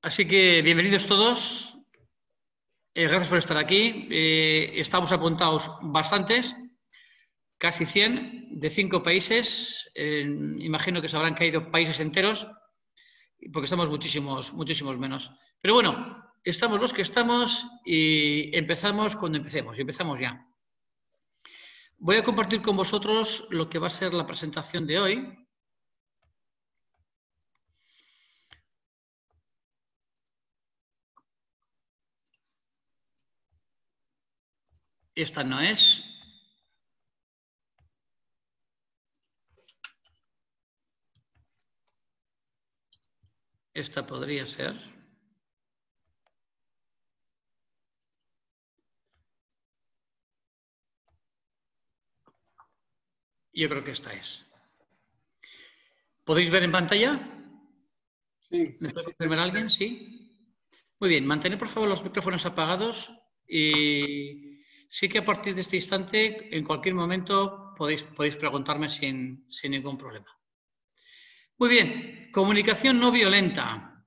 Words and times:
Así 0.00 0.26
que 0.26 0.62
bienvenidos 0.62 1.04
todos. 1.04 1.76
Eh, 2.94 3.02
gracias 3.02 3.28
por 3.28 3.36
estar 3.36 3.58
aquí. 3.58 4.08
Eh, 4.10 4.72
estamos 4.76 5.12
apuntados 5.12 5.70
bastantes, 5.82 6.56
casi 7.58 7.84
100, 7.84 8.58
de 8.58 8.70
cinco 8.70 9.02
países. 9.02 9.90
Imagino 9.94 11.02
que 11.02 11.10
se 11.10 11.16
habrán 11.16 11.34
caído 11.34 11.70
países 11.70 12.00
enteros, 12.00 12.48
porque 13.52 13.66
estamos 13.66 13.90
muchísimos, 13.90 14.54
muchísimos 14.54 14.96
menos. 14.96 15.30
Pero 15.60 15.74
bueno, 15.74 16.24
estamos 16.42 16.80
los 16.80 16.94
que 16.94 17.02
estamos 17.02 17.66
y 17.84 18.56
empezamos 18.56 19.14
cuando 19.14 19.36
empecemos. 19.36 19.76
Y 19.76 19.82
empezamos 19.82 20.18
ya. 20.18 20.42
Voy 21.98 22.16
a 22.16 22.22
compartir 22.22 22.62
con 22.62 22.76
vosotros 22.76 23.46
lo 23.50 23.68
que 23.68 23.78
va 23.78 23.88
a 23.88 23.90
ser 23.90 24.14
la 24.14 24.26
presentación 24.26 24.86
de 24.86 24.98
hoy. 24.98 25.45
Esta 35.16 35.42
no 35.42 35.60
es. 35.60 36.02
Esta 43.72 44.06
podría 44.06 44.44
ser. 44.44 44.74
Yo 53.54 53.70
creo 53.70 53.82
que 53.82 53.92
esta 53.92 54.12
es. 54.12 54.44
¿Podéis 56.24 56.50
ver 56.50 56.62
en 56.64 56.72
pantalla? 56.72 57.12
Sí. 58.50 58.76
¿Me 58.80 58.90
puede 58.90 59.06
confirmar 59.06 59.38
alguien? 59.38 59.70
Sí. 59.70 60.52
Muy 61.00 61.08
bien, 61.08 61.26
mantener 61.26 61.58
por 61.58 61.68
favor 61.68 61.88
los 61.88 62.04
micrófonos 62.04 62.44
apagados 62.44 63.10
y 63.48 64.55
sí 64.88 65.08
que 65.08 65.18
a 65.18 65.24
partir 65.24 65.54
de 65.54 65.62
este 65.62 65.76
instante, 65.76 66.56
en 66.56 66.64
cualquier 66.64 66.94
momento, 66.94 67.74
podéis, 67.76 68.02
podéis 68.02 68.36
preguntarme 68.36 68.88
sin, 68.88 69.44
sin 69.48 69.72
ningún 69.72 69.96
problema. 69.96 70.26
Muy 71.58 71.68
bien, 71.68 72.30
comunicación 72.32 73.00
no 73.00 73.10
violenta. 73.10 74.04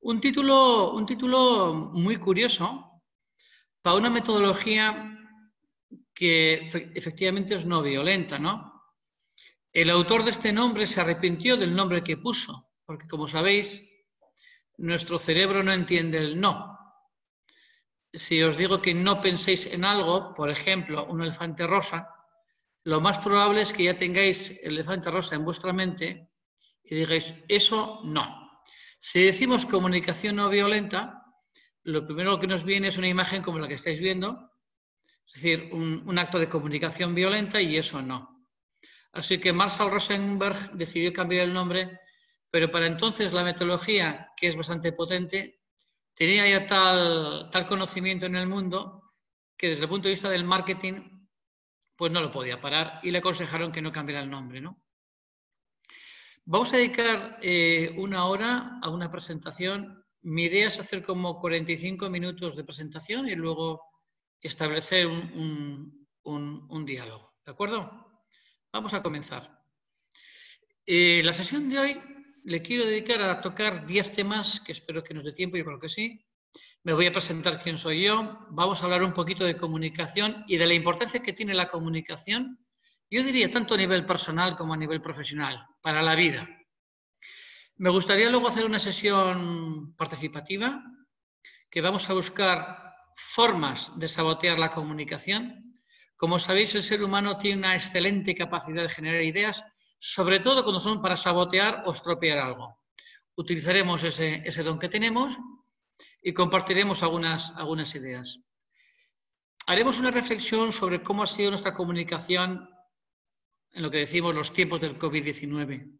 Un 0.00 0.20
título, 0.20 0.92
un 0.92 1.04
título 1.04 1.74
muy 1.74 2.16
curioso 2.16 3.02
para 3.82 3.96
una 3.96 4.10
metodología 4.10 5.12
que 6.14 6.68
efectivamente 6.94 7.56
es 7.56 7.66
no 7.66 7.82
violenta, 7.82 8.38
¿no? 8.38 8.76
El 9.72 9.90
autor 9.90 10.24
de 10.24 10.30
este 10.30 10.52
nombre 10.52 10.86
se 10.86 11.00
arrepintió 11.00 11.56
del 11.56 11.74
nombre 11.74 12.02
que 12.02 12.16
puso, 12.16 12.70
porque 12.86 13.06
como 13.06 13.28
sabéis, 13.28 13.82
nuestro 14.78 15.18
cerebro 15.18 15.62
no 15.62 15.72
entiende 15.72 16.18
el 16.18 16.40
no. 16.40 16.75
Si 18.16 18.42
os 18.42 18.56
digo 18.56 18.80
que 18.80 18.94
no 18.94 19.20
penséis 19.20 19.66
en 19.66 19.84
algo, 19.84 20.34
por 20.34 20.50
ejemplo, 20.50 21.06
un 21.06 21.22
elefante 21.22 21.66
rosa, 21.66 22.08
lo 22.84 23.00
más 23.00 23.18
probable 23.18 23.62
es 23.62 23.72
que 23.72 23.84
ya 23.84 23.96
tengáis 23.96 24.50
el 24.62 24.72
elefante 24.74 25.10
rosa 25.10 25.34
en 25.34 25.44
vuestra 25.44 25.72
mente 25.72 26.30
y 26.82 26.94
digáis, 26.94 27.34
eso 27.48 28.00
no. 28.04 28.62
Si 28.98 29.22
decimos 29.22 29.66
comunicación 29.66 30.36
no 30.36 30.48
violenta, 30.48 31.24
lo 31.82 32.06
primero 32.06 32.40
que 32.40 32.46
nos 32.46 32.64
viene 32.64 32.88
es 32.88 32.96
una 32.96 33.08
imagen 33.08 33.42
como 33.42 33.58
la 33.58 33.68
que 33.68 33.74
estáis 33.74 34.00
viendo, 34.00 34.50
es 35.26 35.34
decir, 35.34 35.70
un, 35.72 36.18
acto 36.18 36.38
de 36.38 36.48
comunicación 36.48 37.14
violenta 37.14 37.60
y 37.60 37.76
eso 37.76 38.00
no. 38.00 38.46
Así 39.12 39.38
que 39.38 39.52
Marshall 39.52 39.90
Rosenberg 39.90 40.72
decidió 40.72 41.12
cambiar 41.12 41.44
el 41.44 41.54
nombre, 41.54 41.98
pero 42.50 42.70
para 42.70 42.86
entonces 42.86 43.32
la 43.32 43.44
metodología, 43.44 44.32
que 44.36 44.46
es 44.46 44.56
bastante 44.56 44.92
potente, 44.92 45.60
tenía 46.16 46.48
ya 46.48 46.66
tal, 46.66 47.66
conocimiento 47.68 48.26
en 48.26 48.34
el 48.34 48.48
mundo 48.48 49.12
que 49.56 49.68
desde 49.68 49.84
el 49.84 49.88
punto 49.88 50.08
de 50.08 50.14
vista 50.14 50.28
del 50.28 50.42
marketing, 50.42 51.28
pues 51.94 52.10
no 52.10 52.20
lo 52.20 52.32
podía 52.32 52.60
parar 52.60 52.98
y 53.04 53.12
le 53.12 53.18
aconsejaron 53.18 53.70
que 53.70 53.80
no 53.80 53.92
cambiara 53.92 54.22
el 54.22 54.28
nombre. 54.28 54.60
¿no? 54.60 54.82
Vamos 56.44 56.72
a 56.72 56.78
dedicar 56.78 57.38
eh, 57.40 57.94
una 57.96 58.24
hora 58.24 58.80
a 58.82 58.90
una 58.90 59.10
presentación. 59.10 60.04
Mi 60.22 60.44
idea 60.44 60.66
es 60.66 60.80
hacer 60.80 61.04
como 61.04 61.40
45 61.40 62.10
minutos 62.10 62.56
de 62.56 62.64
presentación 62.64 63.28
y 63.28 63.36
luego 63.36 63.80
establecer 64.40 65.06
un 65.06 66.84
diálogo. 66.84 67.36
¿De 67.44 67.52
acuerdo? 67.52 68.24
Vamos 68.72 68.92
a 68.92 69.02
comenzar. 69.02 69.56
Eh, 70.88 71.20
la 71.24 71.32
sesión 71.32 71.68
de 71.68 71.78
hoy 71.80 72.00
le 72.46 72.62
quiero 72.62 72.86
dedicar 72.86 73.20
a 73.22 73.40
tocar 73.40 73.86
10 73.86 74.12
temas 74.12 74.60
que 74.60 74.70
espero 74.70 75.02
que 75.02 75.12
nos 75.12 75.24
dé 75.24 75.32
tiempo, 75.32 75.56
yo 75.56 75.64
creo 75.64 75.80
que 75.80 75.88
sí. 75.88 76.24
Me 76.84 76.92
voy 76.92 77.06
a 77.06 77.12
presentar 77.12 77.60
quién 77.60 77.76
soy 77.76 78.04
yo. 78.04 78.46
Vamos 78.50 78.80
a 78.80 78.84
hablar 78.84 79.02
un 79.02 79.12
poquito 79.12 79.44
de 79.44 79.56
comunicación 79.56 80.44
y 80.46 80.56
de 80.56 80.68
la 80.68 80.74
importancia 80.74 81.20
que 81.20 81.32
tiene 81.32 81.54
la 81.54 81.68
comunicación, 81.68 82.64
yo 83.10 83.24
diría 83.24 83.50
tanto 83.50 83.74
a 83.74 83.76
nivel 83.76 84.06
personal 84.06 84.56
como 84.56 84.74
a 84.74 84.76
nivel 84.76 85.02
profesional, 85.02 85.66
para 85.82 86.02
la 86.02 86.14
vida. 86.14 86.48
Me 87.78 87.90
gustaría 87.90 88.30
luego 88.30 88.46
hacer 88.46 88.64
una 88.64 88.78
sesión 88.78 89.96
participativa 89.96 90.84
que 91.68 91.80
vamos 91.80 92.08
a 92.08 92.14
buscar 92.14 92.94
formas 93.16 93.90
de 93.98 94.06
sabotear 94.06 94.56
la 94.60 94.70
comunicación 94.70 95.66
como 96.16 96.38
sabéis, 96.38 96.74
el 96.74 96.82
ser 96.82 97.02
humano 97.02 97.38
tiene 97.38 97.58
una 97.58 97.74
excelente 97.74 98.34
capacidad 98.34 98.82
de 98.82 98.88
generar 98.88 99.22
ideas, 99.22 99.62
sobre 99.98 100.40
todo 100.40 100.62
cuando 100.62 100.80
son 100.80 101.00
para 101.02 101.16
sabotear 101.16 101.82
o 101.86 101.92
estropear 101.92 102.38
algo. 102.38 102.80
Utilizaremos 103.36 104.02
ese, 104.02 104.62
don 104.62 104.78
que 104.78 104.88
tenemos 104.88 105.38
y 106.22 106.32
compartiremos 106.32 107.02
algunas, 107.02 107.52
algunas 107.56 107.94
ideas. 107.94 108.40
Haremos 109.66 109.98
una 109.98 110.10
reflexión 110.10 110.72
sobre 110.72 111.02
cómo 111.02 111.22
ha 111.22 111.26
sido 111.26 111.50
nuestra 111.50 111.74
comunicación 111.74 112.68
en 113.72 113.82
lo 113.82 113.90
que 113.90 113.98
decimos 113.98 114.34
los 114.34 114.52
tiempos 114.52 114.80
del 114.80 114.98
COVID-19. 114.98 115.98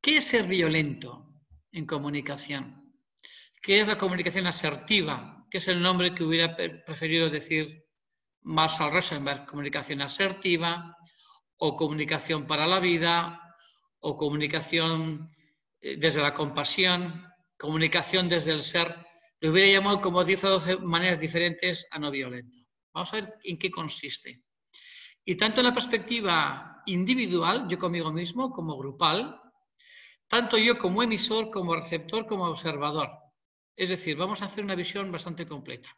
¿Qué 0.00 0.16
es 0.16 0.24
ser 0.24 0.46
violento 0.46 1.32
en 1.70 1.86
comunicación? 1.86 2.94
¿Qué 3.62 3.80
es 3.80 3.88
la 3.88 3.98
comunicación 3.98 4.46
asertiva? 4.46 5.46
¿Qué 5.50 5.58
es 5.58 5.68
el 5.68 5.80
nombre 5.80 6.14
que 6.14 6.24
hubiera 6.24 6.56
preferido 6.56 7.30
decir 7.30 7.88
Marshall 8.42 8.92
Rosenberg, 8.92 9.46
comunicación 9.46 10.00
asertiva, 10.00 10.96
o 11.58 11.76
comunicación 11.76 12.46
para 12.46 12.66
la 12.66 12.80
vida, 12.80 13.56
o 14.00 14.16
comunicación 14.16 15.30
eh, 15.80 15.96
desde 15.98 16.22
la 16.22 16.34
compasión, 16.34 17.26
comunicación 17.58 18.28
desde 18.28 18.52
el 18.52 18.62
ser. 18.62 18.94
Lo 19.40 19.50
hubiera 19.50 19.70
llamado 19.70 20.00
como 20.00 20.24
10 20.24 20.44
o 20.44 20.50
12 20.50 20.76
maneras 20.78 21.20
diferentes 21.20 21.86
a 21.90 21.98
no 21.98 22.10
violento. 22.10 22.58
Vamos 22.92 23.12
a 23.12 23.16
ver 23.16 23.34
en 23.44 23.58
qué 23.58 23.70
consiste. 23.70 24.42
Y 25.24 25.36
tanto 25.36 25.60
en 25.60 25.66
la 25.66 25.74
perspectiva 25.74 26.82
individual, 26.86 27.66
yo 27.68 27.78
conmigo 27.78 28.10
mismo, 28.10 28.50
como 28.50 28.78
grupal, 28.78 29.40
tanto 30.26 30.56
yo 30.58 30.78
como 30.78 31.02
emisor, 31.02 31.50
como 31.50 31.74
receptor, 31.74 32.26
como 32.26 32.46
observador. 32.46 33.10
Es 33.76 33.88
decir, 33.90 34.16
vamos 34.16 34.42
a 34.42 34.46
hacer 34.46 34.64
una 34.64 34.74
visión 34.74 35.12
bastante 35.12 35.46
completa. 35.46 35.90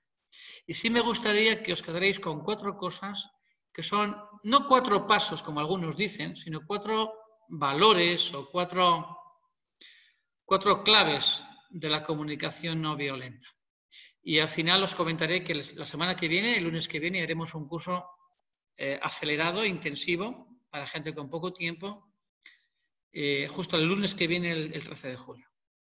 Y 0.66 0.74
sí 0.74 0.90
me 0.90 1.00
gustaría 1.00 1.62
que 1.62 1.72
os 1.72 1.82
quedaréis 1.82 2.20
con 2.20 2.42
cuatro 2.44 2.76
cosas 2.76 3.30
que 3.72 3.82
son 3.82 4.16
no 4.44 4.66
cuatro 4.66 5.06
pasos, 5.06 5.42
como 5.42 5.60
algunos 5.60 5.96
dicen, 5.96 6.36
sino 6.36 6.66
cuatro 6.66 7.12
valores 7.48 8.32
o 8.34 8.48
cuatro, 8.50 9.16
cuatro 10.44 10.82
claves 10.82 11.44
de 11.70 11.88
la 11.88 12.02
comunicación 12.02 12.80
no 12.80 12.96
violenta. 12.96 13.46
Y 14.22 14.38
al 14.38 14.48
final 14.48 14.82
os 14.82 14.94
comentaré 14.94 15.42
que 15.42 15.54
la 15.54 15.86
semana 15.86 16.16
que 16.16 16.28
viene, 16.28 16.56
el 16.56 16.64
lunes 16.64 16.88
que 16.88 17.00
viene, 17.00 17.22
haremos 17.22 17.54
un 17.54 17.66
curso 17.66 18.06
eh, 18.76 18.98
acelerado, 19.02 19.64
intensivo, 19.64 20.58
para 20.70 20.86
gente 20.86 21.14
con 21.14 21.30
poco 21.30 21.52
tiempo, 21.52 22.12
eh, 23.12 23.48
justo 23.50 23.76
el 23.76 23.86
lunes 23.86 24.14
que 24.14 24.26
viene, 24.26 24.52
el, 24.52 24.74
el 24.74 24.84
13 24.84 25.08
de 25.08 25.16
julio. 25.16 25.46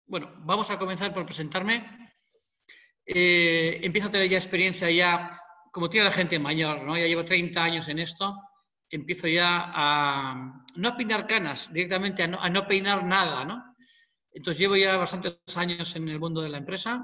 Bueno, 0.07 0.33
vamos 0.39 0.69
a 0.69 0.77
comenzar 0.77 1.13
por 1.13 1.25
presentarme. 1.25 2.13
Eh, 3.05 3.79
empiezo 3.83 4.09
a 4.09 4.11
tener 4.11 4.29
ya 4.29 4.37
experiencia 4.37 4.89
ya, 4.89 5.31
como 5.75 5.89
tiene 5.89 6.05
la 6.05 6.11
gente 6.11 6.39
mayor, 6.39 6.83
¿no? 6.83 6.97
Ya 6.97 7.05
llevo 7.05 7.25
30 7.25 7.61
años 7.61 7.89
en 7.89 7.99
esto, 7.99 8.33
empiezo 8.89 9.27
ya 9.27 9.73
a 9.75 10.63
no 10.77 10.87
a 10.87 10.95
peinar 10.95 11.27
canas, 11.27 11.67
directamente 11.73 12.23
a 12.23 12.27
no, 12.27 12.41
a 12.41 12.47
no 12.47 12.65
peinar 12.65 13.03
nada, 13.03 13.43
¿no? 13.43 13.75
Entonces 14.31 14.57
llevo 14.57 14.77
ya 14.77 14.95
bastantes 14.95 15.37
años 15.57 15.93
en 15.97 16.07
el 16.07 16.17
mundo 16.17 16.41
de 16.41 16.47
la 16.47 16.59
empresa, 16.59 17.03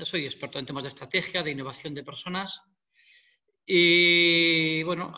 soy 0.00 0.24
experto 0.24 0.58
en 0.58 0.66
temas 0.66 0.82
de 0.82 0.88
estrategia, 0.88 1.44
de 1.44 1.52
innovación 1.52 1.94
de 1.94 2.02
personas 2.02 2.60
y, 3.64 4.82
bueno, 4.82 5.14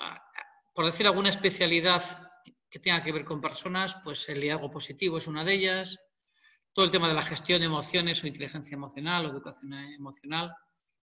por 0.75 0.85
decir 0.85 1.07
alguna 1.07 1.31
especialidad 1.31 2.03
que 2.69 2.81
tenga 2.81 3.03
que 3.03 3.13
ver 3.13 3.25
con 3.25 3.41
personas, 3.41 3.97
pues 4.05 4.29
el 4.29 4.41
liderazgo 4.41 4.71
positivo 4.71 5.17
es 5.17 5.27
una 5.27 5.43
de 5.43 5.55
ellas, 5.55 5.99
todo 6.75 6.85
el 6.85 6.91
tema 6.91 7.09
de 7.09 7.15
la 7.15 7.23
gestión 7.23 7.61
de 7.61 7.67
emociones 7.67 8.23
o 8.23 8.27
inteligencia 8.27 8.75
emocional 8.75 9.25
o 9.25 9.31
educación 9.31 9.73
emocional 9.73 10.55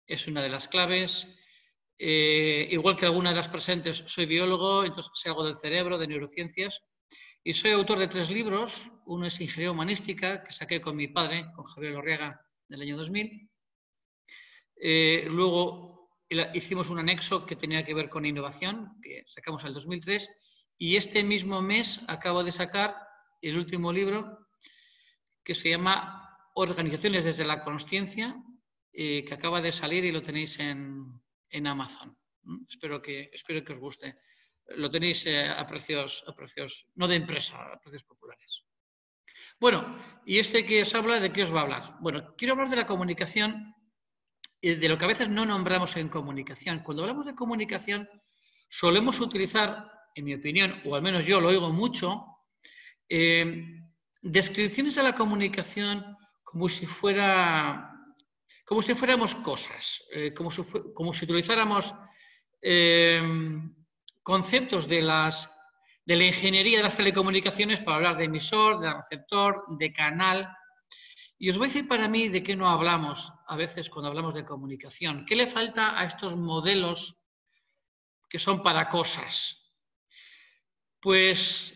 es 0.08 0.26
una 0.26 0.42
de 0.42 0.50
las 0.50 0.68
claves. 0.68 1.28
Eh, 2.00 2.68
igual 2.72 2.96
que 2.96 3.06
algunas 3.06 3.34
de 3.34 3.38
las 3.38 3.50
presentes, 3.50 4.04
soy 4.06 4.26
biólogo, 4.28 4.84
entonces 4.84 5.12
sé 5.16 5.30
algo 5.30 5.44
del 5.44 5.56
cerebro, 5.56 5.98
de 5.98 6.08
neurociencias, 6.08 6.82
Y 7.44 7.54
soy 7.54 7.72
autor 7.72 8.00
de 8.00 8.08
tres 8.08 8.30
libros. 8.30 8.92
Uno 9.06 9.26
es 9.26 9.40
Ingeniería 9.40 9.72
Humanística, 9.72 10.44
que 10.44 10.52
saqué 10.52 10.82
con 10.82 10.96
mi 10.96 11.08
padre, 11.08 11.46
con 11.56 11.66
Javier 11.66 11.94
Lorriaga, 11.94 12.42
del 12.68 12.82
año 12.82 12.98
2000. 12.98 13.50
Eh, 14.76 15.26
luego 15.30 16.10
hicimos 16.54 16.90
un 16.90 17.00
anexo 17.00 17.46
que 17.46 17.56
tenía 17.56 17.86
que 17.86 17.94
ver 17.94 18.10
con 18.10 18.26
innovación, 18.26 19.00
que 19.02 19.24
sacamos 19.28 19.62
en 19.62 19.70
el 19.70 19.74
2003. 19.76 20.30
Y 20.78 20.98
este 20.98 21.24
mismo 21.24 21.62
mes 21.62 22.02
acabo 22.08 22.44
de 22.44 22.52
sacar 22.52 22.98
el 23.42 23.58
último 23.58 23.94
libro, 23.94 24.48
que 25.44 25.56
se 25.56 25.70
llama 25.70 26.38
Organizaciones 26.54 27.24
desde 27.24 27.46
la 27.46 27.64
Consciencia, 27.64 28.36
eh, 28.92 29.24
que 29.24 29.34
acaba 29.34 29.62
de 29.62 29.72
salir 29.72 30.04
y 30.04 30.12
lo 30.12 30.22
tenéis 30.22 30.60
en, 30.60 31.22
en 31.50 31.68
Amazon. 31.68 32.18
Espero 32.70 33.02
que, 33.02 33.30
espero 33.34 33.64
que 33.64 33.74
os 33.74 33.80
guste. 33.80 34.20
Lo 34.76 34.90
tenéis 34.90 35.26
eh, 35.26 35.48
a, 35.48 35.66
precios, 35.66 36.24
a 36.28 36.34
precios, 36.34 36.88
no 36.96 37.08
de 37.08 37.16
empresa, 37.16 37.58
a 37.58 37.80
precios 37.80 38.04
populares. 38.04 38.64
Bueno, 39.60 39.98
y 40.26 40.40
este 40.40 40.66
que 40.66 40.82
os 40.82 40.94
habla, 40.94 41.20
¿de 41.20 41.32
qué 41.32 41.44
os 41.44 41.54
va 41.54 41.62
a 41.62 41.64
hablar? 41.64 41.98
Bueno, 42.00 42.36
quiero 42.38 42.54
hablar 42.54 42.70
de 42.70 42.76
la 42.76 42.86
comunicación 42.86 43.74
y 44.62 44.76
de 44.76 44.90
lo 44.90 44.98
que 44.98 45.06
a 45.06 45.10
veces 45.10 45.30
no 45.30 45.46
nombramos 45.46 45.96
en 45.96 46.10
comunicación. 46.10 46.80
Cuando 46.84 47.04
hablamos 47.04 47.26
de 47.26 47.36
comunicación, 47.36 48.10
solemos 48.70 49.20
utilizar, 49.20 49.92
en 50.16 50.26
mi 50.26 50.34
opinión, 50.36 50.82
o 50.86 50.96
al 50.96 51.02
menos 51.02 51.26
yo 51.26 51.40
lo 51.40 51.50
oigo 51.50 51.72
mucho, 51.72 52.26
eh, 53.10 53.82
descripciones 54.22 54.96
de 54.96 55.04
la 55.04 55.16
comunicación 55.16 56.18
como 56.44 56.70
si 56.70 56.86
fuera 56.86 57.97
como 58.66 58.82
si 58.82 58.94
fuéramos 58.96 59.36
cosas, 59.36 60.04
eh, 60.12 60.34
como, 60.34 60.52
si, 60.52 61.26
utilizáramos 61.26 61.94
eh, 62.62 63.22
conceptos 64.24 64.88
de, 64.88 65.02
las, 65.02 65.50
de 66.06 66.16
la 66.18 66.26
ingeniería 66.26 66.78
de 66.78 66.84
las 66.84 66.98
telecomunicaciones 66.98 67.80
para 67.82 67.96
hablar 67.96 68.18
de 68.18 68.26
emisor, 68.26 68.80
de 68.80 68.94
receptor, 68.94 69.64
de 69.78 69.94
canal. 69.94 70.50
Y 71.38 71.50
os 71.50 71.58
voy 71.58 71.68
a 71.68 71.70
decir 71.70 71.88
para 71.88 72.10
mí 72.10 72.28
de 72.28 72.44
qué 72.44 72.56
no 72.56 72.70
hablamos 72.70 73.32
a 73.48 73.56
veces 73.56 73.90
cuando 73.90 74.10
hablamos 74.10 74.34
de 74.34 74.44
comunicación. 74.44 75.26
¿Qué 75.26 75.36
le 75.36 75.48
falta 75.48 75.98
a 75.98 76.04
estos 76.04 76.36
modelos 76.36 77.18
que 78.30 78.40
son 78.40 78.62
para 78.62 78.90
cosas? 78.90 79.64
Pues 81.00 81.74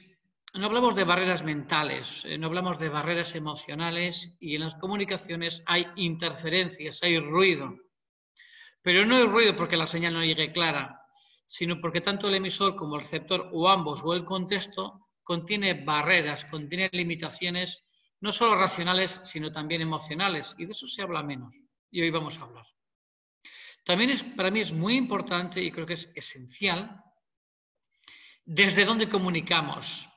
no 0.54 0.66
hablamos 0.66 0.96
de 0.96 1.06
barreras 1.06 1.44
mentales, 1.44 2.24
eh, 2.26 2.38
no 2.38 2.48
hablamos 2.48 2.78
de 2.78 2.90
barreras 2.90 3.36
emocionales 3.36 4.36
y 4.40 4.56
en 4.56 4.62
las 4.62 4.76
comunicaciones 4.76 5.64
hay 5.66 5.88
interferencias, 5.96 7.02
hay 7.02 7.20
ruido. 7.20 7.74
Pero 8.82 9.06
no 9.06 9.16
hay 9.16 9.26
ruido 9.26 9.56
porque 9.56 9.78
la 9.78 9.88
señal 9.88 10.14
no 10.14 10.26
llegue 10.26 10.52
clara, 10.52 11.00
sino 11.46 11.80
porque 11.80 12.02
tanto 12.02 12.28
el 12.28 12.36
emisor 12.36 12.76
como 12.76 12.96
el 12.96 13.04
receptor 13.04 13.50
o 13.54 13.70
ambos 13.70 14.02
o 14.04 14.14
el 14.14 14.26
contexto 14.26 15.08
contiene 15.24 15.86
barreras, 15.86 16.44
contiene 16.46 16.90
limitaciones 16.92 17.86
no 18.20 18.32
solo 18.32 18.56
racionales, 18.56 19.22
sino 19.24 19.52
también 19.52 19.82
emocionales. 19.82 20.54
Y 20.58 20.66
de 20.66 20.74
eso 20.74 20.88
se 20.88 21.02
habla 21.02 21.24
menos. 21.24 21.56
Y 21.90 22.02
hoy 22.02 22.10
vamos 22.10 22.38
a 22.38 22.44
hablar. 22.44 22.66
También 23.84 24.12
es, 24.12 24.24
para 24.24 24.52
mí 24.52 24.60
es 24.60 24.74
muy 24.74 24.96
importante 24.96 25.62
y 25.62 25.72
creo 25.72 25.86
que 25.86 25.94
es 25.94 26.12
esencial 26.14 27.04
desde 28.46 28.86
dónde 28.86 29.10
comunicamos 29.10 30.11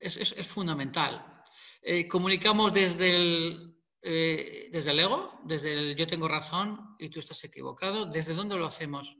es, 0.00 0.46
fundamental. 0.46 1.42
Eh, 1.82 2.06
comunicamos 2.06 2.72
desde 2.72 3.16
el, 3.16 3.76
eh, 4.02 4.68
desde 4.72 4.90
el 4.90 5.00
ego, 5.00 5.40
desde 5.44 5.72
el 5.72 5.96
yo 5.96 6.06
tengo 6.06 6.28
razón 6.28 6.96
y 6.98 7.08
tú 7.08 7.20
estás 7.20 7.42
equivocado. 7.44 8.06
¿Desde 8.06 8.34
dónde 8.34 8.56
lo 8.56 8.66
hacemos? 8.66 9.16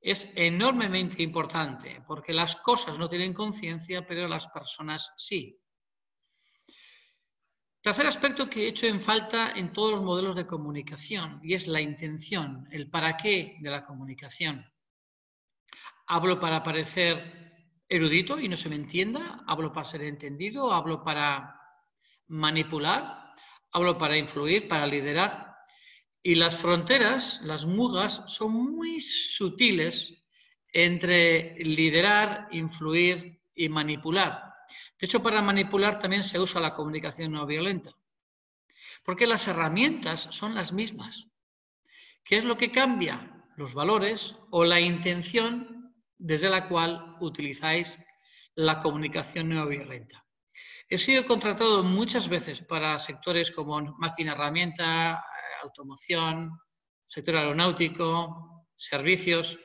Es 0.00 0.30
enormemente 0.34 1.22
importante 1.22 2.02
porque 2.06 2.32
las 2.32 2.56
cosas 2.56 2.98
no 2.98 3.08
tienen 3.08 3.32
conciencia, 3.32 4.06
pero 4.06 4.28
las 4.28 4.46
personas 4.48 5.12
sí. 5.16 5.58
Tercer 7.80 8.06
aspecto 8.06 8.48
que 8.48 8.64
he 8.64 8.68
hecho 8.68 8.86
en 8.86 9.02
falta 9.02 9.52
en 9.54 9.72
todos 9.72 9.92
los 9.92 10.02
modelos 10.02 10.34
de 10.34 10.46
comunicación 10.46 11.38
y 11.42 11.52
es 11.52 11.66
la 11.66 11.82
intención, 11.82 12.66
el 12.70 12.88
para 12.88 13.16
qué 13.16 13.58
de 13.60 13.70
la 13.70 13.84
comunicación. 13.84 14.64
Hablo 16.06 16.40
para 16.40 16.62
parecer 16.62 17.53
erudito 17.88 18.38
y 18.38 18.48
no 18.48 18.56
se 18.56 18.68
me 18.68 18.76
entienda, 18.76 19.44
hablo 19.46 19.72
para 19.72 19.86
ser 19.86 20.02
entendido, 20.02 20.72
hablo 20.72 21.02
para 21.02 21.60
manipular, 22.28 23.32
hablo 23.72 23.98
para 23.98 24.16
influir, 24.16 24.68
para 24.68 24.86
liderar. 24.86 25.56
Y 26.22 26.36
las 26.36 26.56
fronteras, 26.56 27.40
las 27.42 27.66
mugas, 27.66 28.24
son 28.28 28.52
muy 28.52 29.00
sutiles 29.00 30.24
entre 30.72 31.54
liderar, 31.58 32.48
influir 32.50 33.40
y 33.54 33.68
manipular. 33.68 34.54
De 34.98 35.06
hecho, 35.06 35.22
para 35.22 35.42
manipular 35.42 35.98
también 35.98 36.24
se 36.24 36.40
usa 36.40 36.60
la 36.60 36.74
comunicación 36.74 37.32
no 37.32 37.46
violenta, 37.46 37.92
porque 39.04 39.26
las 39.26 39.46
herramientas 39.46 40.28
son 40.30 40.54
las 40.54 40.72
mismas. 40.72 41.28
¿Qué 42.24 42.38
es 42.38 42.44
lo 42.44 42.56
que 42.56 42.72
cambia? 42.72 43.44
Los 43.56 43.74
valores 43.74 44.34
o 44.50 44.64
la 44.64 44.80
intención 44.80 45.73
desde 46.18 46.48
la 46.48 46.68
cual 46.68 47.16
utilizáis 47.20 47.98
la 48.54 48.80
comunicación 48.80 49.48
no 49.48 49.66
violenta. 49.66 50.24
He 50.88 50.98
sido 50.98 51.24
contratado 51.24 51.82
muchas 51.82 52.28
veces 52.28 52.62
para 52.62 52.98
sectores 52.98 53.50
como 53.50 53.80
máquina 53.98 54.32
herramienta, 54.32 55.24
automoción, 55.62 56.58
sector 57.06 57.36
aeronáutico, 57.36 58.68
servicios, 58.76 59.58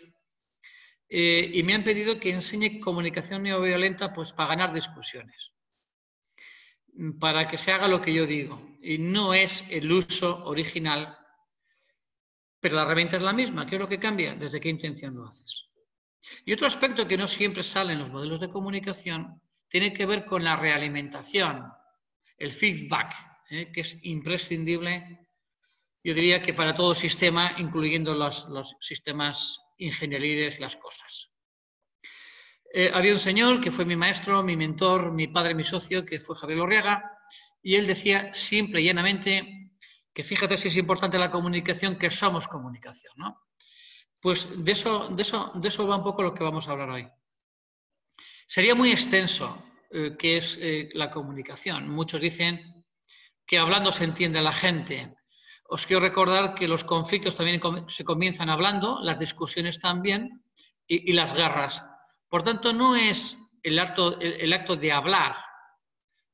eh, 1.10 1.50
y 1.54 1.64
me 1.64 1.74
han 1.74 1.84
pedido 1.84 2.20
que 2.20 2.30
enseñe 2.30 2.80
comunicación 2.80 3.44
no 3.44 3.62
violenta 3.62 4.14
pues, 4.14 4.32
para 4.32 4.50
ganar 4.50 4.74
discusiones, 4.74 5.54
para 7.20 7.48
que 7.48 7.58
se 7.58 7.72
haga 7.72 7.88
lo 7.88 8.00
que 8.00 8.14
yo 8.14 8.26
digo. 8.26 8.78
Y 8.82 9.00
no 9.00 9.34
es 9.34 9.66
el 9.70 9.92
uso 9.92 10.46
original, 10.46 11.18
pero 12.60 12.76
la 12.76 12.84
herramienta 12.84 13.18
es 13.18 13.24
la 13.24 13.34
misma. 13.34 13.66
¿Qué 13.66 13.76
es 13.76 13.82
lo 13.82 13.90
que 13.90 14.00
cambia? 14.00 14.36
¿Desde 14.36 14.60
qué 14.60 14.70
intención 14.70 15.16
lo 15.16 15.26
haces? 15.26 15.69
Y 16.46 16.54
otro 16.54 16.68
aspecto 16.68 17.08
que 17.08 17.18
no 17.18 17.28
siempre 17.28 17.64
sale 17.64 17.94
en 17.94 18.00
los 18.00 18.12
modelos 18.12 18.40
de 18.40 18.50
comunicación 18.50 19.42
tiene 19.70 19.94
que 19.94 20.06
ver 20.06 20.26
con 20.26 20.44
la 20.44 20.56
realimentación, 20.56 21.66
el 22.38 22.52
feedback, 22.52 23.14
¿eh? 23.50 23.72
que 23.72 23.82
es 23.82 23.98
imprescindible, 24.02 25.28
yo 26.04 26.14
diría 26.14 26.42
que 26.42 26.54
para 26.54 26.76
todo 26.76 26.96
sistema, 26.96 27.56
incluyendo 27.58 28.14
los, 28.14 28.48
sistemas 28.80 29.60
ingenieriles, 29.78 30.60
las 30.60 30.76
cosas. 30.78 31.30
Eh, 32.74 32.92
había 32.94 33.14
un 33.14 33.20
señor 33.20 33.60
que 33.60 33.72
fue 33.72 33.86
mi 33.86 33.96
maestro, 33.96 34.44
mi 34.44 34.56
mentor, 34.56 35.12
mi 35.12 35.28
padre, 35.28 35.56
mi 35.56 35.64
socio, 35.64 36.06
que 36.06 36.20
fue 36.20 36.36
Javier 36.36 36.60
Lorriaga, 36.60 37.18
y 37.62 37.76
él 37.76 37.86
decía 37.86 38.34
simple 38.34 38.82
y 38.82 38.86
llanamente 38.86 39.74
que 40.14 40.24
fíjate 40.24 40.58
si 40.58 40.70
es 40.70 40.78
importante 40.78 41.18
la 41.18 41.32
comunicación, 41.32 41.98
que 41.98 42.10
somos 42.10 42.48
comunicación, 42.48 43.14
¿no? 43.18 43.49
Pues 44.22 44.48
de 44.52 44.72
eso, 44.72 45.88
va 45.88 45.96
un 45.96 46.04
poco 46.04 46.24
lo 46.24 46.34
que 46.34 46.44
vamos 46.44 46.68
a 46.68 46.72
hablar 46.72 46.90
hoy. 46.90 47.08
Sería 48.46 48.76
muy 48.76 48.92
extenso 48.92 49.64
eh, 49.92 50.16
qué 50.20 50.38
es 50.38 50.58
eh, 50.62 50.90
la 50.94 51.10
comunicación. 51.10 51.90
Muchos 51.90 52.20
dicen 52.20 52.86
que 53.46 53.58
hablando 53.58 53.92
se 53.92 54.04
entiende 54.04 54.40
a 54.40 54.44
la 54.44 54.52
gente. 54.52 55.16
Os 55.70 55.86
quiero 55.86 56.02
recordar 56.02 56.54
que 56.54 56.68
los 56.68 56.84
conflictos 56.84 57.36
también 57.36 57.62
se 57.88 58.04
comienzan 58.04 58.50
hablando, 58.50 59.00
las 59.02 59.20
discusiones 59.20 59.80
también 59.80 60.44
y, 60.86 61.14
las 61.14 61.34
guerras. 61.34 61.84
Por 62.28 62.44
tanto, 62.44 62.74
no 62.74 62.96
es 62.96 63.38
el 63.64 63.80
acto, 63.80 64.18
de 64.18 64.92
hablar 64.92 65.36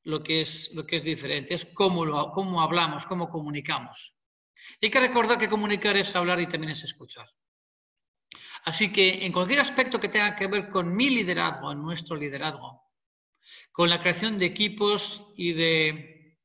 lo 0.03 0.23
que, 0.23 0.41
es, 0.41 0.71
lo 0.73 0.85
que 0.85 0.95
es 0.97 1.03
diferente, 1.03 1.53
es 1.53 1.65
cómo, 1.65 2.31
cómo 2.31 2.61
hablamos, 2.61 3.05
cómo 3.05 3.29
comunicamos. 3.29 4.15
hay 4.81 4.89
que 4.89 4.99
recordar 4.99 5.37
que 5.37 5.49
comunicar 5.49 5.97
es 5.97 6.15
hablar 6.15 6.39
y 6.39 6.47
también 6.47 6.71
es 6.71 6.83
escuchar. 6.83 7.27
Así 8.65 8.91
que 8.91 9.23
en 9.23 9.31
cualquier 9.31 9.59
aspecto 9.59 9.99
que 9.99 10.09
tenga 10.09 10.35
que 10.35 10.47
ver 10.47 10.67
con 10.69 10.95
mi 10.95 11.11
liderazgo, 11.11 11.71
en 11.71 11.83
nuestro 11.83 12.15
liderazgo, 12.15 12.83
con 13.71 13.91
la 13.91 13.99
creación 13.99 14.39
de 14.39 14.47
equipos 14.47 15.23
y 15.35 15.53
de 15.53 16.39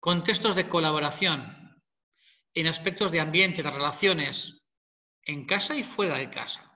contextos 0.00 0.56
de 0.56 0.66
colaboración, 0.66 1.78
en 2.54 2.66
aspectos 2.66 3.12
de 3.12 3.20
ambiente, 3.20 3.62
de 3.62 3.70
relaciones, 3.70 4.62
en 5.24 5.44
casa 5.44 5.76
y 5.76 5.82
fuera 5.82 6.16
de 6.16 6.30
casa. 6.30 6.72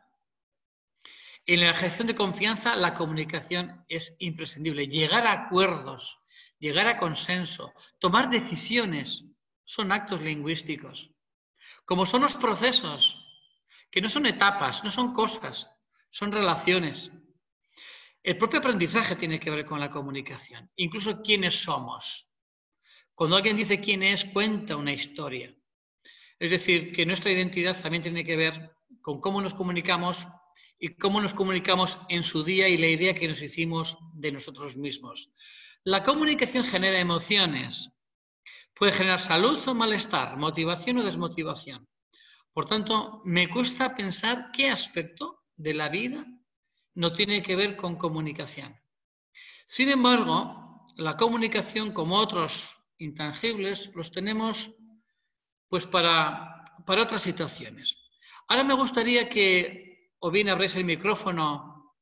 En 1.47 1.61
la 1.61 1.73
gestión 1.73 2.07
de 2.07 2.15
confianza, 2.15 2.77
la 2.77 2.93
comunicación 2.93 3.83
es 3.89 4.15
imprescindible. 4.19 4.89
Llegar 4.89 5.27
a 5.27 5.33
acuerdos, 5.33 6.21
llegar 6.59 6.87
a 6.87 6.99
consenso, 6.99 7.73
tomar 7.99 8.29
decisiones, 8.29 9.25
son 9.65 9.91
actos 9.91 10.21
lingüísticos. 10.21 11.13
Como 11.87 12.05
son 12.05 12.23
los 12.23 12.35
procesos, 12.35 13.26
que 13.97 14.03
no 14.03 14.11
son 14.11 14.27
etapas, 14.27 14.85
no 14.85 14.91
son 14.91 15.15
cosas, 15.15 15.71
son 16.11 16.31
relaciones. 16.31 17.11
El 18.23 18.37
propio 18.37 18.59
aprendizaje 18.59 19.17
tiene 19.17 19.41
que 19.41 19.49
ver 19.49 19.65
con 19.65 19.81
la 19.81 19.91
comunicación, 19.91 20.71
incluso 20.77 21.23
quiénes 21.23 21.63
somos. 21.63 22.31
Cuando 23.15 23.37
alguien 23.37 23.57
dice 23.57 23.81
quién 23.81 24.03
es, 24.03 24.27
cuenta 24.27 24.77
una 24.77 24.93
historia. 24.93 25.57
Es 26.39 26.51
decir, 26.51 26.93
que 26.93 27.07
nuestra 27.07 27.33
identidad 27.33 27.75
también 27.81 28.03
tiene 28.03 28.23
que 28.23 28.37
ver 28.37 28.71
con 29.01 29.19
cómo 29.19 29.41
nos 29.41 29.55
comunicamos 29.55 30.29
y 30.79 30.95
cómo 30.97 31.19
nos 31.23 31.33
comunicamos 31.33 31.97
en 32.11 32.23
su 32.23 32.45
día 32.45 32.69
y 32.69 32.77
la 32.77 32.89
idea 32.89 33.15
que 33.15 33.29
nos 33.29 33.41
hicimos 33.41 33.97
de 34.13 34.31
nosotros 34.31 34.77
mismos. 34.77 35.31
La 35.85 36.03
comunicación 36.03 36.65
genera 36.65 37.01
emociones. 37.01 37.89
Puede 38.75 38.93
generar 38.93 39.21
salud 39.21 39.59
o 39.67 39.75
malestar, 39.75 40.37
motivación 40.37 40.99
o 40.99 41.03
desmotivación. 41.03 41.89
Por 42.57 42.65
tanto, 42.65 43.21
me 43.27 43.51
cuesta 43.51 43.95
pensar 43.95 44.51
qué 44.51 44.71
aspecto 44.71 45.45
de 45.57 45.75
la 45.75 45.91
vida 45.91 46.25
no 46.95 47.13
tiene 47.13 47.43
que 47.43 47.55
ver 47.55 47.77
con 47.77 47.97
comunicación. 47.97 48.75
Sin 49.67 49.91
embargo, 49.91 50.87
la 50.97 51.19
comunicación, 51.19 51.93
como 51.93 52.17
otros 52.17 52.75
intangibles, 52.97 53.91
los 53.95 54.11
tenemos 54.11 54.75
pues 55.69 55.87
para, 55.87 56.65
para 56.87 57.03
otras 57.03 57.21
situaciones. 57.21 57.95
Ahora 58.49 58.65
me 58.65 58.73
gustaría 58.73 59.29
que 59.29 60.15
o 60.21 60.31
bien 60.31 60.49
abréis 60.49 60.77
el 60.77 60.85
micrófono 60.85 61.93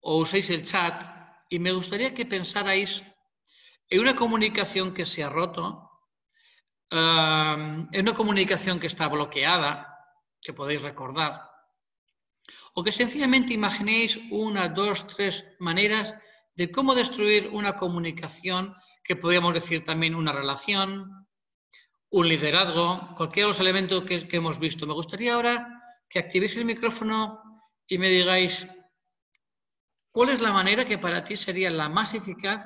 o 0.00 0.18
uséis 0.18 0.50
el 0.50 0.64
chat 0.64 1.04
y 1.48 1.60
me 1.60 1.70
gustaría 1.70 2.12
que 2.12 2.26
pensarais 2.26 3.00
en 3.88 4.00
una 4.00 4.16
comunicación 4.16 4.92
que 4.92 5.06
se 5.06 5.22
ha 5.22 5.28
roto, 5.28 5.88
en 6.92 8.00
una 8.00 8.14
comunicación 8.14 8.78
que 8.78 8.86
está 8.86 9.08
bloqueada, 9.08 9.98
que 10.42 10.52
podéis 10.52 10.82
recordar, 10.82 11.50
o 12.74 12.84
que 12.84 12.92
sencillamente 12.92 13.54
imaginéis 13.54 14.18
una, 14.30 14.68
dos, 14.68 15.06
tres 15.06 15.44
maneras 15.58 16.14
de 16.54 16.70
cómo 16.70 16.94
destruir 16.94 17.48
una 17.48 17.76
comunicación, 17.76 18.74
que 19.04 19.16
podríamos 19.16 19.54
decir 19.54 19.84
también 19.84 20.14
una 20.14 20.32
relación, 20.32 21.26
un 22.10 22.28
liderazgo, 22.28 23.14
cualquiera 23.16 23.46
de 23.46 23.52
los 23.52 23.60
elementos 23.60 24.04
que, 24.04 24.28
hemos 24.30 24.58
visto. 24.58 24.86
Me 24.86 24.92
gustaría 24.92 25.34
ahora 25.34 25.66
que 26.10 26.18
activéis 26.18 26.56
el 26.56 26.66
micrófono 26.66 27.42
y 27.86 27.96
me 27.96 28.10
digáis 28.10 28.66
cuál 30.10 30.28
es 30.28 30.42
la 30.42 30.52
manera 30.52 30.84
que 30.84 30.98
para 30.98 31.24
ti 31.24 31.38
sería 31.38 31.70
la 31.70 31.88
más 31.88 32.12
eficaz 32.12 32.64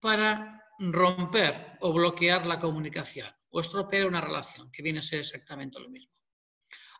para 0.00 0.60
romper 0.80 1.78
o 1.80 1.92
bloquear 1.92 2.46
la 2.46 2.58
comunicación 2.58 3.30
o 3.50 3.60
estropear 3.60 4.06
una 4.06 4.20
relación, 4.20 4.70
que 4.70 4.82
viene 4.82 5.00
a 5.00 5.02
ser 5.02 5.20
exactamente 5.20 5.78
lo 5.78 5.88
mismo. 5.88 6.12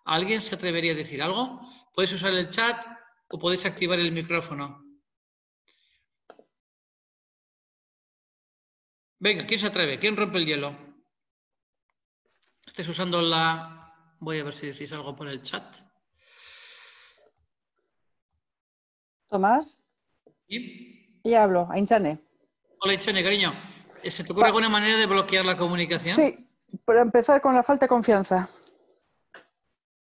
¿Alguien 0.04 0.42
se 0.42 0.54
atrevería 0.54 0.92
a 0.92 0.96
decir 0.96 1.22
algo? 1.22 1.60
Podéis 1.94 2.14
usar 2.14 2.32
el 2.32 2.48
chat 2.48 2.84
o 3.28 3.38
podéis 3.38 3.64
activar 3.64 3.98
el 3.98 4.12
micrófono. 4.12 4.84
Venga, 9.18 9.46
¿quién 9.46 9.60
se 9.60 9.66
atreve? 9.66 9.98
¿Quién 9.98 10.16
rompe 10.16 10.38
el 10.38 10.46
hielo? 10.46 10.74
Estáis 12.66 12.88
usando 12.88 13.20
la... 13.20 13.76
Voy 14.18 14.38
a 14.38 14.44
ver 14.44 14.54
si 14.54 14.66
decís 14.66 14.92
algo 14.92 15.14
por 15.14 15.28
el 15.28 15.42
chat. 15.42 15.76
Tomás. 19.28 19.82
¿Sí? 20.48 21.20
Ya 21.24 21.44
hablo, 21.44 21.68
Ainchane. 21.70 22.18
Hola, 22.80 22.92
Ainchane, 22.92 23.22
cariño. 23.22 23.52
¿Se 24.08 24.24
te 24.24 24.32
ocurre 24.32 24.46
alguna 24.46 24.68
manera 24.68 24.96
de 24.96 25.06
bloquear 25.06 25.44
la 25.44 25.56
comunicación? 25.56 26.16
Sí, 26.16 26.34
para 26.84 27.02
empezar 27.02 27.40
con 27.40 27.54
la 27.54 27.62
falta 27.62 27.86
de 27.86 27.88
confianza. 27.88 28.48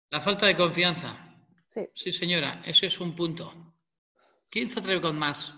La 0.09 0.21
falta 0.21 0.45
de 0.45 0.55
confianza. 0.55 1.17
Sí. 1.69 1.87
Sí, 1.93 2.11
señora, 2.11 2.61
ese 2.65 2.87
es 2.87 2.99
un 2.99 3.15
punto. 3.15 3.73
¿Quién 4.49 4.69
se 4.69 4.79
atreve 4.79 5.01
con 5.01 5.17
más? 5.17 5.53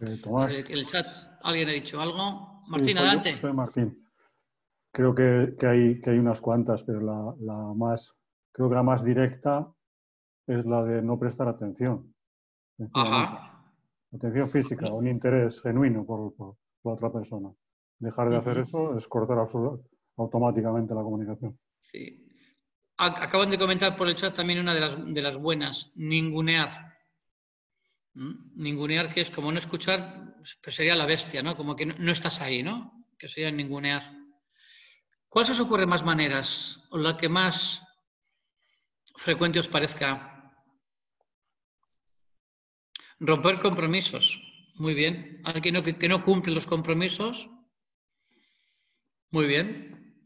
Eh, 0.00 0.18
Tomás. 0.22 0.50
El, 0.50 0.86
chat, 0.86 1.06
¿alguien 1.42 1.68
ha 1.68 1.72
dicho 1.72 2.00
algo? 2.00 2.62
Martín, 2.68 2.98
adelante. 2.98 3.38
soy 3.40 3.52
Martín. 3.52 4.06
Creo 4.92 5.14
que, 5.14 5.56
hay, 5.66 6.00
que 6.00 6.10
hay 6.10 6.18
unas 6.18 6.40
cuantas, 6.40 6.84
pero 6.84 7.00
la, 7.00 7.54
más, 7.74 8.14
creo 8.52 8.68
que 8.68 8.74
la 8.74 8.82
más 8.82 9.02
directa 9.02 9.72
es 10.46 10.64
la 10.66 10.82
de 10.84 11.02
no 11.02 11.18
prestar 11.18 11.48
atención. 11.48 12.14
Ajá. 12.92 13.64
Atención 14.14 14.50
física, 14.50 14.92
un 14.92 15.08
interés 15.08 15.60
genuino 15.62 16.04
por, 16.04 16.34
por, 16.34 16.56
otra 16.82 17.12
persona. 17.12 17.50
Dejar 17.98 18.30
de 18.30 18.36
hacer 18.36 18.58
eso 18.58 18.96
es 18.96 19.08
cortar 19.08 19.38
automáticamente 20.16 20.94
la 20.94 21.02
comunicación. 21.02 21.58
Sí. 21.80 22.24
Acaban 22.96 23.50
de 23.50 23.58
comentar 23.58 23.96
por 23.96 24.08
el 24.08 24.16
chat 24.16 24.34
también 24.34 24.58
una 24.58 24.74
de 24.74 24.80
las, 24.80 25.14
de 25.14 25.22
las 25.22 25.36
buenas, 25.36 25.92
ningunear. 25.94 26.96
¿Mm? 28.14 28.56
Ningunear 28.56 29.12
que 29.12 29.20
es 29.20 29.30
como 29.30 29.52
no 29.52 29.58
escuchar, 29.58 30.34
pues 30.62 30.74
sería 30.74 30.96
la 30.96 31.06
bestia, 31.06 31.42
¿no? 31.42 31.56
Como 31.56 31.76
que 31.76 31.86
no, 31.86 32.12
estás 32.12 32.40
ahí, 32.40 32.62
¿no? 32.62 33.04
Que 33.18 33.28
sería 33.28 33.50
ningunear. 33.50 34.02
¿Cuáles 35.28 35.50
os 35.50 35.60
ocurren 35.60 35.88
más 35.88 36.04
maneras? 36.04 36.80
¿O 36.90 36.98
la 36.98 37.16
que 37.16 37.28
más 37.28 37.82
frecuente 39.14 39.60
os 39.60 39.68
parezca? 39.68 40.52
Romper 43.20 43.60
compromisos. 43.60 44.47
Muy 44.78 44.94
bien. 44.94 45.40
Alguien 45.44 45.82
que, 45.82 45.98
que 45.98 46.08
no 46.08 46.24
cumple 46.24 46.54
los 46.54 46.66
compromisos. 46.66 47.50
Muy 49.30 49.46
bien. 49.46 50.24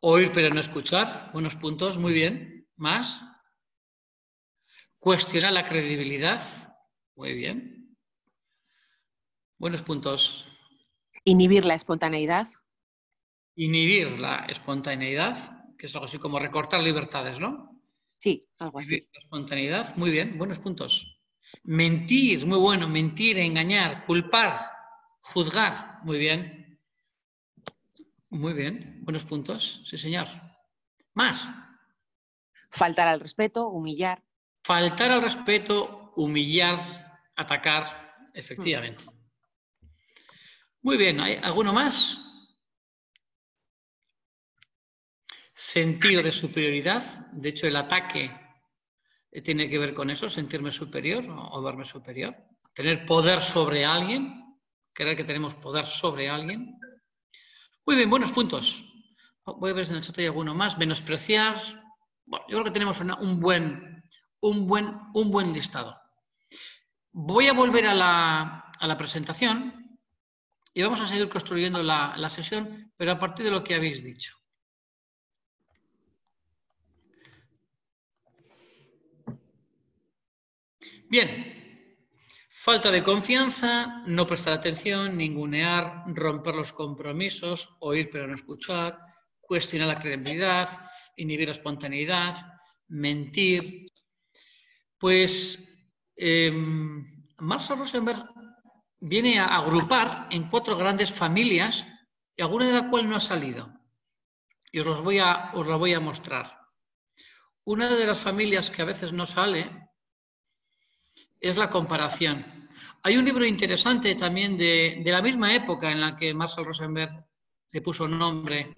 Oír 0.00 0.30
pero 0.32 0.52
no 0.52 0.60
escuchar. 0.60 1.30
Buenos 1.32 1.54
puntos. 1.54 1.98
Muy 1.98 2.12
bien. 2.12 2.68
Más. 2.76 3.20
Cuestionar 4.98 5.52
la 5.52 5.68
credibilidad. 5.68 6.40
Muy 7.14 7.34
bien. 7.34 7.96
Buenos 9.56 9.82
puntos. 9.82 10.46
Inhibir 11.24 11.64
la 11.64 11.74
espontaneidad. 11.74 12.48
Inhibir 13.56 14.20
la 14.20 14.46
espontaneidad, 14.46 15.66
que 15.76 15.86
es 15.86 15.94
algo 15.94 16.06
así 16.06 16.18
como 16.18 16.38
recortar 16.38 16.80
libertades, 16.80 17.40
¿no? 17.40 17.82
Sí, 18.18 18.48
algo 18.58 18.78
así. 18.78 18.94
Inhibir 18.94 19.10
la 19.12 19.20
espontaneidad. 19.20 19.96
Muy 19.96 20.10
bien. 20.10 20.38
Buenos 20.38 20.58
puntos. 20.58 21.17
Mentir. 21.64 22.46
Muy 22.46 22.58
bueno. 22.58 22.88
Mentir, 22.88 23.38
engañar, 23.38 24.04
culpar, 24.06 24.70
juzgar. 25.20 26.00
Muy 26.04 26.18
bien. 26.18 26.68
Muy 28.30 28.52
bien, 28.52 29.00
buenos 29.04 29.24
puntos, 29.24 29.82
sí 29.86 29.96
señor. 29.96 30.28
Más. 31.14 31.48
Faltar 32.70 33.08
al 33.08 33.20
respeto, 33.20 33.68
humillar. 33.68 34.22
Faltar 34.64 35.10
al 35.10 35.22
respeto, 35.22 36.12
humillar, 36.16 36.78
atacar, 37.36 38.28
efectivamente. 38.34 39.04
Muy 40.82 40.98
bien, 40.98 41.20
¿hay 41.20 41.38
alguno 41.42 41.72
más? 41.72 42.20
Sentido 45.54 46.22
de 46.22 46.30
superioridad. 46.30 47.02
De 47.32 47.48
hecho, 47.48 47.66
el 47.66 47.76
ataque 47.76 48.30
tiene 49.44 49.68
que 49.68 49.78
ver 49.78 49.94
con 49.94 50.10
eso, 50.10 50.28
sentirme 50.28 50.72
superior 50.72 51.24
o 51.28 51.62
verme 51.62 51.84
superior. 51.84 52.36
Tener 52.74 53.06
poder 53.06 53.42
sobre 53.42 53.84
alguien, 53.84 54.56
creer 54.92 55.16
que 55.16 55.24
tenemos 55.24 55.54
poder 55.54 55.86
sobre 55.86 56.28
alguien. 56.28 56.78
Muy 57.84 57.96
bien, 57.96 58.10
buenos 58.10 58.32
puntos. 58.32 58.84
Voy 59.44 59.70
a 59.70 59.74
ver 59.74 59.86
si 59.86 59.92
en 59.92 59.98
el 59.98 60.04
chat 60.04 60.18
hay 60.18 60.26
alguno 60.26 60.54
más. 60.54 60.78
Menospreciar. 60.78 61.56
Bueno, 62.24 62.44
yo 62.48 62.56
creo 62.56 62.64
que 62.64 62.70
tenemos 62.70 63.00
un, 63.00 63.40
buen, 63.40 64.04
un, 64.40 64.66
buen, 64.66 64.98
un 65.14 65.30
buen 65.30 65.52
listado. 65.52 65.98
Voy 67.12 67.48
a 67.48 67.52
volver 67.52 67.86
a 67.86 67.94
la, 67.94 68.96
presentación 68.96 69.98
y 70.72 70.82
vamos 70.82 71.00
a 71.00 71.06
seguir 71.06 71.28
construyendo 71.28 71.82
la, 71.82 72.14
la 72.16 72.30
sesión, 72.30 72.92
pero 72.96 73.12
a 73.12 73.18
partir 73.18 73.44
de 73.44 73.50
lo 73.50 73.64
que 73.64 73.74
habéis 73.74 74.04
dicho. 74.04 74.37
Bien, 81.08 81.58
Falta 82.60 82.90
de 82.90 83.04
confianza, 83.04 84.02
no 84.06 84.26
prestar 84.26 84.54
atención, 84.54 85.16
ningunear, 85.16 86.02
romper 86.08 86.56
los 86.56 86.72
compromisos, 86.72 87.68
oír 87.78 88.10
pero 88.10 88.26
no 88.26 88.34
escuchar, 88.34 88.98
cuestionar 89.40 89.86
la 89.86 90.00
credibilidad, 90.00 90.68
inhibir 91.16 91.46
la 91.46 91.54
espontaneidad, 91.54 92.34
mentir. 92.88 93.86
Pues 94.98 95.56
eh, 96.16 96.50
Marshall 97.38 97.78
Rosenberg 97.78 98.28
viene 98.98 99.38
a 99.38 99.46
agrupar 99.46 100.26
en 100.30 100.50
cuatro 100.50 100.76
grandes 100.76 101.12
familias, 101.12 101.86
y 102.36 102.42
alguna 102.42 102.66
de 102.66 102.72
las 102.72 102.90
cuales 102.90 103.08
no 103.08 103.16
ha 103.16 103.20
salido. 103.20 103.72
Y 104.72 104.80
os, 104.80 105.00
voy 105.00 105.20
a, 105.20 105.52
os 105.54 105.64
la 105.64 105.76
voy 105.76 105.94
a 105.94 106.00
mostrar. 106.00 106.58
Una 107.62 107.88
de 107.88 108.04
las 108.04 108.18
familias 108.18 108.68
que 108.68 108.82
a 108.82 108.86
veces 108.86 109.12
no 109.12 109.26
sale 109.26 109.87
es 111.40 111.56
la 111.56 111.70
comparación. 111.70 112.68
Hay 113.02 113.16
un 113.16 113.24
libro 113.24 113.44
interesante 113.46 114.14
también 114.14 114.56
de, 114.56 115.02
la 115.04 115.22
misma 115.22 115.54
época 115.54 115.90
en 115.90 116.00
la 116.00 116.16
que 116.16 116.34
Marshall 116.34 116.66
Rosenberg 116.66 117.24
le 117.70 117.80
puso 117.80 118.08
nombre. 118.08 118.74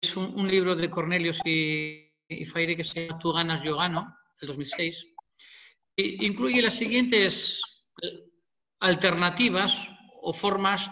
Es 0.00 0.16
un, 0.16 0.48
libro 0.48 0.74
de 0.74 0.88
Cornelius 0.90 1.40
y, 1.44 2.12
y, 2.28 2.44
Faire 2.46 2.76
que 2.76 2.84
se 2.84 3.06
llama 3.06 3.18
Tú 3.18 3.32
ganas, 3.32 3.62
yo 3.64 3.76
gano, 3.76 4.16
del 4.40 4.48
2006. 4.48 5.06
E 5.96 6.24
incluye 6.24 6.62
las 6.62 6.74
siguientes 6.74 7.60
alternativas 8.80 9.90
o 10.22 10.32
formas 10.32 10.90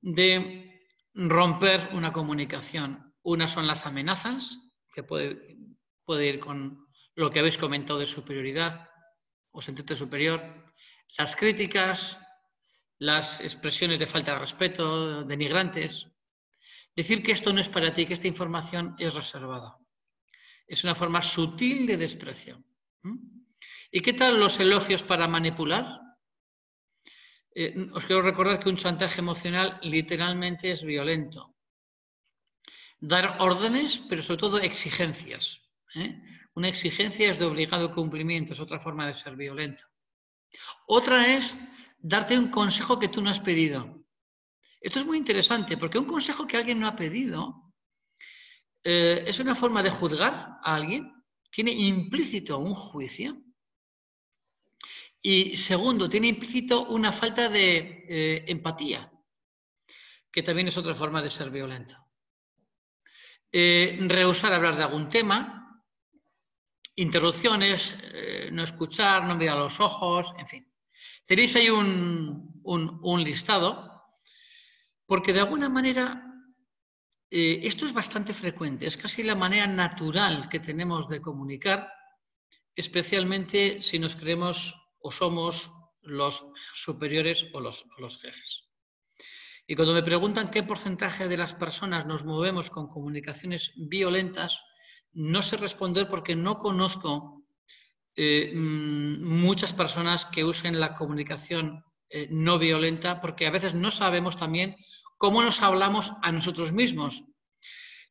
de 0.00 0.82
romper 1.14 1.88
una 1.92 2.12
comunicación. 2.12 3.14
Una 3.22 3.48
son 3.48 3.66
las 3.66 3.86
amenazas, 3.86 4.58
que 4.92 5.02
puede, 5.02 5.56
puede 6.04 6.28
ir 6.28 6.38
con 6.38 6.86
lo 7.14 7.30
que 7.30 7.40
habéis 7.40 7.58
comentado 7.58 7.98
de 7.98 8.06
superioridad 8.06 8.88
o 9.56 9.62
sentirte 9.62 9.96
superior, 9.96 10.38
las 11.16 11.34
críticas, 11.34 12.20
las 12.98 13.40
expresiones 13.40 13.98
de 13.98 14.06
falta 14.06 14.34
de 14.34 14.40
respeto, 14.40 15.24
denigrantes. 15.24 16.06
Decir 16.94 17.22
que 17.22 17.32
esto 17.32 17.52
no 17.52 17.60
es 17.60 17.68
para 17.70 17.92
ti, 17.94 18.04
que 18.04 18.12
esta 18.12 18.28
información 18.28 18.94
es 18.98 19.14
reservada. 19.14 19.78
Es 20.66 20.84
una 20.84 20.94
forma 20.94 21.22
sutil 21.22 21.86
de 21.86 21.96
desprecio. 21.96 22.62
¿Y 23.90 24.00
qué 24.00 24.12
tal 24.12 24.38
los 24.38 24.60
elogios 24.60 25.02
para 25.02 25.26
manipular? 25.26 26.00
Eh, 27.54 27.88
os 27.94 28.04
quiero 28.04 28.20
recordar 28.20 28.60
que 28.60 28.68
un 28.68 28.76
chantaje 28.76 29.20
emocional 29.20 29.78
literalmente 29.82 30.70
es 30.70 30.84
violento. 30.84 31.56
Dar 33.00 33.36
órdenes, 33.40 34.00
pero 34.08 34.22
sobre 34.22 34.40
todo 34.40 34.58
exigencias. 34.58 35.62
¿eh? 35.94 36.20
Una 36.56 36.68
exigencia 36.68 37.30
es 37.30 37.38
de 37.38 37.44
obligado 37.44 37.94
cumplimiento, 37.94 38.54
es 38.54 38.60
otra 38.60 38.80
forma 38.80 39.06
de 39.06 39.12
ser 39.12 39.36
violento. 39.36 39.84
Otra 40.86 41.34
es 41.34 41.54
darte 41.98 42.38
un 42.38 42.48
consejo 42.48 42.98
que 42.98 43.08
tú 43.08 43.20
no 43.20 43.28
has 43.28 43.40
pedido. 43.40 44.02
Esto 44.80 45.00
es 45.00 45.06
muy 45.06 45.18
interesante 45.18 45.76
porque 45.76 45.98
un 45.98 46.06
consejo 46.06 46.46
que 46.46 46.56
alguien 46.56 46.80
no 46.80 46.86
ha 46.86 46.96
pedido 46.96 47.74
eh, 48.82 49.24
es 49.26 49.38
una 49.38 49.54
forma 49.54 49.82
de 49.82 49.90
juzgar 49.90 50.32
a 50.62 50.74
alguien, 50.74 51.12
tiene 51.50 51.72
implícito 51.72 52.58
un 52.58 52.72
juicio. 52.72 53.36
Y 55.20 55.58
segundo, 55.58 56.08
tiene 56.08 56.28
implícito 56.28 56.86
una 56.86 57.12
falta 57.12 57.50
de 57.50 58.06
eh, 58.08 58.44
empatía, 58.46 59.12
que 60.30 60.42
también 60.42 60.68
es 60.68 60.76
otra 60.78 60.94
forma 60.94 61.20
de 61.20 61.28
ser 61.28 61.50
violento. 61.50 61.98
Eh, 63.52 63.98
rehusar 64.08 64.54
hablar 64.54 64.76
de 64.76 64.84
algún 64.84 65.10
tema, 65.10 65.65
interrupciones, 66.96 67.94
no 68.52 68.64
escuchar, 68.64 69.24
no 69.24 69.36
mirar 69.36 69.58
los 69.58 69.80
ojos, 69.80 70.32
en 70.38 70.46
fin. 70.46 70.72
Tenéis 71.26 71.56
ahí 71.56 71.68
un, 71.68 73.24
listado, 73.24 74.06
porque 75.06 75.32
de 75.32 75.40
alguna 75.40 75.68
manera 75.68 76.22
eh, 77.30 77.60
esto 77.64 77.86
es 77.86 77.92
bastante 77.92 78.32
frecuente, 78.32 78.86
es 78.86 78.96
casi 78.96 79.22
la 79.22 79.34
manera 79.34 79.66
natural 79.66 80.48
que 80.48 80.60
tenemos 80.60 81.08
de 81.08 81.20
comunicar, 81.20 81.92
especialmente 82.74 83.82
si 83.82 83.98
nos 83.98 84.16
creemos 84.16 84.74
o 85.00 85.10
somos 85.10 85.70
los 86.02 86.44
superiores 86.74 87.46
o 87.52 87.60
los 87.60 88.20
jefes. 88.20 88.66
Y 89.66 89.74
cuando 89.74 89.94
me 89.94 90.02
preguntan 90.04 90.50
qué 90.50 90.62
porcentaje 90.62 91.26
de 91.26 91.36
las 91.36 91.54
personas 91.54 92.06
nos 92.06 92.24
movemos 92.24 92.70
con 92.70 92.86
comunicaciones 92.86 93.72
violentas, 93.74 94.62
no 95.16 95.42
sé 95.42 95.56
responder 95.56 96.08
porque 96.08 96.36
no 96.36 96.58
conozco 96.58 97.42
eh, 98.14 98.52
mm, 98.54 99.24
muchas 99.24 99.72
personas 99.72 100.26
que 100.26 100.44
usen 100.44 100.78
la 100.78 100.94
comunicación 100.94 101.82
eh, 102.10 102.28
no 102.30 102.58
violenta, 102.58 103.20
porque 103.20 103.46
a 103.46 103.50
veces 103.50 103.74
no 103.74 103.90
sabemos 103.90 104.36
también 104.36 104.76
cómo 105.16 105.42
nos 105.42 105.62
hablamos 105.62 106.12
a 106.22 106.30
nosotros 106.32 106.72
mismos. 106.72 107.24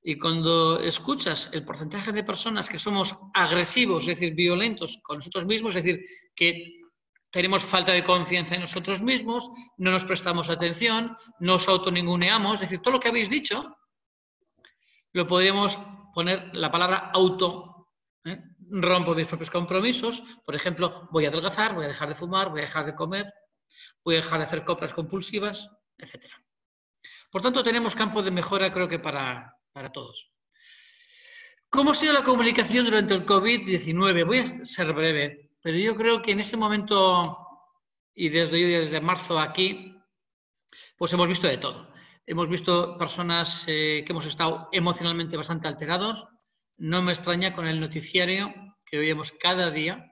Y 0.04 0.18
cuando 0.18 0.80
escuchas 0.80 1.50
el 1.54 1.64
porcentaje 1.64 2.12
de 2.12 2.24
personas 2.24 2.70
que 2.70 2.80
somos 2.80 3.16
agresivos, 3.36 4.04
es 4.04 4.20
decir, 4.20 4.34
violentos 4.34 5.00
con 5.04 5.18
nosotros 5.18 5.46
mismos, 5.46 5.76
es 5.76 5.84
decir, 5.84 6.06
que 6.36 6.82
tenemos 7.32 7.64
falta 7.64 7.92
de 7.92 8.04
confianza 8.04 8.56
en 8.56 8.62
nosotros 8.62 9.04
mismos, 9.04 9.50
no 9.78 9.92
nos 9.92 10.06
prestamos 10.06 10.50
atención, 10.50 11.16
nos 11.40 11.68
autoninguneamos, 11.68 12.56
es 12.56 12.60
decir, 12.62 12.80
todo 12.80 12.94
lo 12.94 13.00
que 13.00 13.10
habéis 13.10 13.30
dicho, 13.30 13.78
lo 15.14 15.28
podríamos 15.28 15.78
poner 16.16 16.56
la 16.56 16.72
palabra 16.72 17.12
auto, 17.14 17.90
¿eh? 18.24 18.42
rompo 18.72 19.14
mis 19.14 19.28
propios 19.28 19.52
compromisos, 19.52 20.24
por 20.46 20.56
ejemplo, 20.56 21.10
voy 21.12 21.26
a 21.26 21.28
adelgazar, 21.28 21.76
voy 21.76 21.84
a 21.84 21.90
dejar 21.90 22.08
de 22.08 22.16
fumar, 22.16 22.50
voy 22.50 22.60
a 22.60 22.62
dejar 22.64 22.86
de 22.86 22.96
comer, 22.96 23.34
voy 24.02 24.16
a 24.16 24.22
dejar 24.22 24.40
de 24.40 24.46
hacer 24.46 24.64
compras 24.64 24.94
compulsivas, 24.94 25.70
etc. 25.98 26.28
Por 27.30 27.42
tanto, 27.42 27.62
tenemos 27.64 27.96
campo 27.96 28.24
de 28.24 28.32
mejora 28.32 28.72
creo 28.72 28.88
que 28.88 28.98
para, 28.98 29.58
para 29.74 29.92
todos. 29.92 30.32
¿Cómo 31.70 31.92
ha 31.92 31.96
sido 31.96 32.14
la 32.14 32.24
comunicación 32.24 32.86
durante 32.86 33.14
el 33.14 33.26
COVID-19? 33.26 34.26
Voy 34.26 34.38
a 34.38 34.48
ser 34.48 34.94
breve, 34.94 35.52
pero 35.62 35.78
yo 35.78 35.98
creo 35.98 36.22
que 36.22 36.32
en 36.32 36.40
este 36.40 36.56
momento, 36.56 37.38
y 38.14 38.30
desde 38.30 38.66
desde 38.66 39.02
marzo 39.02 39.38
aquí, 39.38 39.94
pues 40.98 41.12
hemos 41.12 41.28
visto 41.28 41.46
de 41.46 41.58
todo. 41.58 41.94
Hemos 42.28 42.50
visto 42.50 42.98
personas 42.98 43.66
eh, 43.68 44.04
que 44.04 44.12
hemos 44.12 44.26
estado 44.26 44.68
emocionalmente 44.72 45.38
bastante 45.38 45.68
alterados, 45.68 46.26
no 46.78 47.04
me 47.04 47.12
extraña 47.14 47.54
con 47.54 47.68
el 47.68 47.80
noticiario 47.80 48.52
que 48.84 48.98
oímos 48.98 49.32
cada 49.40 49.70
día. 49.70 50.12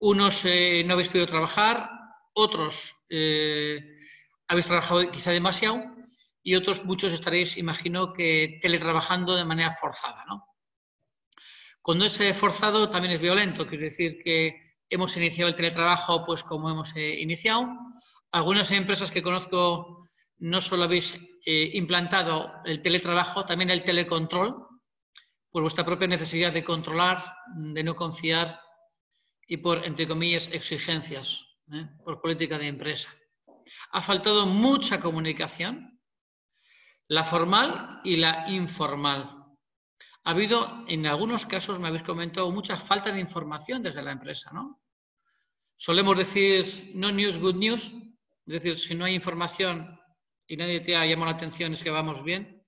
Unos 0.00 0.44
eh, 0.44 0.82
no 0.84 0.94
habéis 0.94 1.10
podido 1.10 1.28
trabajar, 1.28 1.90
otros 2.32 2.96
eh, 3.08 3.94
habéis 4.48 4.66
trabajado 4.66 5.08
quizá 5.12 5.30
demasiado 5.30 5.80
y 6.42 6.56
otros 6.56 6.84
muchos 6.84 7.12
estaréis, 7.12 7.56
imagino, 7.56 8.12
que 8.12 8.58
teletrabajando 8.60 9.36
de 9.36 9.44
manera 9.44 9.70
forzada. 9.70 10.24
¿no? 10.26 10.44
Cuando 11.80 12.04
es 12.06 12.36
forzado 12.36 12.90
también 12.90 13.14
es 13.14 13.20
violento, 13.20 13.68
quiere 13.68 13.84
decir 13.84 14.18
que 14.24 14.76
hemos 14.90 15.16
iniciado 15.16 15.48
el 15.48 15.54
teletrabajo 15.54 16.24
pues 16.26 16.42
como 16.42 16.68
hemos 16.68 16.96
iniciado. 16.96 17.68
Algunas 18.32 18.72
empresas 18.72 19.12
que 19.12 19.22
conozco 19.22 19.97
no 20.38 20.60
solo 20.60 20.84
habéis 20.84 21.18
implantado 21.44 22.52
el 22.64 22.82
teletrabajo, 22.82 23.44
también 23.44 23.70
el 23.70 23.84
telecontrol, 23.84 24.66
por 25.50 25.62
vuestra 25.62 25.84
propia 25.84 26.06
necesidad 26.06 26.52
de 26.52 26.64
controlar, 26.64 27.34
de 27.56 27.82
no 27.82 27.96
confiar 27.96 28.60
y 29.46 29.56
por, 29.56 29.84
entre 29.84 30.06
comillas, 30.06 30.48
exigencias, 30.52 31.44
¿eh? 31.72 31.86
por 32.04 32.20
política 32.20 32.58
de 32.58 32.66
empresa. 32.66 33.08
Ha 33.92 34.02
faltado 34.02 34.46
mucha 34.46 35.00
comunicación, 35.00 35.98
la 37.08 37.24
formal 37.24 38.00
y 38.04 38.16
la 38.16 38.48
informal. 38.50 39.46
Ha 40.24 40.30
habido, 40.30 40.84
en 40.86 41.06
algunos 41.06 41.46
casos, 41.46 41.80
me 41.80 41.88
habéis 41.88 42.02
comentado, 42.02 42.50
mucha 42.50 42.76
falta 42.76 43.10
de 43.10 43.20
información 43.20 43.82
desde 43.82 44.02
la 44.02 44.12
empresa, 44.12 44.50
¿no? 44.52 44.82
Solemos 45.78 46.18
decir 46.18 46.92
no 46.94 47.10
news, 47.10 47.38
good 47.38 47.54
news, 47.54 47.92
es 48.46 48.52
decir, 48.52 48.78
si 48.78 48.94
no 48.94 49.06
hay 49.06 49.14
información 49.14 49.97
y 50.48 50.56
nadie 50.56 50.80
te 50.80 50.96
ha 50.96 51.04
llamado 51.04 51.30
la 51.30 51.36
atención 51.36 51.74
es 51.74 51.82
que 51.82 51.90
vamos 51.90 52.24
bien. 52.24 52.64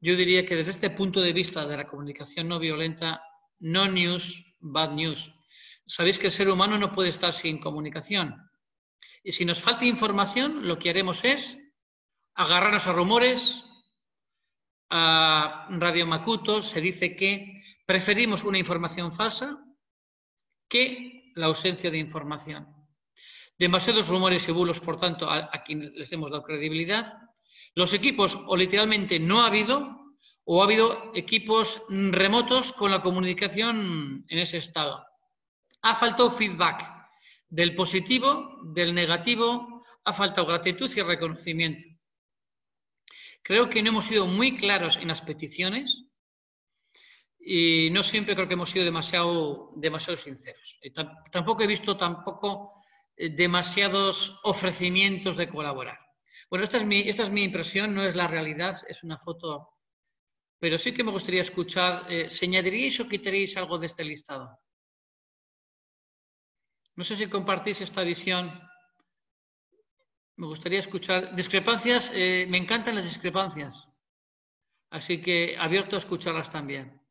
Yo 0.00 0.16
diría 0.16 0.46
que 0.46 0.54
desde 0.54 0.70
este 0.70 0.90
punto 0.90 1.20
de 1.20 1.32
vista 1.32 1.66
de 1.66 1.76
la 1.76 1.88
comunicación 1.88 2.48
no 2.48 2.60
violenta, 2.60 3.20
no 3.58 3.86
news, 3.86 4.56
bad 4.60 4.92
news. 4.92 5.34
Sabéis 5.86 6.18
que 6.18 6.28
el 6.28 6.32
ser 6.32 6.48
humano 6.48 6.78
no 6.78 6.92
puede 6.92 7.08
estar 7.08 7.32
sin 7.32 7.58
comunicación. 7.58 8.36
Y 9.24 9.32
si 9.32 9.44
nos 9.44 9.60
falta 9.60 9.84
información, 9.84 10.68
lo 10.68 10.78
que 10.78 10.90
haremos 10.90 11.24
es 11.24 11.58
agarrarnos 12.34 12.86
a 12.86 12.92
rumores, 12.92 13.64
a 14.90 15.66
Radio 15.70 16.06
Makuto 16.06 16.62
se 16.62 16.80
dice 16.80 17.16
que 17.16 17.54
preferimos 17.86 18.44
una 18.44 18.58
información 18.58 19.12
falsa 19.12 19.58
que 20.68 21.32
la 21.34 21.46
ausencia 21.46 21.90
de 21.90 21.98
información. 21.98 22.75
Demasiados 23.58 24.08
rumores 24.08 24.46
y 24.48 24.52
bulos, 24.52 24.80
por 24.80 24.98
tanto, 24.98 25.30
a, 25.30 25.50
quienes 25.64 25.92
les 25.92 26.12
hemos 26.12 26.30
dado 26.30 26.42
credibilidad, 26.42 27.06
los 27.74 27.94
equipos 27.94 28.38
o 28.46 28.56
literalmente 28.56 29.18
no 29.18 29.42
ha 29.42 29.46
habido 29.46 30.14
o 30.44 30.60
ha 30.60 30.64
habido 30.64 31.10
equipos 31.14 31.82
remotos 31.88 32.72
con 32.72 32.90
la 32.90 33.02
comunicación 33.02 34.24
en 34.28 34.38
ese 34.38 34.58
estado. 34.58 35.04
Ha 35.82 35.94
faltado 35.94 36.30
feedback 36.30 36.88
del 37.48 37.74
positivo, 37.74 38.60
del 38.72 38.94
negativo, 38.94 39.84
ha 40.04 40.12
faltado 40.12 40.46
gratitud 40.46 40.90
y 40.94 41.02
reconocimiento. 41.02 41.88
Creo 43.42 43.68
que 43.70 43.82
no 43.82 43.88
hemos 43.90 44.06
sido 44.06 44.26
muy 44.26 44.56
claros 44.56 44.96
en 44.96 45.08
las 45.08 45.22
peticiones 45.22 46.04
y 47.40 47.90
no 47.90 48.02
siempre 48.02 48.34
creo 48.34 48.48
que 48.48 48.54
hemos 48.54 48.70
sido 48.70 48.84
demasiado, 48.84 49.72
demasiado 49.76 50.16
sinceros. 50.16 50.78
tampoco 51.30 51.62
he 51.62 51.66
visto 51.66 51.96
tampoco 51.96 52.72
demasiados 53.16 54.38
ofrecimientos 54.42 55.36
de 55.36 55.48
colaborar. 55.48 55.98
Bueno, 56.50 56.64
esta 56.64 56.76
es, 56.76 56.84
mi, 56.84 57.00
esta 57.00 57.24
es 57.24 57.30
mi 57.30 57.42
impresión, 57.42 57.94
no 57.94 58.04
es 58.04 58.14
la 58.14 58.28
realidad, 58.28 58.76
es 58.88 59.02
una 59.02 59.16
foto, 59.18 59.70
pero 60.58 60.78
sí 60.78 60.92
que 60.92 61.04
me 61.04 61.10
gustaría 61.10 61.42
escuchar, 61.42 62.06
eh, 62.08 62.30
¿se 62.30 62.46
añadiríais 62.46 63.00
o 63.00 63.08
quitaríais 63.08 63.56
algo 63.56 63.78
de 63.78 63.86
este 63.86 64.04
listado? 64.04 64.58
No 66.94 67.04
sé 67.04 67.16
si 67.16 67.26
compartís 67.26 67.80
esta 67.82 68.02
visión. 68.02 68.50
Me 70.36 70.46
gustaría 70.46 70.80
escuchar. 70.80 71.34
Discrepancias, 71.36 72.10
eh, 72.14 72.46
me 72.48 72.56
encantan 72.56 72.94
las 72.94 73.04
discrepancias. 73.04 73.86
Así 74.90 75.20
que 75.20 75.56
abierto 75.58 75.96
a 75.96 75.98
escucharlas 75.98 76.50
también. 76.50 77.02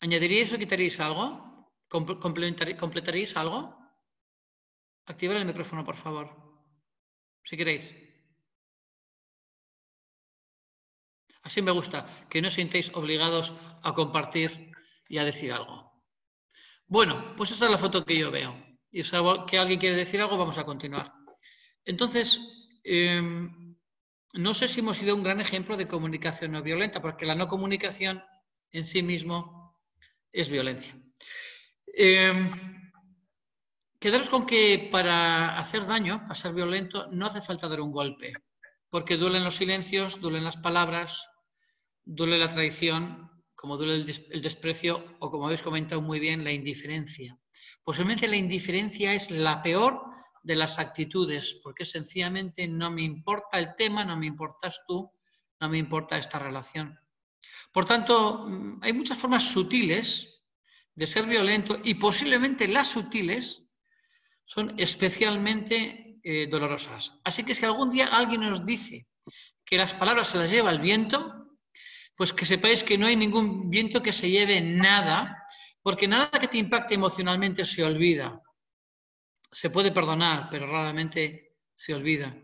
¿Añadiríais 0.00 0.52
o 0.52 0.58
quitaríais 0.58 1.00
algo? 1.00 1.72
¿Completaríais 1.88 3.36
algo? 3.36 3.83
Activar 5.06 5.36
el 5.36 5.44
micrófono, 5.44 5.84
por 5.84 5.96
favor 5.96 6.44
si 7.44 7.56
queréis. 7.56 7.92
Así 11.42 11.60
me 11.60 11.70
gusta, 11.70 12.08
que 12.30 12.40
no 12.40 12.48
os 12.48 12.56
sintéis 12.56 12.88
obligados 12.94 13.52
a 13.82 13.92
compartir 13.92 14.72
y 15.08 15.18
a 15.18 15.24
decir 15.24 15.52
algo. 15.52 15.92
Bueno, 16.86 17.36
pues 17.36 17.50
esa 17.50 17.66
es 17.66 17.70
la 17.70 17.78
foto 17.78 18.04
que 18.04 18.18
yo 18.18 18.30
veo. 18.30 18.56
Y 18.90 19.04
si 19.04 19.10
que 19.46 19.58
alguien 19.58 19.78
quiere 19.78 19.96
decir 19.96 20.20
algo, 20.20 20.38
vamos 20.38 20.56
a 20.56 20.64
continuar. 20.64 21.12
Entonces, 21.84 22.40
em, 22.82 23.76
no 24.32 24.54
sé 24.54 24.68
si 24.68 24.80
hemos 24.80 24.96
sido 24.96 25.14
un 25.14 25.22
gran 25.22 25.40
ejemplo 25.40 25.76
de 25.76 25.88
comunicación 25.88 26.52
no 26.52 26.62
violenta, 26.62 27.02
porque 27.02 27.26
la 27.26 27.34
no 27.34 27.48
comunicación 27.48 28.24
en 28.72 28.86
sí 28.86 29.02
mismo 29.02 29.78
es 30.32 30.48
violencia. 30.48 30.96
Em, 31.86 32.48
quedaros 34.04 34.28
con 34.28 34.44
que 34.44 34.90
para 34.92 35.58
hacer 35.58 35.86
daño, 35.86 36.20
para 36.28 36.34
ser 36.34 36.52
violento, 36.52 37.06
no 37.10 37.24
hace 37.24 37.40
falta 37.40 37.68
dar 37.68 37.80
un 37.80 37.90
golpe, 37.90 38.34
porque 38.90 39.16
duelen 39.16 39.44
los 39.44 39.56
silencios, 39.56 40.20
duelen 40.20 40.44
las 40.44 40.58
palabras, 40.58 41.26
duele 42.04 42.36
la 42.36 42.52
traición, 42.52 43.30
como 43.54 43.78
duele 43.78 43.94
el, 43.94 44.42
desprecio 44.42 45.16
o, 45.20 45.30
como 45.30 45.46
habéis 45.46 45.62
comentado 45.62 46.02
muy 46.02 46.20
bien, 46.20 46.44
la 46.44 46.52
indiferencia. 46.52 47.38
Posiblemente 47.82 48.28
la 48.28 48.36
indiferencia 48.36 49.14
es 49.14 49.30
la 49.30 49.62
peor 49.62 50.02
de 50.42 50.56
las 50.56 50.78
actitudes, 50.78 51.58
porque 51.62 51.86
sencillamente 51.86 52.68
no 52.68 52.90
me 52.90 53.00
importa 53.00 53.58
el 53.58 53.74
tema, 53.74 54.04
no 54.04 54.18
me 54.18 54.26
importas 54.26 54.82
tú, 54.86 55.10
no 55.60 55.70
me 55.70 55.78
importa 55.78 56.18
esta 56.18 56.38
relación. 56.38 56.94
Por 57.72 57.86
tanto, 57.86 58.44
mm, 58.46 58.80
hay 58.82 58.92
muchas 58.92 59.16
formas 59.16 59.44
sutiles 59.44 60.42
de 60.94 61.06
ser 61.06 61.24
violento 61.24 61.78
y 61.82 61.94
posiblemente 61.94 62.68
las 62.68 62.88
sutiles 62.88 63.63
son 64.44 64.74
especialmente 64.78 66.18
eh, 66.22 66.46
dolorosas. 66.50 67.18
Así 67.24 67.42
que 67.42 67.54
si 67.54 67.64
algún 67.64 67.90
día 67.90 68.06
alguien 68.06 68.42
nos 68.42 68.64
dice 68.64 69.06
que 69.64 69.78
las 69.78 69.94
palabras 69.94 70.28
se 70.28 70.38
las 70.38 70.50
lleva 70.50 70.70
el 70.70 70.80
viento, 70.80 71.44
pues 72.16 72.32
que 72.32 72.46
sepáis 72.46 72.82
que 72.82 72.98
no 72.98 73.06
hay 73.06 73.16
ningún 73.16 73.70
viento 73.70 74.02
que 74.02 74.12
se 74.12 74.30
lleve 74.30 74.60
nada, 74.60 75.36
porque 75.82 76.06
nada 76.06 76.30
que 76.30 76.48
te 76.48 76.58
impacte 76.58 76.94
emocionalmente 76.94 77.64
se 77.64 77.82
olvida. 77.82 78.40
Se 79.50 79.70
puede 79.70 79.92
perdonar, 79.92 80.48
pero 80.50 80.66
raramente 80.66 81.56
se 81.72 81.94
olvida. 81.94 82.36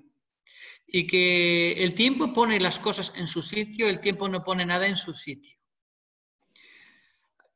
Y 0.87 1.07
que 1.07 1.73
el 1.73 1.95
tiempo 1.95 2.33
pone 2.33 2.59
las 2.59 2.81
cosas 2.81 3.13
en 3.15 3.29
su 3.29 3.43
sitio, 3.43 3.89
el 3.89 4.01
tiempo 4.01 4.29
no 4.29 4.43
pone 4.43 4.67
nada 4.67 4.87
en 4.87 4.97
su 4.97 5.15
sitio. 5.15 5.60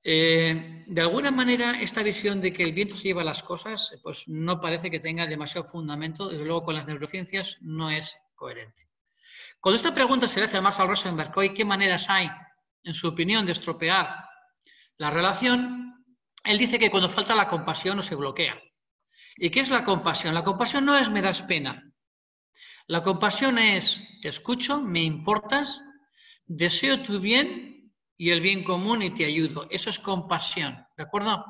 Eh, 0.06 0.84
de 0.86 1.00
alguna 1.00 1.30
manera, 1.30 1.80
esta 1.80 2.02
visión 2.02 2.42
de 2.42 2.52
que 2.52 2.62
el 2.62 2.74
viento 2.74 2.94
se 2.94 3.04
lleva 3.04 3.24
las 3.24 3.42
cosas, 3.42 3.98
pues 4.02 4.28
no 4.28 4.60
parece 4.60 4.90
que 4.90 5.00
tenga 5.00 5.26
demasiado 5.26 5.66
fundamento. 5.66 6.28
Desde 6.28 6.44
luego, 6.44 6.64
con 6.64 6.74
las 6.74 6.86
neurociencias 6.86 7.56
no 7.62 7.90
es 7.90 8.14
coherente. 8.34 8.86
Cuando 9.60 9.76
esta 9.76 9.94
pregunta 9.94 10.28
se 10.28 10.40
le 10.40 10.44
hace 10.44 10.58
a 10.58 10.60
Marshall 10.60 10.88
Rosenberg, 10.88 11.32
¿qué 11.54 11.64
maneras 11.64 12.10
hay, 12.10 12.30
en 12.82 12.92
su 12.92 13.08
opinión, 13.08 13.46
de 13.46 13.52
estropear 13.52 14.14
la 14.98 15.08
relación? 15.08 16.04
Él 16.44 16.58
dice 16.58 16.78
que 16.78 16.90
cuando 16.90 17.08
falta 17.08 17.34
la 17.34 17.48
compasión 17.48 17.98
o 17.98 18.02
se 18.02 18.14
bloquea. 18.14 18.60
¿Y 19.36 19.48
qué 19.48 19.60
es 19.60 19.70
la 19.70 19.84
compasión? 19.84 20.34
La 20.34 20.44
compasión 20.44 20.84
no 20.84 20.98
es 20.98 21.08
me 21.10 21.22
das 21.22 21.42
pena. 21.42 21.82
La 22.86 23.02
compasión 23.02 23.58
es 23.58 24.06
te 24.20 24.28
escucho, 24.28 24.82
me 24.82 25.02
importas, 25.02 25.82
deseo 26.44 27.02
tu 27.02 27.18
bien 27.18 27.73
y 28.16 28.30
el 28.30 28.40
bien 28.40 28.62
común 28.62 29.02
y 29.02 29.10
te 29.10 29.24
ayudo. 29.24 29.66
Eso 29.70 29.90
es 29.90 29.98
compasión, 29.98 30.86
¿de 30.96 31.02
acuerdo? 31.02 31.44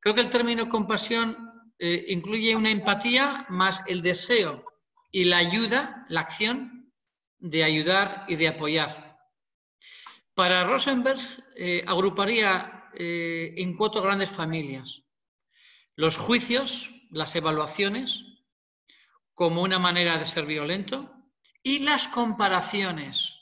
Creo 0.00 0.14
que 0.14 0.20
el 0.20 0.30
término 0.30 0.68
compasión 0.68 1.36
eh, 1.78 2.06
incluye 2.08 2.56
una 2.56 2.70
empatía 2.70 3.46
más 3.48 3.82
el 3.86 4.02
deseo 4.02 4.64
y 5.10 5.24
la 5.24 5.38
ayuda, 5.38 6.06
la 6.08 6.20
acción, 6.20 6.92
de 7.38 7.64
ayudar 7.64 8.24
y 8.28 8.36
de 8.36 8.48
apoyar. 8.48 9.18
Para 10.34 10.64
Rosenberg 10.64 11.20
eh, 11.56 11.84
agruparía 11.86 12.90
eh, 12.94 13.54
en 13.56 13.76
cuatro 13.76 14.02
grandes 14.02 14.30
familias. 14.30 15.04
Los 15.94 16.16
juicios, 16.16 16.90
las 17.10 17.34
evaluaciones, 17.36 18.22
como 19.32 19.62
una 19.62 19.78
manera 19.78 20.18
de 20.18 20.26
ser 20.26 20.46
violento, 20.46 21.10
y 21.62 21.80
las 21.80 22.08
comparaciones. 22.08 23.35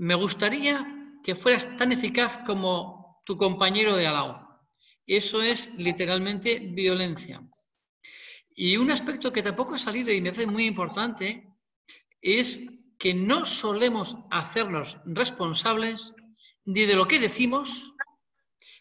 Me 0.00 0.14
gustaría 0.14 0.76
que 1.22 1.34
fueras 1.34 1.76
tan 1.76 1.92
eficaz 1.92 2.38
como 2.46 3.20
tu 3.26 3.36
compañero 3.36 3.96
de 3.96 4.06
al 4.06 4.48
Eso 5.06 5.42
es 5.42 5.74
literalmente 5.74 6.58
violencia. 6.58 7.42
Y 8.56 8.78
un 8.78 8.90
aspecto 8.90 9.30
que 9.30 9.42
tampoco 9.42 9.74
ha 9.74 9.78
salido 9.78 10.10
y 10.10 10.22
me 10.22 10.30
hace 10.30 10.46
muy 10.46 10.64
importante 10.64 11.46
es 12.22 12.60
que 12.98 13.12
no 13.12 13.44
solemos 13.44 14.16
hacernos 14.30 14.96
responsables 15.04 16.14
ni 16.64 16.86
de 16.86 16.96
lo 16.96 17.06
que 17.06 17.18
decimos, 17.18 17.92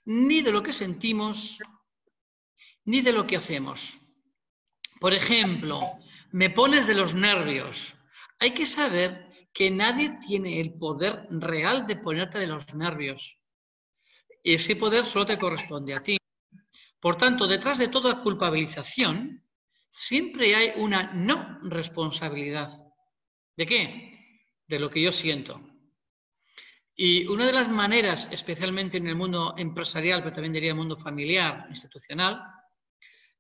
ni 0.05 0.41
de 0.41 0.53
lo 0.53 0.63
que 0.63 0.71
sentimos, 0.71 1.57
ni 2.85 3.01
de 3.01 3.11
lo 3.11 3.27
que 3.27 3.35
hacemos. 3.35 3.99
Por 5.01 5.13
ejemplo, 5.13 5.81
me 6.31 6.49
pones 6.49 6.87
de 6.87 6.95
los 6.95 7.13
nervios. 7.13 7.93
Hay 8.39 8.51
que 8.51 8.65
saber 8.65 9.28
que 9.53 9.69
nadie 9.69 10.17
tiene 10.25 10.59
el 10.59 10.73
poder 10.73 11.27
real 11.29 11.85
de 11.87 11.95
ponerte 11.95 12.39
de 12.39 12.47
los 12.47 12.73
nervios. 12.73 13.37
Ese 14.43 14.75
poder 14.75 15.05
solo 15.05 15.25
te 15.25 15.37
corresponde 15.37 15.93
a 15.93 16.03
ti. 16.03 16.17
Por 16.99 17.17
tanto, 17.17 17.47
detrás 17.47 17.77
de 17.77 17.87
toda 17.87 18.21
culpabilización, 18.21 19.43
siempre 19.89 20.55
hay 20.55 20.73
una 20.77 21.11
no 21.13 21.59
responsabilidad. 21.63 22.69
¿De 23.55 23.65
qué? 23.65 24.11
De 24.67 24.79
lo 24.79 24.89
que 24.89 25.01
yo 25.01 25.11
siento. 25.11 25.61
Y 26.95 27.25
una 27.27 27.45
de 27.45 27.53
las 27.53 27.69
maneras, 27.69 28.27
especialmente 28.29 28.97
en 28.97 29.07
el 29.07 29.15
mundo 29.15 29.55
empresarial, 29.57 30.21
pero 30.21 30.35
también 30.35 30.53
diría 30.53 30.71
el 30.71 30.77
mundo 30.77 30.97
familiar, 30.97 31.65
institucional, 31.69 32.43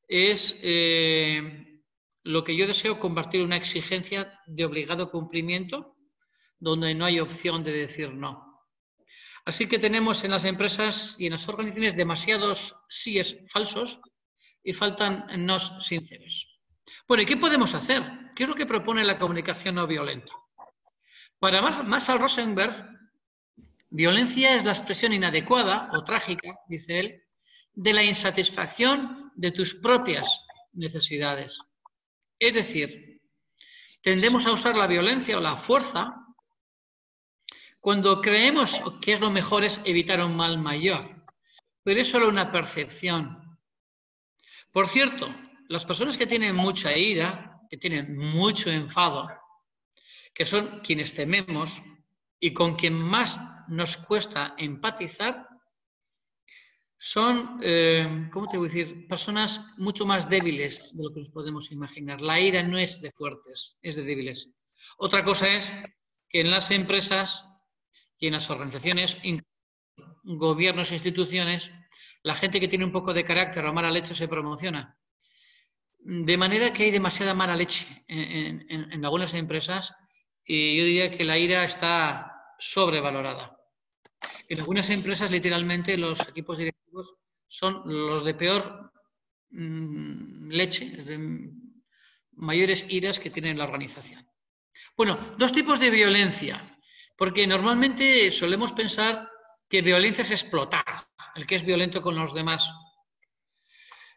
es 0.07 0.57
eh, 0.61 1.81
lo 2.23 2.43
que 2.43 2.55
yo 2.55 2.65
deseo 2.67 2.99
convertir 2.99 3.41
en 3.41 3.47
una 3.47 3.57
exigencia 3.57 4.39
de 4.47 4.65
obligado 4.65 5.11
cumplimiento, 5.11 5.97
donde 6.59 6.93
no 6.93 7.05
hay 7.05 7.19
opción 7.19 7.63
de 7.63 7.71
decir 7.71 8.13
no. 8.13 8.49
Así 9.45 9.67
que 9.67 9.79
tenemos 9.79 10.23
en 10.23 10.31
las 10.31 10.45
empresas 10.45 11.15
y 11.17 11.25
en 11.25 11.31
las 11.33 11.47
organizaciones 11.47 11.95
demasiados 11.95 12.75
síes 12.87 13.37
falsos 13.51 13.99
y 14.63 14.73
faltan 14.73 15.25
nos 15.45 15.85
sinceros. 15.85 16.59
Bueno, 17.07 17.23
¿y 17.23 17.25
qué 17.25 17.37
podemos 17.37 17.73
hacer? 17.73 18.03
¿Qué 18.35 18.43
es 18.43 18.49
lo 18.49 18.55
que 18.55 18.65
propone 18.65 19.03
la 19.03 19.17
comunicación 19.17 19.75
no 19.75 19.87
violenta? 19.87 20.33
Para 21.39 21.61
Marshall 21.61 22.19
Rosenberg, 22.19 22.89
violencia 23.89 24.55
es 24.55 24.65
la 24.65 24.71
expresión 24.71 25.13
inadecuada 25.13 25.89
o 25.93 26.03
trágica, 26.03 26.59
dice 26.67 26.99
él, 26.99 27.23
de 27.73 27.93
la 27.93 28.03
insatisfacción 28.03 29.31
de 29.35 29.51
tus 29.51 29.75
propias 29.75 30.27
necesidades. 30.73 31.57
Es 32.37 32.53
decir, 32.53 33.21
tendemos 34.01 34.45
a 34.45 34.51
usar 34.51 34.75
la 34.75 34.87
violencia 34.87 35.37
o 35.37 35.41
la 35.41 35.55
fuerza 35.55 36.13
cuando 37.79 38.21
creemos 38.21 38.79
que 39.01 39.13
es 39.13 39.19
lo 39.19 39.29
mejor 39.29 39.63
es 39.63 39.81
evitar 39.85 40.23
un 40.23 40.35
mal 40.35 40.57
mayor, 40.57 41.23
pero 41.83 42.01
es 42.01 42.09
solo 42.09 42.27
una 42.27 42.51
percepción. 42.51 43.57
Por 44.71 44.87
cierto, 44.87 45.33
las 45.69 45.85
personas 45.85 46.17
que 46.17 46.27
tienen 46.27 46.55
mucha 46.55 46.95
ira, 46.95 47.61
que 47.69 47.77
tienen 47.77 48.17
mucho 48.17 48.69
enfado, 48.69 49.29
que 50.33 50.45
son 50.45 50.81
quienes 50.81 51.13
tememos 51.13 51.81
y 52.39 52.53
con 52.53 52.75
quien 52.75 52.93
más 52.93 53.39
nos 53.67 53.97
cuesta 53.97 54.55
empatizar, 54.57 55.47
son, 56.97 57.59
eh, 57.63 58.29
¿cómo 58.33 58.47
te 58.49 58.57
voy 58.57 58.67
a 58.67 58.71
decir?, 58.71 59.07
personas 59.07 59.65
mucho 59.77 60.05
más 60.05 60.29
débiles 60.29 60.91
de 60.91 61.03
lo 61.03 61.13
que 61.13 61.21
nos 61.21 61.29
podemos 61.29 61.71
imaginar. 61.71 62.21
La 62.21 62.41
ira 62.41 62.61
no 62.61 62.77
es 62.77 63.01
de 63.01 63.11
fuertes, 63.11 63.77
es 63.81 63.95
de 63.95 64.03
débiles. 64.03 64.49
Otra 64.97 65.23
cosa 65.23 65.47
es 65.47 65.71
que 66.27 66.41
en 66.41 66.51
las 66.51 66.71
empresas 66.71 67.48
y 68.19 68.27
en 68.27 68.33
las 68.33 68.49
organizaciones, 68.49 69.17
gobiernos 70.23 70.91
e 70.91 70.95
instituciones, 70.95 71.71
la 72.21 72.35
gente 72.35 72.59
que 72.59 72.67
tiene 72.67 72.85
un 72.85 72.91
poco 72.91 73.13
de 73.13 73.23
carácter 73.23 73.65
o 73.65 73.73
mala 73.73 73.91
leche 73.91 74.13
se 74.13 74.27
promociona. 74.27 74.97
De 75.99 76.37
manera 76.37 76.71
que 76.73 76.83
hay 76.83 76.91
demasiada 76.91 77.33
mala 77.33 77.55
leche 77.55 77.85
en, 78.07 79.05
algunas 79.05 79.33
empresas 79.33 79.95
y 80.45 80.77
yo 80.77 80.83
diría 80.83 81.11
que 81.11 81.23
la 81.23 81.37
ira 81.37 81.63
está 81.63 82.55
sobrevalorada. 82.57 83.57
En 84.47 84.59
algunas 84.59 84.89
empresas, 84.89 85.31
literalmente, 85.31 85.97
los 85.97 86.19
equipos 86.27 86.57
directivos 86.57 87.15
son 87.47 87.83
los 87.85 88.23
de 88.23 88.33
peor 88.33 88.91
mm, 89.51 90.49
leche, 90.49 90.85
de 90.89 91.51
mayores 92.33 92.85
iras 92.89 93.19
que 93.19 93.29
tiene 93.29 93.53
la 93.53 93.65
organización. 93.65 94.27
Bueno, 94.97 95.17
dos 95.37 95.53
tipos 95.53 95.79
de 95.79 95.89
violencia, 95.89 96.78
porque 97.19 97.45
normalmente 97.45 98.31
solemos 98.31 98.71
pensar 98.71 99.29
que 99.69 99.83
violencia 99.83 100.23
es 100.23 100.31
explotar, 100.31 101.07
el 101.35 101.45
que 101.45 101.55
es 101.55 101.63
violento 101.63 102.01
con 102.01 102.15
los 102.15 102.33
demás. 102.33 102.73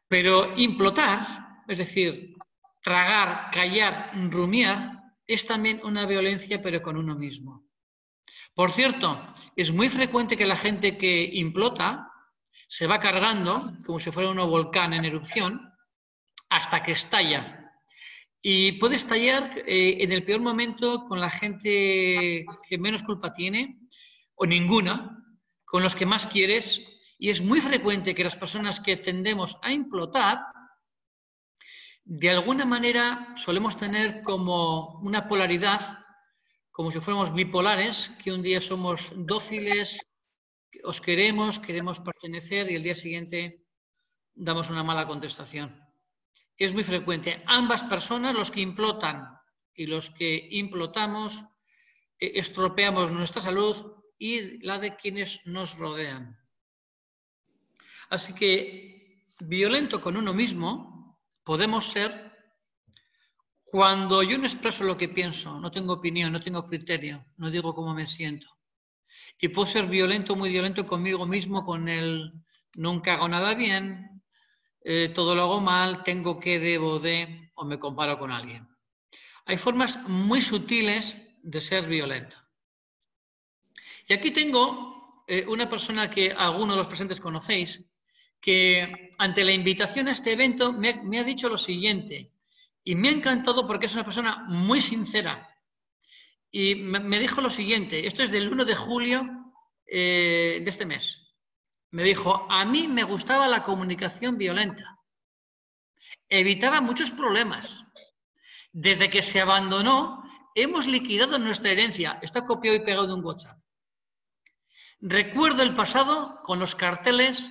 Pero 0.09 0.55
implotar 0.57 1.43
es 1.69 1.79
decir, 1.79 2.35
tragar, 2.83 3.51
callar, 3.51 4.13
rumiar, 4.31 5.01
es 5.27 5.47
también 5.47 5.81
una 5.85 6.07
violencia, 6.07 6.61
pero 6.61 6.83
con 6.83 6.97
uno 6.97 7.15
mismo. 7.15 7.65
Por 8.55 8.71
cierto, 8.71 9.33
es 9.57 9.73
muy 9.73 9.89
frecuente 9.89 10.37
que 10.37 10.47
la 10.47 10.57
gente 10.57 10.99
que 10.99 11.23
implota 11.33 12.11
se 12.69 12.87
va 12.87 13.01
cargando 13.01 13.73
como 13.87 13.99
si 13.99 14.11
fuera 14.11 14.31
un 14.31 14.39
volcán 14.39 14.93
en 14.93 15.05
erupción 15.05 15.73
hasta 16.51 16.83
que 16.83 16.93
estalla. 16.93 17.62
Y 18.45 18.73
puede 18.73 18.97
estallar 18.97 19.63
eh, 19.67 19.99
en 20.01 20.11
el 20.11 20.25
peor 20.25 20.41
momento 20.41 21.07
con 21.07 21.21
la 21.21 21.31
gente 21.31 22.45
que 22.69 22.79
menos 22.79 23.05
culpa 23.05 23.33
tiene 23.33 23.79
o 24.35 24.45
ninguna, 24.45 25.25
con 25.65 25.85
los 25.85 25.95
que 25.95 26.07
más 26.07 26.27
quieres. 26.27 26.83
Y 27.19 27.31
es 27.31 27.41
muy 27.41 27.61
frecuente 27.61 28.17
que 28.17 28.25
las 28.25 28.37
personas 28.37 28.81
que 28.81 28.97
tendemos 28.97 29.57
a 29.63 29.73
implotar, 29.73 30.41
de 32.05 32.31
alguna 32.31 32.65
manera 32.65 33.33
solemos 33.37 33.77
tener 33.77 34.23
como 34.23 34.99
una 35.03 35.29
polaridad, 35.29 36.01
como 36.73 36.91
si 36.91 36.99
fuéramos 36.99 37.33
bipolares, 37.33 38.11
que 38.25 38.33
un 38.33 38.43
día 38.43 38.61
somos 38.61 39.13
dóciles, 39.15 40.01
os 40.83 41.01
queremos, 41.01 41.61
queremos 41.61 42.01
pertenecer 42.01 42.69
y 42.73 42.75
el 42.75 42.83
día 42.83 42.97
siguiente 42.97 43.65
damos 44.35 44.69
una 44.69 44.83
mala 44.83 45.07
contestación. 45.07 45.92
Es 46.63 46.73
muy 46.73 46.85
frecuente. 46.85 47.43
Ambas 47.47 47.83
personas, 47.83 48.35
los 48.35 48.53
que 48.53 48.61
implotan 48.61 49.37
y 49.75 49.87
los 49.87 50.11
que 50.11 50.49
implotamos, 50.53 51.45
eh, 52.21 52.35
estropeamos 52.37 53.11
nuestra 53.11 53.43
salud 53.43 53.97
y 54.17 54.65
la 54.65 54.79
de 54.79 54.95
quienes 54.95 55.41
nos 55.45 55.77
rodean. 55.77 56.39
Así 58.11 58.33
que 58.33 59.25
violento 59.41 60.01
con 60.01 60.17
uno 60.17 60.33
mismo 60.33 61.19
podemos 61.43 61.89
ser 61.89 62.31
cuando 63.65 64.23
yo 64.23 64.39
no 64.39 64.47
expreso 64.47 64.85
lo 64.85 64.97
que 64.97 65.09
pienso, 65.09 65.59
no 65.59 65.73
tengo 65.73 65.95
opinión, 65.95 66.31
no 66.31 66.45
tengo 66.45 66.69
criterio, 66.69 67.27
no 67.39 67.51
digo 67.51 67.75
cómo 67.75 67.93
me 67.93 68.07
siento. 68.07 68.47
Y 69.41 69.49
puedo 69.49 69.67
ser 69.67 69.89
violento, 69.89 70.37
muy 70.37 70.51
violento 70.51 70.87
conmigo 70.87 71.27
mismo, 71.27 71.65
con 71.65 71.89
el 71.89 72.33
nunca 72.77 73.15
hago 73.15 73.29
nada 73.29 73.55
bien, 73.55 74.12
eh, 74.85 75.13
todo 75.15 75.35
lo 75.35 75.43
hago 75.43 75.61
mal, 75.61 76.03
tengo 76.03 76.39
que, 76.41 76.59
debo 76.59 76.99
de, 76.99 77.51
o 77.55 77.65
me 77.65 77.79
comparo 77.79 78.19
con 78.19 78.33
alguien. 78.33 78.69
Hay 79.47 79.59
formas 79.59 79.99
muy 80.09 80.41
sutiles 80.41 81.17
de 81.43 81.61
ser 81.61 81.87
violento. 81.87 82.37
Y 84.09 84.13
aquí 84.13 84.31
tengo 84.31 85.25
eh, 85.27 85.45
una 85.47 85.69
persona 85.69 86.11
que 86.11 86.33
algunos 86.33 86.75
de 86.75 86.79
los 86.79 86.87
presentes 86.87 87.21
conocéis, 87.21 87.85
que 88.41 89.11
ante 89.19 89.45
la 89.45 89.53
invitación 89.53 90.09
a 90.09 90.13
este 90.13 90.33
evento 90.33 90.73
me, 90.73 91.19
ha 91.19 91.25
dicho 91.25 91.49
lo 91.49 91.59
siguiente, 91.59 92.33
y 92.83 92.97
me 92.97 93.09
ha 93.09 93.13
encantado 93.13 93.67
porque 93.67 93.87
es 93.87 93.95
una 93.95 94.05
persona 94.05 94.45
muy 94.49 94.81
sincera, 94.81 95.49
y 96.51 96.75
me, 96.75 97.19
dijo 97.19 97.41
lo 97.41 97.51
siguiente, 97.51 98.07
esto 98.07 98.23
es 98.23 98.31
del 98.31 98.53
1 98.53 98.65
de 98.65 98.75
julio 98.75 99.53
eh, 99.87 100.61
de 100.63 100.71
este 100.71 100.85
mes. 100.85 101.22
Me 101.93 102.03
dijo, 102.03 102.47
a 102.51 102.65
mí 102.65 102.89
me 102.89 103.05
gustaba 103.05 103.47
la 103.47 103.65
comunicación 103.65 104.39
violenta. 104.39 104.99
Evitaba 106.29 106.81
muchos 106.81 107.11
problemas. 107.11 107.77
Desde 108.73 109.11
que 109.11 109.23
se 109.23 109.41
abandonó, 109.41 110.25
hemos 110.55 110.87
liquidado 110.87 111.39
nuestra 111.39 111.71
herencia. 111.71 112.19
Está 112.23 112.45
copiado 112.45 112.77
y 112.77 112.81
pegado 112.81 113.07
de 113.07 113.15
un 113.15 113.25
WhatsApp. 113.25 113.59
Recuerdo 115.01 115.63
el 115.63 115.75
pasado 115.75 116.41
con 116.45 116.59
los 116.59 116.75
carteles 116.75 117.47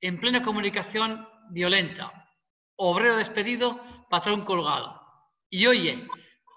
en 0.00 0.18
plena 0.18 0.42
comunicación 0.42 1.28
violenta. 1.50 2.30
Obrero 2.76 3.16
despedido, 3.16 3.82
patrón 4.08 4.46
colgado. 4.46 5.02
Y 5.50 5.66
oye, 5.66 6.08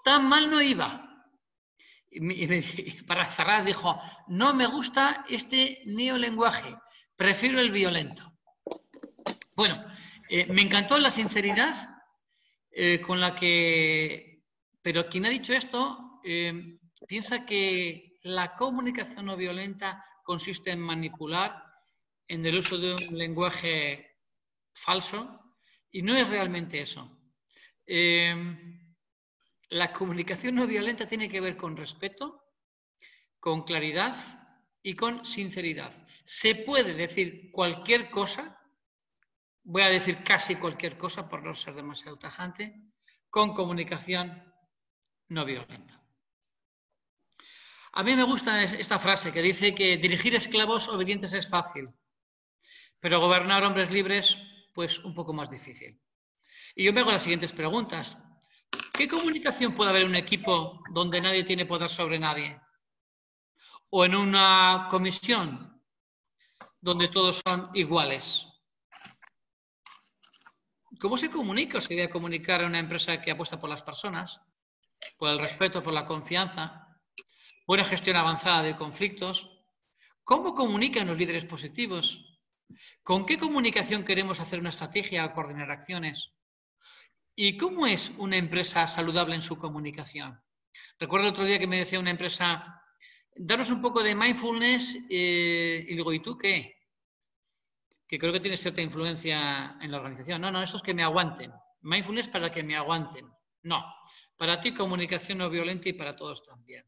tan 0.04 0.26
mal 0.26 0.50
no 0.50 0.62
iba. 0.62 1.02
Y, 2.10 3.02
para 3.06 3.26
cerrar 3.26 3.64
dijo, 3.64 4.00
no 4.28 4.54
me 4.54 4.66
gusta 4.66 5.26
este 5.28 5.82
neolenguaje, 5.84 6.74
prefiero 7.16 7.60
el 7.60 7.70
violento. 7.70 8.32
Bueno, 9.56 9.74
eh, 10.28 10.46
me 10.46 10.62
encantó 10.62 10.98
la 10.98 11.10
sinceridad 11.10 11.74
eh, 12.70 13.00
con 13.00 13.20
la 13.20 13.34
que, 13.34 14.44
pero 14.82 15.08
quien 15.08 15.26
ha 15.26 15.30
dicho 15.30 15.54
esto 15.54 16.20
eh, 16.24 16.78
piensa 17.08 17.46
que 17.46 18.18
la 18.22 18.54
comunicación 18.54 19.26
no 19.26 19.36
violenta 19.36 20.04
consiste 20.24 20.70
en 20.70 20.80
manipular, 20.80 21.64
en 22.28 22.44
el 22.44 22.56
uso 22.56 22.76
de 22.76 22.94
un 22.94 23.16
lenguaje 23.16 24.18
falso, 24.74 25.54
y 25.90 26.02
no 26.02 26.14
es 26.16 26.28
realmente 26.28 26.82
eso. 26.82 27.10
La 29.68 29.92
comunicación 29.92 30.56
no 30.56 30.66
violenta 30.66 31.08
tiene 31.08 31.28
que 31.28 31.40
ver 31.40 31.56
con 31.56 31.76
respeto, 31.76 32.42
con 33.38 33.62
claridad 33.62 34.16
y 34.82 34.94
con 34.94 35.24
sinceridad. 35.24 36.05
Se 36.26 36.56
puede 36.56 36.92
decir 36.92 37.52
cualquier 37.52 38.10
cosa, 38.10 38.60
voy 39.62 39.82
a 39.82 39.90
decir 39.90 40.24
casi 40.24 40.56
cualquier 40.56 40.98
cosa 40.98 41.28
por 41.28 41.44
no 41.44 41.54
ser 41.54 41.74
demasiado 41.74 42.18
tajante, 42.18 42.82
con 43.30 43.54
comunicación 43.54 44.42
no 45.28 45.44
violenta. 45.44 46.02
A 47.92 48.02
mí 48.02 48.16
me 48.16 48.24
gusta 48.24 48.64
esta 48.64 48.98
frase 48.98 49.32
que 49.32 49.40
dice 49.40 49.72
que 49.72 49.98
dirigir 49.98 50.34
esclavos 50.34 50.88
obedientes 50.88 51.32
es 51.32 51.48
fácil, 51.48 51.88
pero 52.98 53.20
gobernar 53.20 53.62
hombres 53.62 53.92
libres, 53.92 54.36
pues 54.74 54.98
un 54.98 55.14
poco 55.14 55.32
más 55.32 55.48
difícil. 55.48 56.02
Y 56.74 56.84
yo 56.84 56.92
me 56.92 57.00
hago 57.00 57.12
las 57.12 57.22
siguientes 57.22 57.52
preguntas. 57.52 58.18
¿Qué 58.92 59.06
comunicación 59.06 59.74
puede 59.74 59.90
haber 59.90 60.02
en 60.02 60.08
un 60.08 60.16
equipo 60.16 60.82
donde 60.90 61.20
nadie 61.20 61.44
tiene 61.44 61.66
poder 61.66 61.88
sobre 61.88 62.18
nadie? 62.18 62.60
¿O 63.90 64.04
en 64.04 64.16
una 64.16 64.88
comisión 64.90 65.75
donde 66.86 67.08
todos 67.08 67.42
son 67.44 67.68
iguales? 67.74 68.46
¿Cómo 71.00 71.16
se 71.16 71.28
comunica 71.28 71.78
o 71.78 71.80
se 71.80 71.96
debe 71.96 72.08
comunicar 72.08 72.60
en 72.60 72.68
una 72.68 72.78
empresa 72.78 73.20
que 73.20 73.32
apuesta 73.32 73.58
por 73.58 73.68
las 73.68 73.82
personas, 73.82 74.40
por 75.18 75.30
el 75.30 75.40
respeto, 75.40 75.82
por 75.82 75.92
la 75.92 76.06
confianza, 76.06 76.86
buena 77.66 77.84
gestión 77.84 78.16
avanzada 78.16 78.62
de 78.62 78.76
conflictos? 78.76 79.50
¿Cómo 80.22 80.54
comunican 80.54 81.08
los 81.08 81.18
líderes 81.18 81.44
positivos? 81.44 82.38
¿Con 83.02 83.26
qué 83.26 83.36
comunicación 83.36 84.04
queremos 84.04 84.38
hacer 84.38 84.60
una 84.60 84.70
estrategia 84.70 85.26
o 85.26 85.32
coordinar 85.32 85.72
acciones? 85.72 86.34
¿Y 87.34 87.56
cómo 87.56 87.88
es 87.88 88.12
una 88.16 88.36
empresa 88.36 88.86
saludable 88.86 89.34
en 89.34 89.42
su 89.42 89.58
comunicación? 89.58 90.40
Recuerdo 91.00 91.26
el 91.26 91.32
otro 91.32 91.44
día 91.44 91.58
que 91.58 91.66
me 91.66 91.78
decía 91.78 91.98
una 91.98 92.10
empresa, 92.10 92.80
danos 93.34 93.70
un 93.70 93.82
poco 93.82 94.04
de 94.04 94.14
mindfulness 94.14 94.96
eh", 95.10 95.84
y 95.88 95.96
digo, 95.96 96.12
¿y 96.12 96.20
tú 96.20 96.38
qué? 96.38 96.75
Que 98.08 98.18
creo 98.18 98.32
que 98.32 98.40
tiene 98.40 98.56
cierta 98.56 98.80
influencia 98.80 99.76
en 99.80 99.90
la 99.90 99.98
organización. 99.98 100.40
No, 100.40 100.50
no, 100.50 100.62
eso 100.62 100.76
es 100.76 100.82
que 100.82 100.94
me 100.94 101.02
aguanten. 101.02 101.52
Mindfulness 101.82 102.28
para 102.28 102.52
que 102.52 102.62
me 102.62 102.76
aguanten. 102.76 103.26
No, 103.62 103.84
para 104.36 104.60
ti 104.60 104.72
comunicación 104.72 105.38
no 105.38 105.50
violenta 105.50 105.88
y 105.88 105.92
para 105.92 106.14
todos 106.14 106.42
también. 106.42 106.84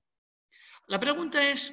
La 0.87 1.00
pregunta 1.00 1.46
es, 1.46 1.72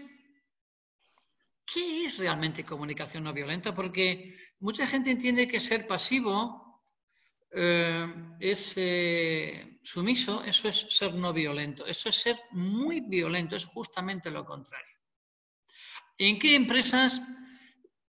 ¿qué 1.66 2.06
es 2.06 2.18
realmente 2.18 2.66
comunicación 2.66 3.24
no 3.24 3.34
violenta? 3.34 3.74
Porque 3.74 4.36
mucha 4.60 4.88
gente 4.88 5.12
entiende 5.12 5.48
que 5.48 5.60
ser 5.60 5.88
pasivo 5.88 6.84
eh, 7.52 8.08
es 8.40 8.74
eh, 8.78 9.78
sumiso, 9.82 10.44
eso 10.44 10.68
es 10.68 10.88
ser 10.90 11.14
no 11.14 11.32
violento, 11.32 11.86
eso 11.86 12.10
es 12.10 12.16
ser 12.16 12.38
muy 12.52 13.02
violento, 13.02 13.56
es 13.56 13.66
justamente 13.66 14.30
lo 14.30 14.44
contrario. 14.44 14.96
¿En 16.18 16.40
qué 16.40 16.56
empresas 16.56 17.22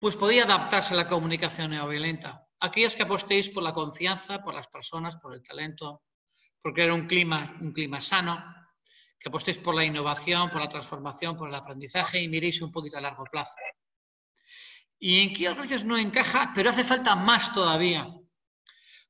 pues 0.02 0.18
podía 0.18 0.46
adaptarse 0.46 0.96
la 0.96 1.08
comunicación 1.08 1.70
no 1.70 1.88
violenta? 1.88 2.48
Aquellas 2.60 2.96
que 2.96 3.04
apostéis 3.04 3.52
por 3.52 3.62
la 3.62 3.72
confianza, 3.72 4.42
por 4.42 4.56
las 4.56 4.68
personas, 4.68 5.16
por 5.18 5.32
el 5.36 5.44
talento, 5.44 6.02
por 6.60 6.74
crear 6.74 6.92
un 6.92 7.06
clima, 7.06 7.56
un 7.62 7.72
clima 7.72 8.02
sano, 8.02 8.44
que 9.20 9.30
apostéis 9.30 9.60
por 9.60 9.76
la 9.76 9.86
innovación, 9.86 10.50
por 10.50 10.60
la 10.60 10.68
transformación, 10.68 11.38
por 11.38 11.50
el 11.50 11.54
aprendizaje 11.54 12.20
y 12.20 12.28
miréis 12.28 12.64
un 12.64 12.72
poquito 12.72 12.98
a 12.98 13.02
largo 13.02 13.26
plazo. 13.26 13.54
¿Y 14.98 15.22
en 15.22 15.34
qué 15.34 15.50
organizaciones 15.50 15.86
no 15.86 15.98
encaja? 15.98 16.52
Pero 16.56 16.72
hace 16.72 16.84
falta 16.84 17.16
más 17.16 17.54
todavía. 17.54 18.12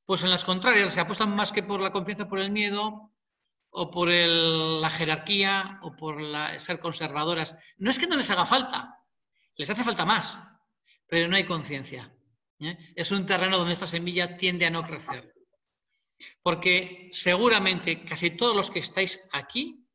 Pues 0.04 0.22
en 0.22 0.30
las 0.30 0.44
contrarias 0.44 0.92
se 0.92 1.00
apuestan 1.00 1.34
más 1.34 1.52
que 1.52 1.62
por 1.62 1.80
la 1.80 1.90
confianza, 1.90 2.28
por 2.28 2.38
el 2.38 2.50
miedo 2.50 3.12
o 3.70 3.90
por 3.90 4.10
la 4.10 4.90
jerarquía 4.90 5.78
o 5.80 5.96
por 5.96 6.20
ser 6.58 6.80
conservadoras. 6.80 7.56
No 7.78 7.90
es 7.90 7.98
que 7.98 8.06
no 8.06 8.16
les 8.16 8.30
haga 8.30 8.44
falta, 8.44 8.98
les 9.56 9.70
hace 9.70 9.84
falta 9.84 10.04
más, 10.04 10.38
pero 11.12 11.28
no 11.28 11.36
hay 11.36 11.44
conciencia. 11.44 12.10
¿eh? 12.58 12.74
Es 12.96 13.10
un 13.10 13.26
terreno 13.26 13.58
donde 13.58 13.74
esta 13.74 13.86
semilla 13.86 14.38
tiende 14.38 14.64
a 14.64 14.70
no 14.70 14.82
crecer. 14.82 15.34
Porque 16.40 17.10
seguramente 17.12 18.02
casi 18.02 18.30
todos 18.30 18.56
los 18.56 18.70
que 18.70 18.78
estáis 18.78 19.20
aquí 19.30 19.86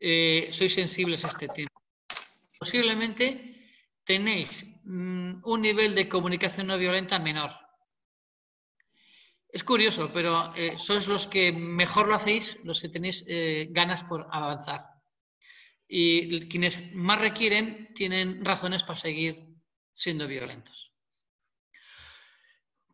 eh, 0.00 0.48
sois 0.52 0.72
sensibles 0.72 1.22
a 1.26 1.28
este 1.28 1.48
tema. 1.48 1.76
Posiblemente 2.58 3.68
tenéis 4.04 4.64
mm, 4.84 5.44
un 5.44 5.60
nivel 5.60 5.94
de 5.94 6.08
comunicación 6.08 6.68
no 6.68 6.78
violenta 6.78 7.18
menor 7.18 7.52
es 9.52 9.64
curioso, 9.64 10.10
pero 10.12 10.54
eh, 10.56 10.78
sois 10.78 11.06
los 11.08 11.26
que 11.26 11.52
mejor 11.52 12.08
lo 12.08 12.14
hacéis, 12.14 12.58
los 12.64 12.80
que 12.80 12.88
tenéis 12.88 13.24
ganas 13.70 14.04
por 14.04 14.28
avanzar. 14.32 14.80
Y 15.88 16.48
quienes 16.48 16.92
más 16.94 17.20
requieren 17.20 17.92
tienen 17.94 18.44
razones 18.44 18.82
para 18.82 18.98
seguir 18.98 19.45
siendo 19.96 20.28
violentos. 20.28 20.92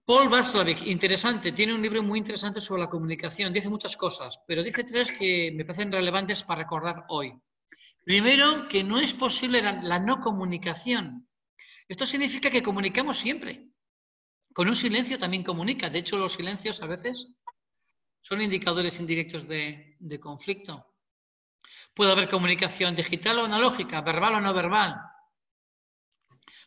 Paul 0.05 0.29
Václavic, 0.29 0.87
interesante, 0.87 1.51
tiene 1.51 1.75
un 1.75 1.83
libro 1.83 2.01
muy 2.03 2.21
interesante 2.21 2.61
sobre 2.61 2.83
la 2.83 2.89
comunicación, 2.89 3.53
dice 3.53 3.69
muchas 3.69 3.97
cosas, 3.97 4.39
pero 4.47 4.63
dice 4.63 4.85
tres 4.85 5.11
que 5.11 5.53
me 5.53 5.65
parecen 5.65 5.91
relevantes 5.91 6.45
para 6.45 6.63
recordar 6.63 7.05
hoy. 7.09 7.35
Primero, 8.05 8.69
que 8.69 8.85
no 8.85 9.01
es 9.01 9.15
posible 9.15 9.61
la, 9.63 9.99
no 9.99 10.21
comunicación. 10.21 11.29
Esto 11.89 12.07
significa 12.07 12.51
que 12.51 12.63
comunicamos 12.63 13.19
siempre. 13.19 13.69
Con 14.53 14.69
un 14.69 14.77
silencio 14.77 15.19
también 15.19 15.43
comunica. 15.43 15.91
De 15.91 16.01
hecho, 16.01 16.17
los 16.17 16.33
silencios 16.33 16.83
a 16.83 16.87
veces 16.87 17.33
son 18.21 18.43
indicadores 18.43 18.99
indirectos 19.01 19.49
de 19.49 20.21
conflicto. 20.21 20.87
Puede 21.95 22.13
haber 22.13 22.29
comunicación 22.29 22.95
digital 22.95 23.41
o 23.41 23.45
analógica, 23.45 24.01
verbal 24.03 24.37
o 24.37 24.41
no 24.41 24.55
verbal. 24.55 25.12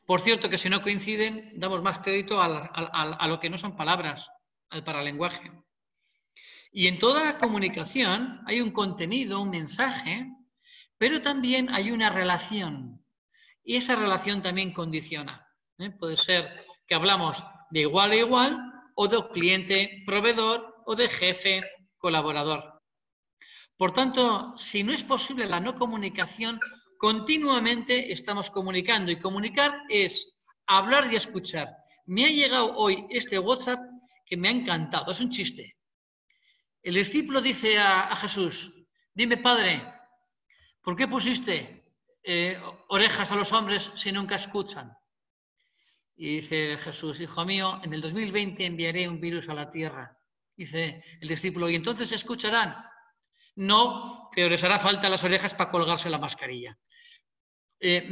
Por 0.05 0.21
cierto, 0.21 0.49
que 0.49 0.57
si 0.57 0.69
no 0.69 0.83
coinciden, 0.83 1.51
damos 1.55 1.81
más 1.81 1.99
crédito 1.99 2.41
a, 2.41 3.27
lo 3.27 3.39
que 3.39 3.49
no 3.49 3.57
son 3.57 3.75
palabras, 3.75 4.29
al 4.69 4.83
paralenguaje. 4.83 5.51
Y 6.71 6.87
en 6.87 6.99
toda 6.99 7.37
comunicación 7.39 8.41
hay 8.45 8.61
un 8.61 8.71
contenido, 8.71 9.41
un 9.41 9.49
mensaje, 9.49 10.27
pero 10.97 11.21
también 11.21 11.69
hay 11.73 11.91
una 11.91 12.09
relación. 12.09 13.03
Y 13.63 13.77
esa 13.77 13.95
relación 13.95 14.43
también 14.43 14.73
condiciona. 14.73 15.47
¿eh? 15.79 15.89
Puede 15.89 16.17
ser 16.17 16.65
que 16.87 16.95
hablamos 16.95 17.41
de 17.71 17.81
igual 17.81 18.11
a 18.11 18.15
igual 18.15 18.73
o 18.95 19.07
de 19.07 19.27
cliente-proveedor 19.29 20.83
o 20.85 20.95
de 20.95 21.09
jefe-colaborador. 21.09 22.81
Por 23.77 23.93
tanto, 23.93 24.55
si 24.57 24.83
no 24.83 24.93
es 24.93 25.03
posible 25.03 25.47
la 25.47 25.59
no 25.59 25.75
comunicación, 25.75 26.59
continuamente 26.97 28.11
estamos 28.11 28.49
comunicando 28.49 29.11
y 29.11 29.19
comunicar 29.19 29.83
es 29.89 30.35
hablar 30.67 31.11
y 31.11 31.15
escuchar. 31.15 31.69
Me 32.05 32.25
ha 32.25 32.29
llegado 32.29 32.75
hoy 32.75 33.05
este 33.09 33.39
WhatsApp 33.39 33.79
que 34.25 34.37
me 34.37 34.47
ha 34.47 34.51
encantado, 34.51 35.11
es 35.11 35.19
un 35.19 35.29
chiste. 35.29 35.77
El 36.81 36.95
discípulo 36.95 37.41
dice 37.41 37.79
a, 37.79 38.15
Jesús, 38.15 38.71
dime 39.13 39.37
padre, 39.37 39.81
¿por 40.81 40.95
qué 40.95 41.07
pusiste 41.07 41.83
eh, 42.23 42.59
orejas 42.89 43.31
a 43.31 43.35
los 43.35 43.51
hombres 43.51 43.91
si 43.95 44.11
nunca 44.11 44.35
escuchan? 44.35 44.95
Y 46.15 46.35
dice 46.35 46.77
Jesús, 46.77 47.19
hijo 47.19 47.43
mío, 47.43 47.81
en 47.83 47.93
el 47.93 48.01
2020 48.01 48.65
enviaré 48.65 49.09
un 49.09 49.19
virus 49.19 49.49
a 49.49 49.53
la 49.53 49.69
tierra. 49.69 50.17
Dice 50.55 51.03
el 51.19 51.27
discípulo, 51.27 51.69
¿y 51.69 51.75
entonces 51.75 52.11
escucharán? 52.11 52.75
No, 53.55 54.24
pero 54.35 54.49
les 54.49 54.63
hará 54.63 54.77
falta 54.77 55.09
las 55.09 55.23
orejas 55.23 55.53
para 55.53 55.71
colgarse 55.71 56.09
la 56.09 56.17
mascarilla. 56.19 56.77
Eh, 57.79 58.07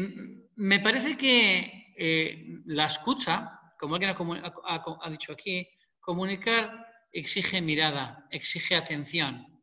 me 0.55 0.79
parece 0.79 1.17
que 1.17 1.93
eh, 1.97 2.45
la 2.65 2.85
escucha, 2.85 3.59
como 3.77 3.95
alguien 3.95 4.15
ha, 4.15 4.83
ha- 5.03 5.09
dicho 5.09 5.33
aquí, 5.33 5.67
comunicar 5.99 6.87
exige 7.11 7.61
mirada, 7.61 8.25
exige 8.31 8.75
atención, 8.75 9.61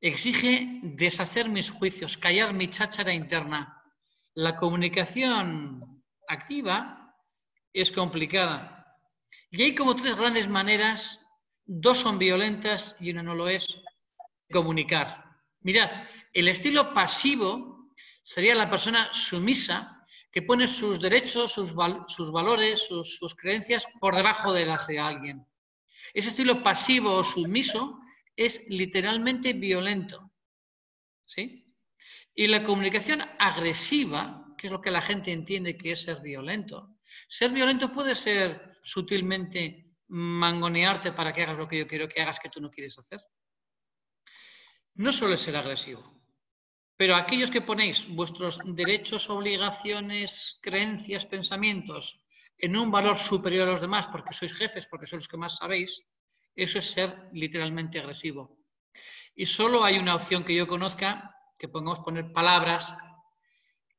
exige 0.00 0.80
deshacer 0.82 1.48
mis 1.48 1.70
juicios, 1.70 2.16
callar 2.16 2.52
mi 2.52 2.68
cháchara 2.68 3.14
interna. 3.14 3.80
La 4.34 4.56
comunicación 4.56 6.02
activa 6.28 7.14
es 7.72 7.92
complicada. 7.92 8.96
Y 9.50 9.62
hay 9.62 9.74
como 9.74 9.94
tres 9.94 10.16
grandes 10.16 10.48
maneras, 10.48 11.24
dos 11.64 11.98
son 11.98 12.18
violentas 12.18 12.96
y 13.00 13.10
una 13.10 13.22
no 13.22 13.34
lo 13.34 13.48
es, 13.48 13.76
comunicar. 14.52 15.29
Mirad, 15.62 15.90
el 16.32 16.48
estilo 16.48 16.94
pasivo 16.94 17.90
sería 18.22 18.54
la 18.54 18.70
persona 18.70 19.12
sumisa 19.12 20.06
que 20.32 20.42
pone 20.42 20.68
sus 20.68 21.00
derechos, 21.00 21.52
sus, 21.52 21.74
val- 21.74 22.04
sus 22.06 22.30
valores, 22.30 22.86
sus, 22.86 23.16
sus 23.18 23.34
creencias 23.34 23.84
por 24.00 24.14
debajo 24.14 24.52
de 24.52 24.66
las 24.66 24.86
de 24.86 24.98
alguien. 24.98 25.44
Ese 26.14 26.28
estilo 26.30 26.62
pasivo 26.62 27.14
o 27.16 27.24
sumiso 27.24 27.98
es 28.36 28.68
literalmente 28.68 29.52
violento. 29.52 30.32
¿Sí? 31.26 31.66
Y 32.34 32.46
la 32.46 32.62
comunicación 32.62 33.22
agresiva, 33.38 34.46
que 34.56 34.68
es 34.68 34.72
lo 34.72 34.80
que 34.80 34.90
la 34.90 35.02
gente 35.02 35.32
entiende 35.32 35.76
que 35.76 35.92
es 35.92 36.02
ser 36.04 36.20
violento. 36.20 36.96
Ser 37.28 37.50
violento 37.50 37.92
puede 37.92 38.14
ser 38.14 38.78
sutilmente 38.82 39.92
mangonearte 40.08 41.12
para 41.12 41.32
que 41.32 41.42
hagas 41.42 41.58
lo 41.58 41.68
que 41.68 41.78
yo 41.78 41.86
quiero 41.86 42.08
que 42.08 42.22
hagas 42.22 42.40
que 42.40 42.48
tú 42.50 42.60
no 42.60 42.70
quieres 42.70 42.98
hacer. 42.98 43.20
No 45.00 45.14
suele 45.14 45.38
ser 45.38 45.56
agresivo. 45.56 46.02
Pero 46.98 47.16
aquellos 47.16 47.50
que 47.50 47.62
ponéis 47.62 48.06
vuestros 48.06 48.60
derechos, 48.62 49.30
obligaciones, 49.30 50.58
creencias, 50.60 51.24
pensamientos 51.24 52.20
en 52.58 52.76
un 52.76 52.90
valor 52.90 53.16
superior 53.16 53.66
a 53.66 53.72
los 53.72 53.80
demás 53.80 54.08
porque 54.08 54.36
sois 54.36 54.52
jefes, 54.52 54.86
porque 54.86 55.08
sois 55.08 55.22
los 55.22 55.28
que 55.28 55.40
más 55.40 55.56
sabéis, 55.56 56.04
eso 56.54 56.78
es 56.80 56.90
ser 56.90 57.30
literalmente 57.32 57.98
agresivo. 57.98 58.60
Y 59.34 59.46
solo 59.46 59.84
hay 59.84 59.96
una 59.96 60.16
opción 60.16 60.44
que 60.44 60.54
yo 60.54 60.68
conozca, 60.68 61.34
que 61.58 61.72
podemos 61.72 62.00
poner 62.00 62.30
palabras 62.30 62.92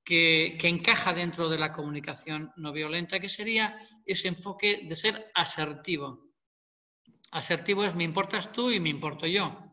que, 0.06 0.56
que 0.62 0.68
encaja 0.68 1.14
dentro 1.14 1.50
de 1.50 1.58
la 1.58 1.74
comunicación 1.74 2.54
no 2.58 2.72
violenta, 2.72 3.20
que 3.20 3.30
sería 3.30 3.74
ese 4.06 4.28
enfoque 4.28 4.86
de 4.88 4.96
ser 4.96 5.32
asertivo. 5.34 6.30
Asertivo 7.32 7.84
es 7.86 7.96
me 7.96 8.04
importas 8.04 8.54
tú 8.54 8.70
y 8.70 8.80
me 8.80 8.90
importo 8.90 9.26
yo. 9.26 9.71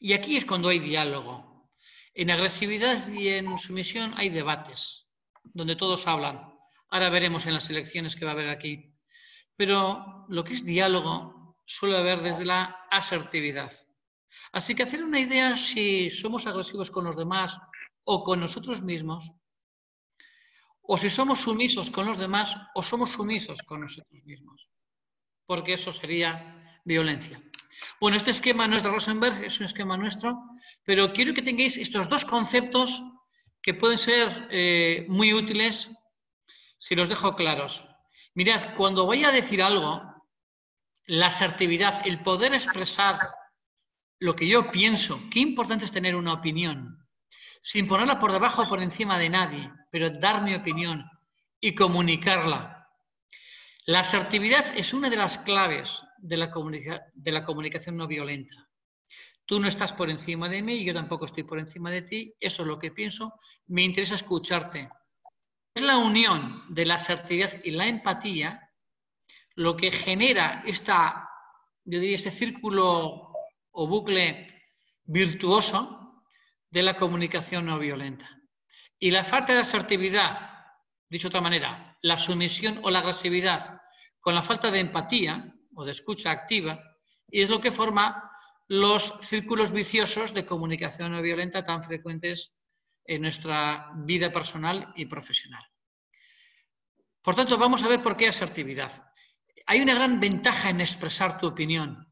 Y 0.00 0.14
aquí 0.14 0.38
es 0.38 0.46
cuando 0.46 0.70
hay 0.70 0.78
diálogo. 0.78 1.68
En 2.14 2.30
agresividad 2.30 3.06
y 3.08 3.28
en 3.28 3.58
sumisión 3.58 4.14
hay 4.16 4.30
debates, 4.30 5.06
donde 5.44 5.76
todos 5.76 6.06
hablan. 6.06 6.52
Ahora 6.88 7.10
veremos 7.10 7.46
en 7.46 7.54
las 7.54 7.68
elecciones 7.68 8.16
que 8.16 8.24
va 8.24 8.30
a 8.30 8.34
haber 8.34 8.48
aquí. 8.48 8.94
Pero 9.56 10.24
lo 10.28 10.42
que 10.42 10.54
es 10.54 10.64
diálogo 10.64 11.58
suele 11.66 11.98
haber 11.98 12.22
desde 12.22 12.46
la 12.46 12.86
asertividad. 12.90 13.72
Así 14.52 14.74
que 14.74 14.84
hacer 14.84 15.04
una 15.04 15.20
idea 15.20 15.54
si 15.56 16.10
somos 16.10 16.46
agresivos 16.46 16.90
con 16.90 17.04
los 17.04 17.16
demás 17.16 17.58
o 18.04 18.24
con 18.24 18.40
nosotros 18.40 18.82
mismos, 18.82 19.30
o 20.82 20.96
si 20.96 21.10
somos 21.10 21.40
sumisos 21.40 21.90
con 21.90 22.06
los 22.06 22.18
demás 22.18 22.56
o 22.74 22.82
somos 22.82 23.10
sumisos 23.10 23.62
con 23.62 23.82
nosotros 23.82 24.24
mismos, 24.24 24.68
porque 25.46 25.74
eso 25.74 25.92
sería 25.92 26.59
violencia. 26.84 27.40
Bueno, 28.00 28.16
este 28.16 28.30
esquema 28.30 28.66
no 28.66 28.76
es 28.76 28.82
de 28.82 28.90
Rosenberg, 28.90 29.42
es 29.44 29.60
un 29.60 29.66
esquema 29.66 29.96
nuestro, 29.96 30.38
pero 30.84 31.12
quiero 31.12 31.34
que 31.34 31.42
tengáis 31.42 31.76
estos 31.76 32.08
dos 32.08 32.24
conceptos 32.24 33.02
que 33.62 33.74
pueden 33.74 33.98
ser 33.98 34.48
eh, 34.50 35.04
muy 35.08 35.32
útiles 35.34 35.90
si 36.78 36.94
los 36.94 37.08
dejo 37.08 37.36
claros. 37.36 37.84
Mirad, 38.34 38.74
cuando 38.76 39.06
vaya 39.06 39.28
a 39.28 39.32
decir 39.32 39.62
algo, 39.62 40.02
la 41.06 41.26
asertividad, 41.26 42.06
el 42.06 42.22
poder 42.22 42.54
expresar 42.54 43.18
lo 44.18 44.34
que 44.36 44.46
yo 44.46 44.70
pienso, 44.70 45.20
qué 45.30 45.40
importante 45.40 45.84
es 45.84 45.92
tener 45.92 46.14
una 46.14 46.34
opinión, 46.34 47.06
sin 47.60 47.86
ponerla 47.86 48.18
por 48.18 48.32
debajo 48.32 48.62
o 48.62 48.68
por 48.68 48.80
encima 48.80 49.18
de 49.18 49.28
nadie, 49.28 49.72
pero 49.90 50.10
dar 50.10 50.42
mi 50.42 50.54
opinión 50.54 51.10
y 51.60 51.74
comunicarla. 51.74 52.88
La 53.86 54.00
asertividad 54.00 54.64
es 54.76 54.94
una 54.94 55.10
de 55.10 55.16
las 55.16 55.38
claves 55.38 56.02
de 56.22 56.36
la, 56.36 56.52
de 57.14 57.32
la 57.32 57.44
comunicación 57.44 57.96
no 57.96 58.06
violenta. 58.06 58.68
Tú 59.44 59.58
no 59.58 59.68
estás 59.68 59.92
por 59.92 60.10
encima 60.10 60.48
de 60.48 60.62
mí, 60.62 60.84
yo 60.84 60.94
tampoco 60.94 61.24
estoy 61.24 61.42
por 61.42 61.58
encima 61.58 61.90
de 61.90 62.02
ti, 62.02 62.34
eso 62.38 62.62
es 62.62 62.68
lo 62.68 62.78
que 62.78 62.92
pienso, 62.92 63.34
me 63.66 63.82
interesa 63.82 64.14
escucharte. 64.14 64.88
Es 65.74 65.82
la 65.82 65.98
unión 65.98 66.64
de 66.68 66.86
la 66.86 66.94
asertividad 66.94 67.52
y 67.64 67.72
la 67.72 67.86
empatía 67.86 68.70
lo 69.56 69.76
que 69.76 69.90
genera 69.90 70.62
esta, 70.66 71.28
yo 71.84 72.00
diría, 72.00 72.16
este 72.16 72.30
círculo 72.30 73.32
o 73.72 73.86
bucle 73.86 74.64
virtuoso 75.04 76.22
de 76.70 76.82
la 76.82 76.96
comunicación 76.96 77.66
no 77.66 77.78
violenta. 77.78 78.40
Y 78.98 79.10
la 79.10 79.24
falta 79.24 79.52
de 79.52 79.60
asertividad, 79.60 80.50
dicho 81.08 81.28
de 81.28 81.30
otra 81.30 81.40
manera, 81.40 81.98
la 82.02 82.18
sumisión 82.18 82.80
o 82.82 82.90
la 82.90 83.00
agresividad 83.00 83.80
con 84.20 84.34
la 84.34 84.42
falta 84.42 84.70
de 84.70 84.80
empatía 84.80 85.54
o 85.74 85.84
de 85.84 85.92
escucha 85.92 86.30
activa, 86.30 86.82
y 87.30 87.42
es 87.42 87.50
lo 87.50 87.60
que 87.60 87.72
forma 87.72 88.30
los 88.68 89.12
círculos 89.20 89.72
viciosos 89.72 90.32
de 90.32 90.46
comunicación 90.46 91.12
no 91.12 91.22
violenta 91.22 91.64
tan 91.64 91.82
frecuentes 91.82 92.52
en 93.04 93.22
nuestra 93.22 93.90
vida 93.96 94.30
personal 94.30 94.92
y 94.94 95.06
profesional. 95.06 95.64
Por 97.22 97.34
tanto, 97.34 97.58
vamos 97.58 97.82
a 97.82 97.88
ver 97.88 98.02
por 98.02 98.16
qué 98.16 98.28
asertividad. 98.28 99.12
Hay 99.66 99.80
una 99.80 99.94
gran 99.94 100.20
ventaja 100.20 100.70
en 100.70 100.80
expresar 100.80 101.38
tu 101.38 101.48
opinión, 101.48 102.08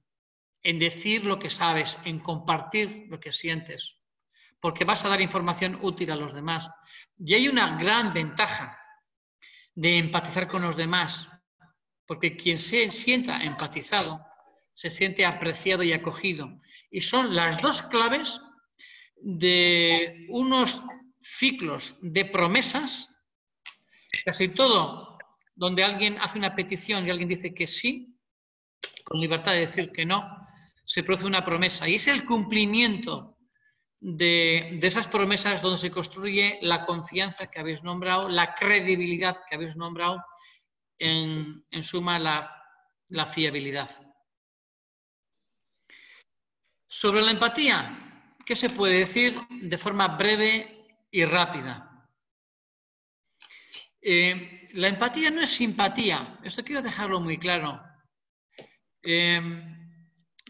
en 0.63 0.79
decir 0.79 1.25
lo 1.25 1.39
que 1.39 1.51
sabes, 1.51 1.97
en 2.05 2.19
compartir 2.19 3.07
lo 3.09 3.21
que 3.21 3.33
sientes, 3.33 4.01
porque 4.61 4.85
vas 4.85 5.05
a 5.05 5.09
dar 5.09 5.21
información 5.21 5.79
útil 5.83 6.11
a 6.11 6.17
los 6.17 6.35
demás. 6.35 6.69
Y 7.17 7.35
hay 7.35 7.49
una 7.49 7.79
gran 7.79 8.13
ventaja 8.13 8.79
de 9.75 9.97
empatizar 9.97 10.49
con 10.49 10.63
los 10.63 10.77
demás, 10.77 11.29
porque 12.09 12.37
quien 12.37 12.59
se 12.59 12.91
sienta 12.91 13.41
empatizado 13.45 14.27
se 14.75 14.91
siente 14.91 15.27
apreciado 15.27 15.83
y 15.83 15.93
acogido. 15.93 16.61
Y 16.91 17.01
son 17.01 17.35
las 17.35 17.61
dos 17.61 17.83
claves 17.83 18.41
de 19.17 20.27
unos 20.29 20.81
ciclos 21.21 21.97
de 22.01 22.25
promesas, 22.25 23.09
casi 24.25 24.49
todo 24.49 25.19
donde 25.55 25.83
alguien 25.83 26.17
hace 26.21 26.39
una 26.39 26.55
petición 26.55 27.05
y 27.05 27.11
alguien 27.11 27.29
dice 27.29 27.53
que 27.53 27.67
sí, 27.67 28.17
con 29.05 29.21
libertad 29.21 29.53
de 29.53 29.61
decir 29.61 29.91
que 29.91 30.07
no, 30.07 30.25
se 30.85 31.03
produce 31.03 31.27
una 31.27 31.45
promesa. 31.45 31.89
Y 31.89 31.97
es 31.97 32.07
el 32.07 32.25
cumplimiento 32.25 33.37
de, 34.01 34.79
esas 34.81 35.09
promesas 35.09 35.61
donde 35.61 35.79
se 35.79 35.91
construye 35.91 36.59
la 36.63 36.87
confianza 36.87 37.51
que 37.51 37.59
habéis 37.59 37.83
nombrado, 37.83 38.29
la 38.29 38.55
credibilidad 38.55 39.37
que 39.49 39.57
habéis 39.57 39.77
nombrado, 39.77 40.23
en, 40.99 41.65
suma 41.83 42.19
la 42.19 43.27
fiabilidad. 43.27 43.91
Sobre 46.91 47.21
la 47.21 47.33
empatía, 47.33 48.35
¿qué 48.47 48.57
se 48.57 48.71
puede 48.71 49.01
decir 49.01 49.39
de 49.51 49.77
forma 49.77 50.09
breve 50.09 50.87
y 51.11 51.25
rápida? 51.25 52.09
Eh, 54.01 54.67
la 54.73 54.89
empatía 54.89 55.31
no 55.31 55.43
es 55.43 55.51
simpatía, 55.51 56.41
esto 56.43 56.65
quiero 56.65 56.81
dejarlo 56.81 57.21
muy 57.21 57.37
claro. 57.39 57.83
Eh, 59.03 59.41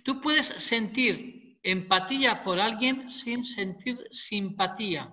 tú 0.04 0.20
puedes 0.20 0.46
sentir 0.46 1.58
empatía 1.64 2.44
por 2.44 2.60
alguien 2.60 3.10
sin 3.10 3.44
sentir 3.44 3.98
simpatía. 4.12 5.12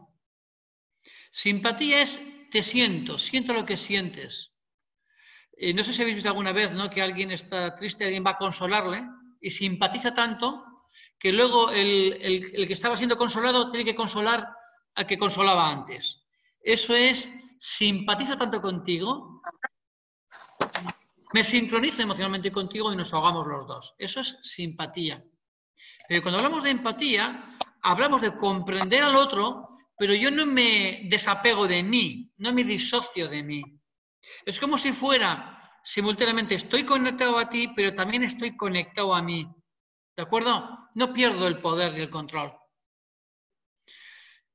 Simpatía 1.32 2.04
es 2.04 2.20
te 2.52 2.62
siento, 2.62 3.18
siento 3.18 3.52
lo 3.52 3.66
que 3.66 3.78
sientes. 3.78 4.52
Eh, 5.58 5.74
no 5.74 5.84
sé 5.84 5.94
si 5.94 6.02
habéis 6.02 6.16
visto 6.16 6.30
alguna 6.30 6.52
vez 6.52 6.72
¿no? 6.74 6.90
que 6.90 7.02
alguien 7.02 7.32
está 7.32 7.76
triste, 7.76 8.06
alguien 8.06 8.26
va 8.26 8.32
a 8.32 8.38
consolarle 8.38 9.08
y 9.40 9.52
simpatiza 9.52 10.14
tanto 10.14 10.64
que 11.18 11.32
luego 11.32 11.72
el, 11.72 12.66
que 12.68 12.74
estaba 12.74 12.98
siendo 12.98 13.18
consolado 13.18 13.72
tiene 13.72 13.86
que 13.86 13.96
consolar 13.96 14.50
al 14.96 15.08
que 15.08 15.18
consolaba 15.18 15.72
antes. 15.72 16.24
Eso 16.62 16.94
es, 16.94 17.30
simpatizo 17.60 18.38
tanto 18.38 18.62
contigo, 18.62 19.42
me 21.34 21.44
sincronizo 21.44 22.02
emocionalmente 22.02 22.52
contigo 22.52 22.92
y 22.92 22.96
nos 22.96 23.14
ahogamos 23.14 23.48
los 23.48 23.68
dos. 23.68 23.96
Eso 23.98 24.20
es 24.20 24.38
simpatía. 24.42 25.24
Pero 26.08 26.22
cuando 26.22 26.38
hablamos 26.38 26.64
de 26.64 26.72
empatía, 26.72 27.52
hablamos 27.82 28.22
de 28.22 28.36
comprender 28.36 29.04
al 29.04 29.16
otro, 29.16 29.70
pero 29.98 30.14
yo 30.14 30.32
no 30.32 30.46
me 30.46 31.08
desapego 31.10 31.68
de 31.68 31.84
mí, 31.84 32.32
no 32.38 32.54
me 32.54 32.64
disocio 32.64 33.28
de 33.28 33.44
mí. 33.44 33.64
Es 34.46 34.60
como 34.60 34.78
si 34.78 34.94
fuera 34.94 35.62
simultáneamente 35.84 36.56
estoy 36.56 36.84
conectado 36.84 37.38
a 37.38 37.50
ti, 37.50 37.72
pero 37.76 37.94
también 37.94 38.24
estoy 38.24 38.58
conectado 38.58 39.14
a 39.14 39.22
mí. 39.22 39.48
¿De 40.16 40.24
acuerdo? 40.24 40.90
No 40.96 41.14
pierdo 41.14 41.48
el 41.48 41.62
poder 41.62 41.98
y 41.98 42.02
el 42.02 42.10
control. 42.10 42.54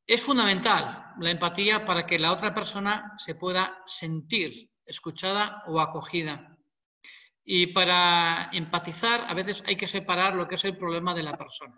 Es 0.06 0.22
fundamental 0.22 1.14
la 1.18 1.30
empatía 1.30 1.84
para 1.84 2.04
que 2.04 2.18
la 2.18 2.32
otra 2.32 2.52
persona 2.52 3.14
se 3.18 3.36
pueda 3.36 3.80
sentir 3.86 4.70
escuchada 4.84 5.62
o 5.68 5.80
acogida. 5.80 6.56
Y 7.44 7.68
para 7.68 8.50
empatizar, 8.52 9.24
a 9.28 9.34
veces 9.34 9.62
hay 9.66 9.76
que 9.76 9.86
separar 9.86 10.34
lo 10.34 10.48
que 10.48 10.56
es 10.56 10.64
el 10.64 10.76
problema 10.76 11.14
de 11.14 11.22
la 11.22 11.32
persona. 11.34 11.76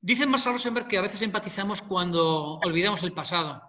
Dice 0.00 0.26
Marcel 0.26 0.54
Rosenberg 0.54 0.88
que 0.88 0.96
a 0.96 1.02
veces 1.02 1.20
empatizamos 1.22 1.82
cuando 1.82 2.58
olvidamos 2.64 3.02
el 3.02 3.12
pasado, 3.12 3.60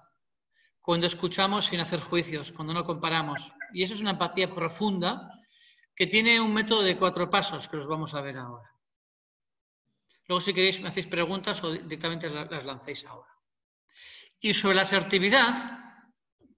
cuando 0.89 1.05
escuchamos 1.05 1.67
sin 1.67 1.79
hacer 1.79 1.99
juicios, 1.99 2.51
cuando 2.51 2.73
no 2.73 2.83
comparamos. 2.83 3.53
Y 3.73 3.83
eso 3.83 3.93
es 3.93 4.01
una 4.01 4.09
empatía 4.09 4.51
profunda 4.55 5.29
que 5.95 6.07
tiene 6.07 6.41
un 6.41 6.51
método 6.51 6.81
de 6.81 6.97
cuatro 6.97 7.29
pasos 7.29 7.67
que 7.67 7.77
los 7.77 7.87
vamos 7.87 8.15
a 8.15 8.21
ver 8.21 8.37
ahora. 8.37 8.73
Luego, 10.27 10.41
si 10.41 10.51
queréis, 10.51 10.81
me 10.81 10.89
hacéis 10.89 11.05
preguntas 11.05 11.63
o 11.63 11.71
directamente 11.73 12.27
las 12.27 12.65
lancéis 12.65 13.05
ahora. 13.05 13.29
Y 14.39 14.51
sobre 14.55 14.77
la 14.77 14.81
asertividad, 14.81 15.53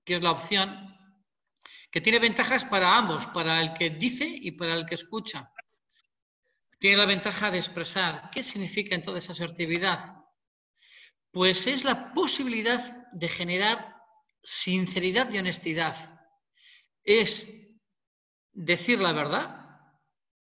que 0.06 0.16
es 0.16 0.22
la 0.22 0.32
opción, 0.32 0.98
que 1.92 2.00
tiene 2.00 2.20
ventajas 2.20 2.64
para 2.64 2.96
ambos, 2.96 3.28
para 3.34 3.60
el 3.62 3.74
que 3.74 3.90
dice 3.90 4.26
y 4.26 4.52
para 4.52 4.76
el 4.76 4.86
que 4.86 4.96
escucha. 4.96 5.52
Tiene 6.80 6.96
la 6.96 7.06
ventaja 7.06 7.52
de 7.52 7.58
expresar. 7.58 8.30
¿Qué 8.32 8.44
significa 8.44 8.96
entonces 8.96 9.30
asertividad? 9.30 10.00
Pues 11.32 11.68
es 11.68 11.84
la 11.84 12.14
posibilidad 12.14 13.10
de 13.12 13.28
generar 13.28 13.91
sinceridad 14.44 15.32
y 15.32 15.40
honestidad. 15.40 16.20
Es 17.04 17.48
decir 18.52 19.00
la 19.00 19.14
verdad 19.14 19.62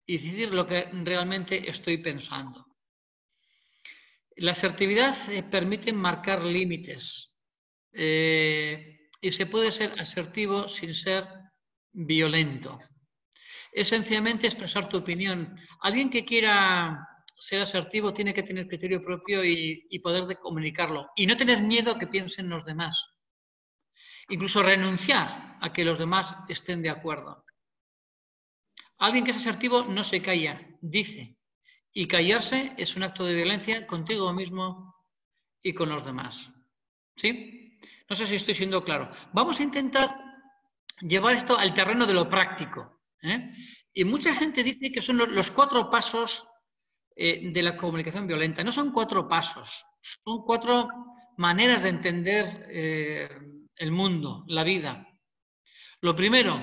y 0.05 0.17
decir 0.17 0.53
lo 0.53 0.67
que 0.67 0.89
realmente 0.91 1.69
estoy 1.69 1.97
pensando. 1.97 2.65
La 4.35 4.51
asertividad 4.51 5.15
eh, 5.31 5.43
permite 5.43 5.93
marcar 5.93 6.43
límites 6.43 7.31
eh, 7.93 9.09
y 9.21 9.31
se 9.31 9.45
puede 9.45 9.71
ser 9.71 9.99
asertivo 9.99 10.67
sin 10.67 10.93
ser 10.95 11.25
violento. 11.91 12.79
Es 13.71 13.89
sencillamente 13.89 14.47
expresar 14.47 14.89
tu 14.89 14.97
opinión. 14.97 15.55
Alguien 15.81 16.09
que 16.09 16.25
quiera 16.25 17.07
ser 17.37 17.61
asertivo 17.61 18.13
tiene 18.13 18.33
que 18.33 18.43
tener 18.43 18.67
criterio 18.67 19.03
propio 19.03 19.43
y, 19.43 19.99
poder 19.99 20.25
de 20.25 20.35
comunicarlo 20.35 21.09
y 21.15 21.25
no 21.25 21.37
tener 21.37 21.61
miedo 21.61 21.91
a 21.91 21.99
que 21.99 22.07
piensen 22.07 22.49
los 22.49 22.65
demás. 22.65 23.12
Incluso 24.29 24.63
renunciar 24.63 25.57
a 25.59 25.71
que 25.73 25.85
los 25.85 25.97
demás 25.97 26.35
estén 26.47 26.81
de 26.81 26.89
acuerdo. 26.89 27.43
Alguien 28.97 29.25
que 29.25 29.31
es 29.31 29.37
asertivo 29.37 29.83
no 29.83 30.03
se 30.03 30.21
calla, 30.21 30.61
dice. 30.81 31.37
Y 31.91 32.07
callarse 32.07 32.73
es 32.77 32.95
un 32.95 33.03
acto 33.03 33.25
de 33.25 33.35
violencia 33.35 33.85
contigo 33.85 34.31
mismo 34.33 34.95
y 35.61 35.73
con 35.73 35.89
los 35.89 36.05
demás. 36.05 36.49
¿Sí? 37.15 37.77
No 38.09 38.15
sé 38.15 38.25
si 38.25 38.35
estoy 38.35 38.55
siendo 38.55 38.83
claro. 38.83 39.11
Vamos 39.33 39.59
a 39.59 39.63
intentar 39.63 40.19
llevar 41.01 41.35
esto 41.35 41.57
al 41.57 41.73
terreno 41.73 42.05
de 42.05 42.13
lo 42.13 42.29
práctico. 42.29 43.01
¿eh? 43.21 43.53
Y 43.93 44.03
mucha 44.03 44.33
gente 44.33 44.63
dice 44.63 44.91
que 44.91 45.01
son 45.01 45.17
los 45.17 45.51
cuatro 45.51 45.89
pasos 45.89 46.47
eh, 47.15 47.51
de 47.51 47.61
la 47.61 47.77
comunicación 47.77 48.27
violenta. 48.27 48.63
No 48.63 48.71
son 48.71 48.91
cuatro 48.91 49.27
pasos, 49.27 49.85
son 50.01 50.43
cuatro 50.43 50.87
maneras 51.37 51.83
de 51.83 51.89
entender 51.89 52.67
eh, 52.69 53.29
el 53.77 53.91
mundo, 53.91 54.43
la 54.47 54.63
vida. 54.63 55.07
Lo 56.01 56.15
primero, 56.15 56.59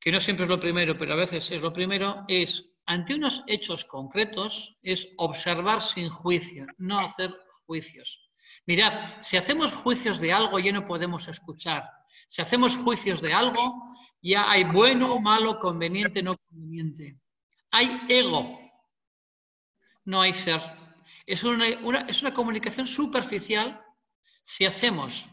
que 0.00 0.12
no 0.12 0.20
siempre 0.20 0.44
es 0.44 0.50
lo 0.50 0.60
primero, 0.60 0.96
pero 0.98 1.12
a 1.14 1.16
veces 1.16 1.50
es 1.50 1.60
lo 1.60 1.72
primero, 1.72 2.24
es 2.28 2.70
ante 2.86 3.14
unos 3.14 3.44
hechos 3.46 3.84
concretos, 3.84 4.78
es 4.82 5.08
observar 5.18 5.82
sin 5.82 6.08
juicio, 6.08 6.66
no 6.78 7.00
hacer 7.00 7.34
juicios. 7.66 8.30
Mirad, 8.66 9.20
si 9.20 9.36
hacemos 9.36 9.72
juicios 9.72 10.18
de 10.18 10.32
algo 10.32 10.58
ya 10.58 10.72
no 10.72 10.86
podemos 10.86 11.28
escuchar. 11.28 11.84
Si 12.26 12.42
hacemos 12.42 12.76
juicios 12.76 13.20
de 13.20 13.32
algo, 13.32 13.82
ya 14.22 14.50
hay 14.50 14.64
bueno, 14.64 15.20
malo, 15.20 15.58
conveniente, 15.58 16.22
no 16.22 16.36
conveniente. 16.38 17.18
Hay 17.70 18.00
ego, 18.08 18.58
no 20.04 20.20
hay 20.20 20.32
ser. 20.32 20.60
Es 21.26 21.44
una, 21.44 21.68
es 21.68 22.22
una 22.22 22.32
comunicación 22.32 22.86
superficial 22.86 23.82
si 24.42 24.64
hacemos 24.64 25.28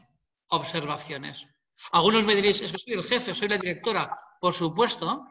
observaciones. 0.56 1.48
Algunos 1.92 2.26
me 2.26 2.36
diréis, 2.36 2.62
es 2.62 2.72
que 2.72 2.78
soy 2.78 2.94
el 2.94 3.04
jefe, 3.04 3.34
soy 3.34 3.48
la 3.48 3.58
directora. 3.58 4.10
Por 4.40 4.54
supuesto, 4.54 5.28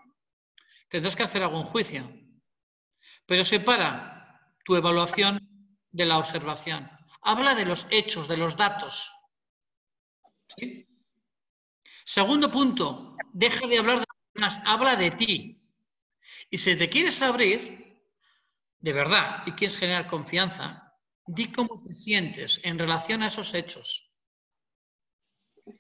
tendrás 0.89 1.17
que 1.17 1.23
hacer 1.23 1.43
algún 1.43 1.65
juicio. 1.65 2.11
Pero 3.27 3.45
separa 3.45 4.55
tu 4.65 4.77
evaluación 4.77 5.41
de 5.91 6.07
la 6.07 6.19
observación. 6.19 6.91
Habla 7.23 7.55
de 7.55 7.65
los 7.65 7.87
hechos, 7.91 8.29
de 8.29 8.37
los 8.37 8.57
datos. 8.57 9.11
Segundo 12.05 12.51
punto, 12.51 13.17
deja 13.33 13.67
de 13.67 13.79
hablar 13.79 14.01
de 14.01 14.05
demás, 14.35 14.61
habla 14.65 14.97
de 14.97 15.11
ti. 15.13 15.63
Y 16.51 16.59
si 16.59 16.77
te 16.77 16.89
quieres 16.89 17.23
abrir, 17.23 17.99
de 18.79 18.93
verdad, 18.93 19.43
y 19.47 19.53
quieres 19.53 19.79
generar 19.79 20.09
confianza, 20.09 20.93
di 21.27 21.51
cómo 21.51 21.83
te 21.83 21.95
sientes 21.95 22.61
en 22.63 22.79
relación 22.79 23.23
a 23.23 23.29
esos 23.29 23.55
hechos. 23.55 24.04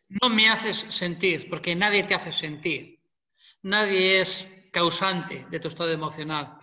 No 0.08 0.28
me 0.28 0.48
haces 0.48 0.86
sentir, 0.90 1.48
porque 1.48 1.74
nadie 1.74 2.04
te 2.04 2.14
hace 2.14 2.32
sentir. 2.32 3.00
Nadie 3.62 4.20
es 4.20 4.46
causante 4.72 5.46
de 5.50 5.60
tu 5.60 5.68
estado 5.68 5.90
emocional. 5.92 6.58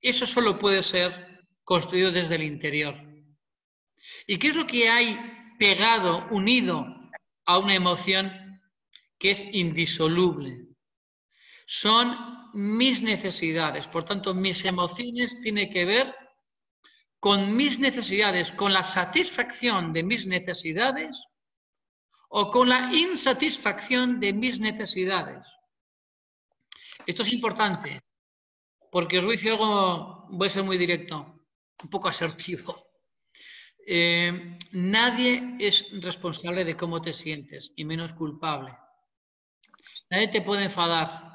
Eso 0.00 0.26
solo 0.26 0.58
puede 0.58 0.82
ser 0.82 1.46
construido 1.64 2.10
desde 2.10 2.36
el 2.36 2.42
interior. 2.42 2.96
¿Y 4.26 4.38
qué 4.38 4.48
es 4.48 4.54
lo 4.54 4.66
que 4.66 4.88
hay 4.88 5.18
pegado, 5.58 6.26
unido 6.30 6.86
a 7.44 7.58
una 7.58 7.74
emoción 7.74 8.60
que 9.18 9.32
es 9.32 9.44
indisoluble? 9.54 10.66
Son 11.66 12.16
mis 12.54 13.02
necesidades. 13.02 13.86
Por 13.86 14.04
tanto, 14.04 14.34
mis 14.34 14.64
emociones 14.64 15.40
tienen 15.40 15.70
que 15.70 15.84
ver 15.84 16.14
con 17.18 17.54
mis 17.54 17.78
necesidades, 17.78 18.50
con 18.52 18.72
la 18.72 18.82
satisfacción 18.82 19.92
de 19.92 20.02
mis 20.02 20.26
necesidades 20.26 21.22
o 22.32 22.50
con 22.50 22.68
la 22.68 22.90
insatisfacción 22.94 24.20
de 24.20 24.32
mis 24.32 24.60
necesidades. 24.60 25.46
Esto 27.06 27.22
es 27.22 27.32
importante, 27.32 28.02
porque 28.90 29.18
os 29.18 29.24
voy 29.24 29.34
a 29.34 29.36
decir 29.36 29.52
algo, 29.52 30.26
voy 30.30 30.46
a 30.46 30.50
ser 30.50 30.62
muy 30.62 30.78
directo, 30.78 31.46
un 31.82 31.90
poco 31.90 32.08
asertivo. 32.08 32.86
Eh, 33.86 34.58
nadie 34.72 35.56
es 35.58 35.90
responsable 36.00 36.64
de 36.64 36.76
cómo 36.76 37.02
te 37.02 37.12
sientes, 37.12 37.72
y 37.74 37.84
menos 37.84 38.12
culpable. 38.12 38.76
Nadie 40.10 40.28
te 40.28 40.42
puede 40.42 40.64
enfadar. 40.64 41.30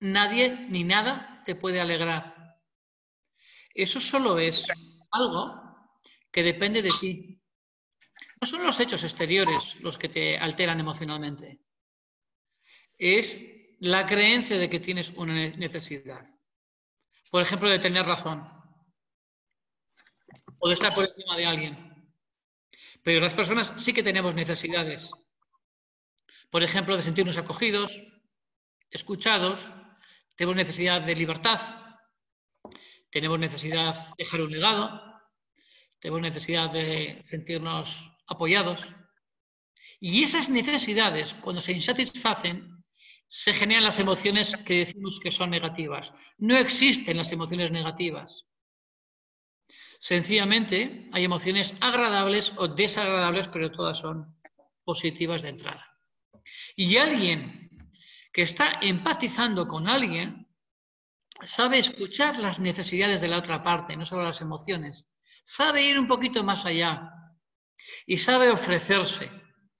Nadie 0.00 0.66
ni 0.68 0.82
nada 0.82 1.42
te 1.44 1.54
puede 1.54 1.80
alegrar. 1.80 2.58
Eso 3.74 4.00
solo 4.00 4.38
es 4.38 4.66
algo 5.12 5.60
que 6.32 6.42
depende 6.42 6.82
de 6.82 6.90
ti. 7.00 7.41
No 8.42 8.48
son 8.48 8.64
los 8.64 8.80
hechos 8.80 9.04
exteriores 9.04 9.76
los 9.82 9.96
que 9.96 10.08
te 10.08 10.36
alteran 10.36 10.80
emocionalmente. 10.80 11.60
Es 12.98 13.40
la 13.78 14.04
creencia 14.04 14.58
de 14.58 14.68
que 14.68 14.80
tienes 14.80 15.10
una 15.10 15.32
necesidad. 15.50 16.26
Por 17.30 17.40
ejemplo, 17.40 17.70
de 17.70 17.78
tener 17.78 18.04
razón. 18.04 18.42
O 20.58 20.66
de 20.66 20.74
estar 20.74 20.92
por 20.92 21.04
encima 21.04 21.36
de 21.36 21.46
alguien. 21.46 22.12
Pero 23.04 23.20
las 23.20 23.32
personas 23.32 23.74
sí 23.76 23.92
que 23.92 24.02
tenemos 24.02 24.34
necesidades. 24.34 25.08
Por 26.50 26.64
ejemplo, 26.64 26.96
de 26.96 27.04
sentirnos 27.04 27.38
acogidos, 27.38 27.92
escuchados, 28.90 29.70
tenemos 30.34 30.56
necesidad 30.56 31.00
de 31.00 31.14
libertad, 31.14 31.60
tenemos 33.08 33.38
necesidad 33.38 33.94
de 33.94 34.24
dejar 34.24 34.40
un 34.40 34.50
legado, 34.50 35.00
tenemos 36.00 36.22
necesidad 36.22 36.70
de 36.72 37.24
sentirnos 37.30 38.11
apoyados. 38.26 38.94
Y 40.00 40.22
esas 40.22 40.48
necesidades, 40.48 41.34
cuando 41.34 41.60
se 41.60 41.72
insatisfacen, 41.72 42.82
se 43.28 43.52
generan 43.54 43.84
las 43.84 43.98
emociones 43.98 44.56
que 44.66 44.78
decimos 44.78 45.18
que 45.18 45.30
son 45.30 45.50
negativas. 45.50 46.12
No 46.38 46.56
existen 46.56 47.16
las 47.16 47.32
emociones 47.32 47.70
negativas. 47.70 48.44
Sencillamente 49.98 51.08
hay 51.12 51.24
emociones 51.24 51.74
agradables 51.80 52.52
o 52.56 52.68
desagradables, 52.68 53.48
pero 53.48 53.70
todas 53.70 53.98
son 53.98 54.36
positivas 54.84 55.42
de 55.42 55.50
entrada. 55.50 55.86
Y 56.74 56.96
alguien 56.96 57.70
que 58.32 58.42
está 58.42 58.80
empatizando 58.82 59.68
con 59.68 59.88
alguien 59.88 60.48
sabe 61.42 61.78
escuchar 61.78 62.38
las 62.38 62.58
necesidades 62.58 63.20
de 63.20 63.28
la 63.28 63.38
otra 63.38 63.62
parte, 63.62 63.96
no 63.96 64.04
solo 64.04 64.24
las 64.24 64.40
emociones. 64.40 65.08
Sabe 65.44 65.86
ir 65.86 65.98
un 65.98 66.08
poquito 66.08 66.44
más 66.44 66.64
allá 66.66 67.21
y 68.06 68.16
sabe 68.16 68.50
ofrecerse, 68.50 69.30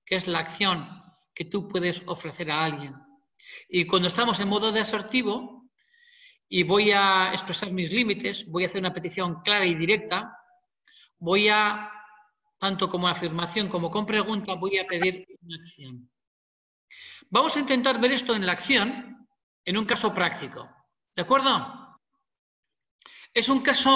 que 0.05 0.17
es 0.17 0.27
la 0.29 0.41
acción 0.41 1.03
que 1.35 1.45
tú 1.45 1.69
puedes 1.69 2.03
ofrecer 2.07 2.51
a 2.51 2.65
alguien. 2.65 2.95
Y 3.69 3.87
cuando 3.87 4.09
estamos 4.09 4.39
en 4.41 4.49
modo 4.49 4.73
de 4.73 4.81
asertivo 4.81 5.71
y 6.49 6.63
voy 6.63 6.93
a 6.93 7.33
expresar 7.33 7.73
mis 7.73 7.91
límites, 7.91 8.47
voy 8.47 8.65
a 8.65 8.67
hacer 8.67 8.81
una 8.81 8.93
petición 8.93 9.41
clara 9.43 9.67
y 9.67 9.75
directa, 9.75 10.37
voy 11.19 11.49
a, 11.49 11.91
tanto 12.59 12.89
como 12.89 13.09
afirmación 13.09 13.69
como 13.69 13.91
con 13.91 14.07
pregunta, 14.07 14.55
voy 14.55 14.79
a 14.79 14.87
pedir 14.87 15.27
una 15.43 15.57
acción. 15.57 16.11
Vamos 17.31 17.57
a 17.57 17.61
intentar 17.61 18.01
ver 18.01 18.13
esto 18.13 18.35
en 18.35 18.45
la 18.45 18.53
acción 18.53 19.27
en 19.65 19.77
un 19.77 19.87
caso 19.87 20.13
práctico. 20.13 20.69
¿De 21.15 21.23
acuerdo? 21.23 21.99
Es 23.35 23.49
un 23.49 23.61
caso, 23.61 23.91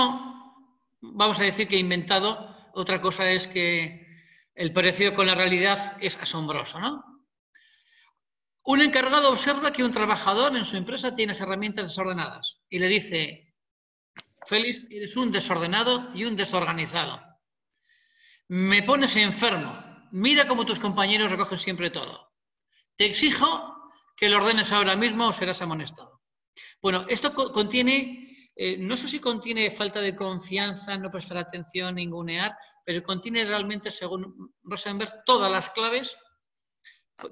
vamos 1.01 1.39
a 1.39 1.43
decir 1.43 1.69
que 1.69 1.77
inventado, 1.77 2.46
otra 2.77 3.01
cosa 3.01 3.31
es 3.31 3.49
que 3.49 4.07
el 4.55 4.73
parecido 4.73 5.15
con 5.15 5.27
la 5.27 5.35
realidad 5.35 5.97
es 6.01 6.17
asombroso, 6.19 6.79
¿no? 6.79 7.03
Un 8.65 8.83
encargado 8.83 9.31
observa 9.31 9.73
que 9.73 9.83
un 9.83 9.93
trabajador 9.93 10.57
en 10.57 10.65
su 10.65 10.77
empresa 10.77 11.15
tiene 11.15 11.33
herramientas 11.33 11.89
desordenadas 11.89 12.61
y 12.69 12.79
le 12.79 12.89
dice, 12.89 13.55
Félix, 14.47 14.87
eres 14.91 15.17
un 15.17 15.33
desordenado 15.33 16.11
y 16.15 16.25
un 16.25 16.37
desorganizado. 16.37 17.23
Me 18.49 18.83
pones 18.83 19.17
enfermo. 19.17 19.83
Mira 20.13 20.47
cómo 20.47 20.67
tus 20.67 20.79
compañeros 20.79 21.31
recogen 21.31 21.59
siempre 21.59 21.91
todo. 21.91 22.33
Te 22.97 23.07
exijo 23.07 23.75
que 24.17 24.29
lo 24.29 24.37
ordenes 24.37 24.71
ahora 24.73 24.97
mismo 24.97 25.29
o 25.29 25.33
serás 25.33 25.63
amonestado. 25.63 26.21
Bueno, 26.83 27.07
esto 27.09 27.33
contiene, 27.53 28.26
eh, 28.59 28.79
no 28.79 28.97
sé 28.97 29.07
si 29.07 29.21
contiene 29.21 29.71
falta 29.71 30.01
de 30.01 30.17
confianza, 30.17 30.97
no 30.97 31.11
prestar 31.11 31.37
atención, 31.37 31.95
ningunear, 31.95 32.57
pero 32.85 33.03
contiene 33.03 33.45
realmente, 33.45 33.91
según 33.91 34.55
Rosenberg, 34.63 35.25
todas 35.27 35.53
las 35.53 35.69
claves 35.69 36.17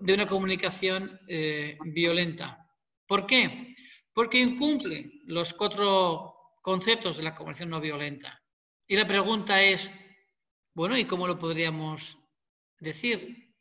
de 0.00 0.14
una 0.14 0.26
comunicación 0.26 1.18
eh, 1.26 1.78
violenta. 1.86 2.68
¿Por 3.06 3.26
qué? 3.26 3.74
Porque 4.12 4.38
incumple 4.38 5.12
los 5.24 5.54
cuatro 5.54 6.34
conceptos 6.60 7.16
de 7.16 7.22
la 7.22 7.34
comunicación 7.34 7.70
no 7.70 7.80
violenta. 7.80 8.42
Y 8.86 8.96
la 8.96 9.06
pregunta 9.06 9.62
es, 9.62 9.90
bueno, 10.74 10.96
¿y 10.98 11.06
cómo 11.06 11.26
lo 11.26 11.38
podríamos 11.38 12.18
decir? 12.78 13.54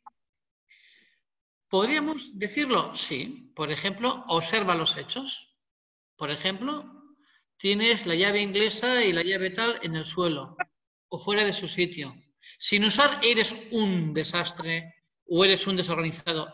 ¿Podríamos 1.68 2.38
decirlo? 2.38 2.94
Sí. 2.94 3.52
Por 3.56 3.72
ejemplo, 3.72 4.24
observa 4.28 4.74
los 4.74 4.96
hechos. 4.98 5.56
Por 6.16 6.30
ejemplo, 6.30 6.93
tienes 7.64 8.04
la 8.04 8.14
llave 8.14 8.42
inglesa 8.42 9.02
y 9.02 9.14
la 9.14 9.22
llave 9.22 9.48
tal 9.48 9.78
en 9.80 9.96
el 9.96 10.04
suelo 10.04 10.54
o 11.08 11.18
fuera 11.18 11.44
de 11.44 11.54
su 11.54 11.66
sitio. 11.66 12.14
Sin 12.58 12.84
usar 12.84 13.20
eres 13.22 13.56
un 13.70 14.12
desastre 14.12 14.96
o 15.26 15.46
eres 15.46 15.66
un 15.66 15.74
desorganizado. 15.74 16.52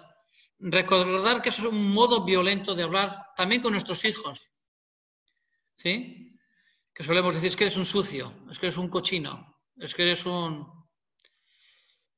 Recordar 0.60 1.42
que 1.42 1.48
eso 1.48 1.62
es 1.62 1.72
un 1.72 1.92
modo 1.92 2.24
violento 2.24 2.76
de 2.76 2.84
hablar 2.84 3.26
también 3.34 3.60
con 3.60 3.72
nuestros 3.72 4.04
hijos. 4.04 4.52
¿Sí? 5.74 6.38
Que 6.94 7.02
solemos 7.02 7.34
decir 7.34 7.48
es 7.48 7.56
que 7.56 7.64
eres 7.64 7.76
un 7.76 7.86
sucio, 7.86 8.32
es 8.48 8.60
que 8.60 8.66
eres 8.66 8.78
un 8.78 8.88
cochino, 8.88 9.58
es 9.78 9.92
que 9.96 10.02
eres 10.02 10.24
un... 10.26 10.64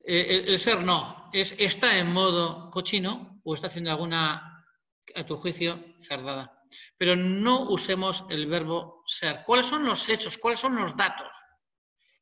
Eh, 0.05 0.45
el, 0.49 0.59
ser 0.59 0.84
no, 0.84 1.30
es 1.32 1.55
está 1.57 1.99
en 1.99 2.12
modo 2.12 2.70
cochino 2.70 3.40
o 3.43 3.55
está 3.55 3.68
haciendo 3.68 3.90
alguna, 3.90 4.66
a 5.14 5.24
tu 5.24 5.38
juicio, 5.38 5.82
cerdada. 5.99 6.61
Pero 6.97 7.16
no 7.16 7.70
usemos 7.70 8.25
el 8.31 8.47
verbo 8.47 9.03
ser. 9.07 9.43
¿Cuáles 9.45 9.66
son 9.66 9.85
los 9.85 10.09
hechos? 10.09 10.39
¿Cuáles 10.39 10.61
son 10.61 10.77
los 10.77 10.97
datos? 10.97 11.29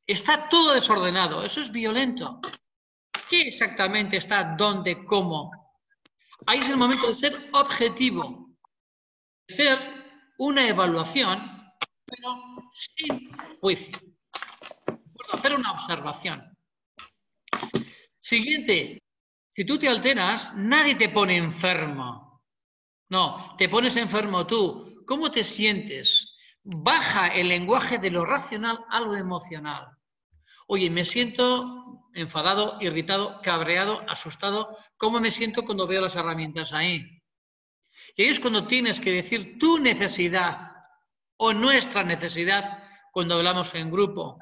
Está 0.06 0.48
todo 0.48 0.74
desordenado, 0.74 1.44
eso 1.44 1.60
es 1.60 1.70
violento. 1.70 2.40
¿Qué 3.28 3.42
exactamente 3.42 4.16
está 4.16 4.56
dónde, 4.58 5.04
cómo? 5.04 5.50
Ahí 6.46 6.58
es 6.58 6.68
el 6.68 6.76
momento 6.76 7.08
de 7.08 7.14
ser 7.14 7.50
objetivo, 7.52 8.50
de 9.46 9.54
hacer 9.54 9.78
una 10.38 10.66
evaluación, 10.66 11.38
pero 12.04 12.42
sin 12.72 13.30
juicio. 13.60 13.98
Hacer 15.32 15.54
una 15.54 15.72
observación. 15.72 16.56
Siguiente, 18.18 19.00
si 19.54 19.64
tú 19.64 19.78
te 19.78 19.88
alteras, 19.88 20.54
nadie 20.56 20.94
te 20.94 21.08
pone 21.08 21.36
enfermo. 21.36 22.29
No, 23.10 23.56
te 23.58 23.68
pones 23.68 23.96
enfermo 23.96 24.46
tú. 24.46 25.04
¿Cómo 25.06 25.30
te 25.30 25.42
sientes? 25.42 26.36
Baja 26.62 27.28
el 27.34 27.48
lenguaje 27.48 27.98
de 27.98 28.10
lo 28.10 28.24
racional 28.24 28.78
a 28.88 29.00
lo 29.00 29.16
emocional. 29.16 29.88
Oye, 30.68 30.88
me 30.88 31.04
siento 31.04 32.08
enfadado, 32.14 32.78
irritado, 32.80 33.40
cabreado, 33.42 34.04
asustado. 34.08 34.76
¿Cómo 34.96 35.18
me 35.20 35.32
siento 35.32 35.64
cuando 35.64 35.88
veo 35.88 36.00
las 36.00 36.14
herramientas 36.14 36.72
ahí? 36.72 37.20
Y 38.14 38.22
ahí 38.22 38.28
es 38.28 38.38
cuando 38.38 38.68
tienes 38.68 39.00
que 39.00 39.12
decir 39.12 39.58
tu 39.58 39.78
necesidad 39.80 40.56
o 41.36 41.52
nuestra 41.52 42.04
necesidad 42.04 42.84
cuando 43.10 43.34
hablamos 43.34 43.74
en 43.74 43.90
grupo. 43.90 44.38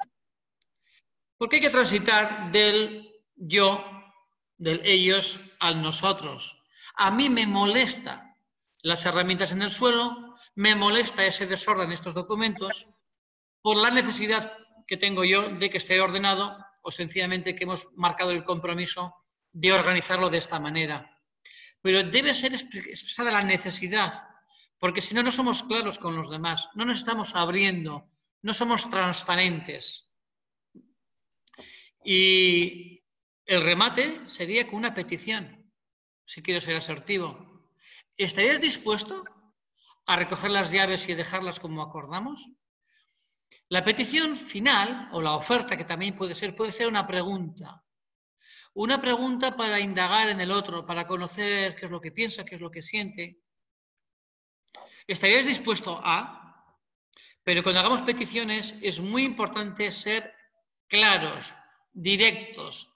Porque 1.37 1.55
hay 1.55 1.61
que 1.63 1.69
transitar 1.71 2.51
del 2.51 3.09
yo 3.35 3.83
del 4.57 4.81
ellos 4.85 5.39
al 5.59 5.81
nosotros. 5.81 6.61
A 6.95 7.09
mí 7.09 7.29
me 7.29 7.47
molesta 7.47 8.28
las 8.81 9.05
herramientas 9.05 9.51
en 9.51 9.61
el 9.61 9.71
suelo, 9.71 10.35
me 10.55 10.75
molesta 10.75 11.25
ese 11.25 11.45
desorden 11.45 11.87
en 11.87 11.93
estos 11.93 12.13
documentos 12.13 12.87
por 13.61 13.77
la 13.77 13.89
necesidad 13.89 14.57
que 14.87 14.97
tengo 14.97 15.23
yo 15.23 15.49
de 15.49 15.69
que 15.69 15.77
esté 15.77 15.99
ordenado 15.99 16.57
o 16.81 16.91
sencillamente 16.91 17.55
que 17.55 17.65
hemos 17.65 17.87
marcado 17.95 18.31
el 18.31 18.43
compromiso 18.43 19.13
de 19.51 19.73
organizarlo 19.73 20.29
de 20.29 20.37
esta 20.37 20.59
manera. 20.59 21.09
Pero 21.81 22.03
debe 22.03 22.33
ser 22.33 22.53
expresada 22.53 23.31
la 23.31 23.41
necesidad, 23.41 24.13
porque 24.79 25.01
si 25.01 25.13
no, 25.13 25.23
no 25.23 25.31
somos 25.31 25.63
claros 25.63 25.99
con 25.99 26.15
los 26.15 26.29
demás, 26.29 26.69
no 26.75 26.85
nos 26.85 26.99
estamos 26.99 27.35
abriendo, 27.35 28.09
no 28.41 28.53
somos 28.53 28.89
transparentes. 28.89 30.09
Y 32.03 33.03
el 33.45 33.61
remate 33.61 34.27
sería 34.27 34.65
con 34.65 34.75
una 34.75 34.93
petición, 34.93 35.71
si 36.23 36.41
quiero 36.41 36.61
ser 36.61 36.75
asertivo. 36.75 37.48
¿Estarías 38.19 38.59
dispuesto 38.59 39.23
a 40.05 40.17
recoger 40.17 40.51
las 40.51 40.69
llaves 40.71 41.07
y 41.07 41.13
dejarlas 41.13 41.57
como 41.57 41.81
acordamos? 41.81 42.51
La 43.69 43.85
petición 43.85 44.35
final, 44.35 45.07
o 45.13 45.21
la 45.21 45.35
oferta 45.35 45.77
que 45.77 45.85
también 45.85 46.17
puede 46.17 46.35
ser, 46.35 46.53
puede 46.53 46.73
ser 46.73 46.89
una 46.89 47.07
pregunta. 47.07 47.81
Una 48.73 48.99
pregunta 48.99 49.55
para 49.55 49.79
indagar 49.79 50.27
en 50.27 50.41
el 50.41 50.51
otro, 50.51 50.85
para 50.85 51.07
conocer 51.07 51.77
qué 51.77 51.85
es 51.85 51.91
lo 51.91 52.01
que 52.01 52.11
piensa, 52.11 52.43
qué 52.43 52.55
es 52.55 52.61
lo 52.61 52.69
que 52.69 52.81
siente. 52.81 53.39
¿Estarías 55.07 55.45
dispuesto 55.45 56.01
a? 56.03 56.75
Pero 57.41 57.63
cuando 57.63 57.79
hagamos 57.79 58.01
peticiones 58.01 58.75
es 58.81 58.99
muy 58.99 59.23
importante 59.23 59.93
ser 59.93 60.35
claros, 60.89 61.55
directos, 61.93 62.93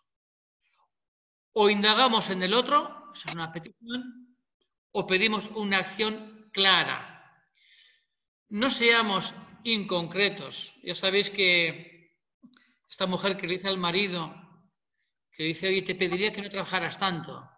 o 1.53 1.69
indagamos 1.69 2.29
en 2.29 2.43
el 2.43 2.53
otro, 2.53 3.13
es 3.15 3.25
una 3.27 3.53
petición, 3.53 4.22
o 4.93 5.05
pedimos 5.05 5.49
una 5.55 5.79
acción 5.79 6.49
clara. 6.53 6.97
No 8.49 8.69
seamos 8.69 9.33
inconcretos. 9.63 10.75
Ya 10.83 10.95
sabéis 10.95 11.29
que 11.29 12.15
esta 12.89 13.07
mujer 13.07 13.35
que 13.35 13.47
le 13.47 13.53
dice 13.53 13.67
al 13.67 13.77
marido, 13.77 14.33
que 15.31 15.43
le 15.43 15.49
dice, 15.49 15.67
oye, 15.67 15.81
te 15.81 15.95
pediría 15.95 16.31
que 16.31 16.41
no 16.41 16.49
trabajaras 16.49 16.97
tanto. 16.99 17.49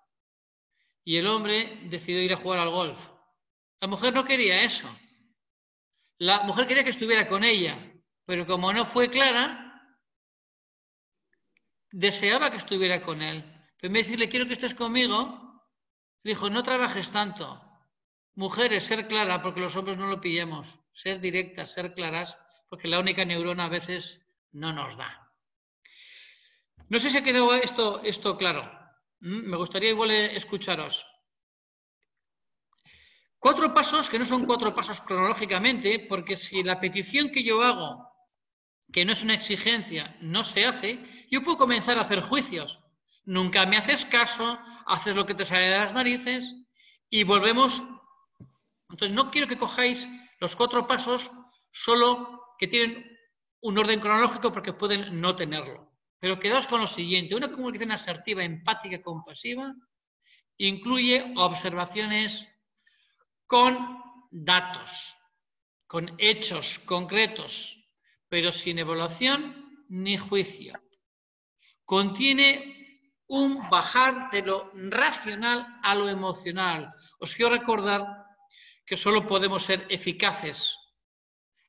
Y 1.04 1.18
el 1.18 1.28
hombre 1.28 1.82
decidió 1.90 2.22
ir 2.22 2.34
a 2.34 2.38
jugar 2.38 2.60
al 2.60 2.70
golf. 2.70 3.00
La 3.82 3.88
mujer 3.88 4.14
no 4.14 4.24
quería 4.24 4.64
eso. 4.64 4.88
La 6.18 6.44
mujer 6.44 6.66
quería 6.68 6.86
que 6.86 6.92
estuviera 6.92 7.28
con 7.28 7.44
ella, 7.44 7.78
pero 8.26 8.48
como 8.48 8.72
no 8.72 8.86
fue 8.86 9.10
clara, 9.10 10.00
deseaba 11.92 12.50
que 12.50 12.58
estuviera 12.58 13.02
con 13.02 13.22
él. 13.22 13.44
Pero 13.78 13.94
vez 13.94 14.06
de 14.06 14.10
decirle, 14.10 14.30
quiero 14.30 14.48
que 14.48 14.54
estés 14.54 14.74
conmigo, 14.74 15.45
dijo, 16.26 16.50
no 16.50 16.64
trabajes 16.64 17.12
tanto. 17.12 17.62
Mujeres, 18.34 18.84
ser 18.84 19.08
clara, 19.08 19.42
porque 19.42 19.62
los 19.62 19.76
hombres 19.76 19.98
no 19.98 20.08
lo 20.08 20.20
pillamos. 20.20 20.80
Ser 20.92 21.22
directas, 21.22 21.72
ser 21.72 21.94
claras, 21.94 22.38
porque 22.68 22.88
la 22.88 23.00
única 23.00 23.24
neurona 23.24 23.66
a 23.66 23.70
veces 23.70 24.22
no 24.52 24.74
nos 24.74 24.98
da. 24.98 25.32
No 26.90 27.00
sé 27.00 27.10
si 27.10 27.18
ha 27.18 27.24
quedado 27.24 27.54
esto, 27.54 28.02
esto 28.04 28.38
claro. 28.38 28.64
Mm, 29.20 29.50
me 29.50 29.58
gustaría 29.58 29.92
igual 29.92 30.12
escucharos. 30.12 31.08
Cuatro 33.38 33.74
pasos 33.74 34.10
que 34.10 34.18
no 34.18 34.26
son 34.26 34.46
cuatro 34.46 34.74
pasos 34.74 35.02
cronológicamente, 35.02 36.00
porque 36.10 36.36
si 36.36 36.64
la 36.64 36.80
petición 36.80 37.30
que 37.30 37.44
yo 37.44 37.62
hago, 37.62 38.12
que 38.92 39.06
no 39.06 39.14
es 39.14 39.24
una 39.24 39.36
exigencia, 39.36 40.18
no 40.22 40.44
se 40.44 40.66
hace, 40.66 41.00
yo 41.30 41.44
puedo 41.44 41.60
comenzar 41.60 42.00
a 42.00 42.02
hacer 42.02 42.22
juicios. 42.22 42.82
Nunca 43.26 43.66
me 43.66 43.78
haces 43.78 44.06
caso, 44.06 44.60
haces 44.86 45.16
lo 45.16 45.26
que 45.26 45.34
te 45.34 45.46
sale 45.46 45.68
de 45.68 45.80
las 45.80 45.94
narices 45.94 46.56
y 47.10 47.24
volvemos. 47.24 47.82
Entonces, 48.90 49.16
no 49.16 49.32
quiero 49.32 49.48
que 49.48 49.58
cojáis 49.58 50.08
los 50.40 50.56
cuatro 50.56 50.86
pasos 50.86 51.32
solo 51.72 52.56
que 52.60 52.68
tienen 52.68 53.18
un 53.62 53.78
orden 53.78 54.00
cronológico 54.00 54.52
porque 54.52 54.74
pueden 54.74 55.20
no 55.20 55.36
tenerlo. 55.36 55.92
Pero 56.20 56.40
quedaos 56.40 56.68
con 56.68 56.82
lo 56.82 56.88
siguiente. 56.88 57.36
Una 57.36 57.52
comunicación 57.52 57.92
asertiva, 57.92 58.44
empática, 58.44 59.02
compasiva, 59.02 59.74
incluye 60.58 61.34
observaciones 61.36 62.48
con 63.48 64.02
datos, 64.32 65.16
con 65.88 66.14
hechos 66.18 66.80
concretos, 66.80 67.90
pero 68.30 68.52
sin 68.52 68.80
evaluación 68.80 69.86
ni 69.90 70.18
juicio. 70.18 70.80
Contiene 71.86 72.75
un 73.28 73.70
bajar 73.70 74.30
de 74.32 74.42
lo 74.42 74.72
racional 74.74 75.80
a 75.82 75.96
lo 75.96 76.08
emocional. 76.10 76.94
Os 77.20 77.36
quiero 77.36 77.52
recordar 77.52 78.06
que 78.86 78.98
solo 78.98 79.26
podemos 79.26 79.64
ser 79.64 79.86
eficaces 79.90 80.78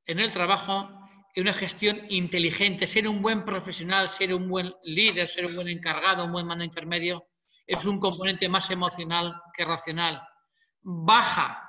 en 0.07 0.21
el 0.21 0.33
trabajo 0.33 0.89
en 1.35 1.43
una 1.43 1.53
gestión 1.53 2.01
inteligente, 2.09 2.87
ser 2.87 3.07
un 3.07 3.21
buen 3.21 3.45
profesional, 3.45 4.09
ser 4.09 4.33
un 4.33 4.49
buen 4.49 4.75
líder, 4.85 5.29
ser 5.29 5.45
un 5.47 5.55
buen 5.55 5.69
encargado, 5.69 6.25
un 6.25 6.33
buen 6.33 6.47
mando 6.47 6.65
intermedio, 6.65 7.27
es 7.67 7.85
un 7.85 8.01
componente 8.01 8.49
más 8.49 8.71
emocional 8.71 9.35
que 9.55 9.65
racional. 9.65 10.23
Baja 10.81 11.63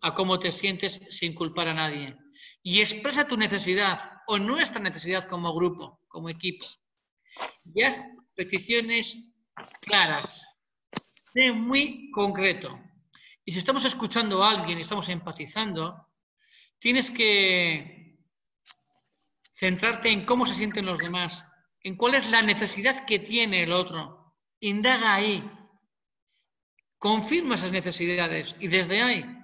a 0.00 0.14
cómo 0.14 0.38
te 0.38 0.52
sientes 0.52 1.00
sin 1.10 1.34
culpar 1.34 1.68
a 1.68 1.74
nadie. 1.74 2.16
Y 2.62 2.80
expresa 2.80 3.26
tu 3.26 3.36
necesidad 3.36 4.12
o 4.26 4.38
nuestra 4.38 4.80
necesidad 4.80 5.24
como 5.24 5.54
grupo, 5.54 6.00
como 6.08 6.30
equipo. 6.30 6.66
Y 7.74 7.82
haz 7.82 8.00
peticiones 8.40 9.18
claras. 9.82 10.46
Sé 11.34 11.52
muy 11.52 12.10
concreto. 12.10 12.80
Y 13.44 13.52
si 13.52 13.58
estamos 13.58 13.84
escuchando 13.84 14.42
a 14.42 14.50
alguien 14.50 14.78
y 14.78 14.80
estamos 14.80 15.10
empatizando, 15.10 16.06
tienes 16.78 17.10
que 17.10 18.18
centrarte 19.54 20.08
en 20.08 20.24
cómo 20.24 20.46
se 20.46 20.54
sienten 20.54 20.86
los 20.86 20.96
demás, 20.96 21.46
en 21.82 21.96
cuál 21.96 22.14
es 22.14 22.30
la 22.30 22.40
necesidad 22.40 23.04
que 23.04 23.18
tiene 23.18 23.62
el 23.64 23.72
otro. 23.72 24.34
Indaga 24.60 25.14
ahí. 25.14 25.38
Confirma 26.96 27.56
esas 27.56 27.72
necesidades 27.72 28.56
y 28.58 28.68
desde 28.68 29.02
ahí 29.02 29.36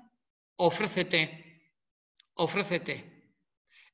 ofrécete, 0.56 1.70
ofrécete. 2.36 3.34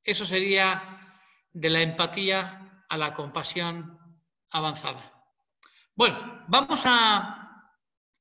Eso 0.05 0.25
sería 0.25 1.19
de 1.53 1.71
la 1.71 1.83
empatía 1.83 2.85
a 2.89 2.97
la 2.97 3.13
compasión 3.13 3.99
avanzada. 4.53 5.13
Bueno, 5.95 6.45
vamos 6.49 6.83
a, 6.85 7.39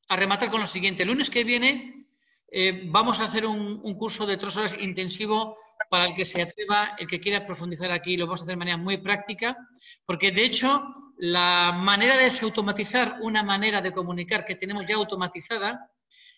rematar 0.09 0.51
con 0.51 0.59
lo 0.59 0.67
siguiente. 0.67 1.03
El 1.03 1.09
lunes 1.09 1.29
que 1.29 1.43
viene 1.43 2.07
eh, 2.51 2.84
vamos 2.88 3.19
a 3.19 3.25
hacer 3.25 3.45
un, 3.45 3.95
curso 3.95 4.25
de 4.25 4.36
tres 4.36 4.57
horas 4.57 4.75
intensivo 4.79 5.57
para 5.89 6.05
el 6.05 6.13
que 6.13 6.25
se 6.25 6.41
atreva, 6.41 6.95
el 6.97 7.07
que 7.07 7.19
quiera 7.19 7.45
profundizar 7.45 7.91
aquí, 7.91 8.17
lo 8.17 8.25
vamos 8.25 8.41
a 8.41 8.43
hacer 8.43 8.53
de 8.53 8.59
manera 8.59 8.77
muy 8.77 8.97
práctica, 8.97 9.57
porque 10.05 10.32
de 10.32 10.43
hecho 10.43 10.95
la 11.17 11.71
manera 11.71 12.17
de 12.17 12.25
desautomatizar 12.25 13.17
una 13.21 13.43
manera 13.43 13.82
de 13.82 13.93
comunicar 13.93 14.45
que 14.45 14.55
tenemos 14.55 14.86
ya 14.86 14.95
automatizada 14.95 15.91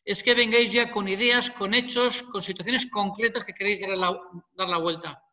es 0.06 0.22
que 0.22 0.34
vengáis 0.34 0.72
ya 0.72 0.92
con 0.92 1.08
ideas, 1.08 1.50
con 1.50 1.74
hechos, 1.74 2.24
con 2.24 2.42
situaciones 2.42 2.88
concretas 2.88 3.46
que 3.46 3.54
queréis 3.54 3.82
dar 3.82 4.70
la, 4.70 4.78
vuelta. 4.78 5.24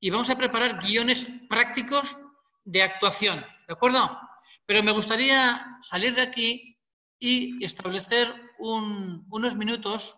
Y 0.00 0.10
vamos 0.10 0.28
a 0.30 0.36
preparar 0.36 0.80
guiones 0.82 1.26
prácticos 1.48 2.16
de 2.64 2.82
actuación, 2.82 3.44
¿de 3.68 3.74
acuerdo? 3.74 4.18
Pero 4.64 4.82
me 4.82 4.92
gustaría 4.92 5.78
salir 5.82 6.14
de 6.14 6.22
aquí 6.22 6.76
y 7.20 7.62
establecer 7.62 8.34
unos 8.58 9.54
minutos 9.54 10.16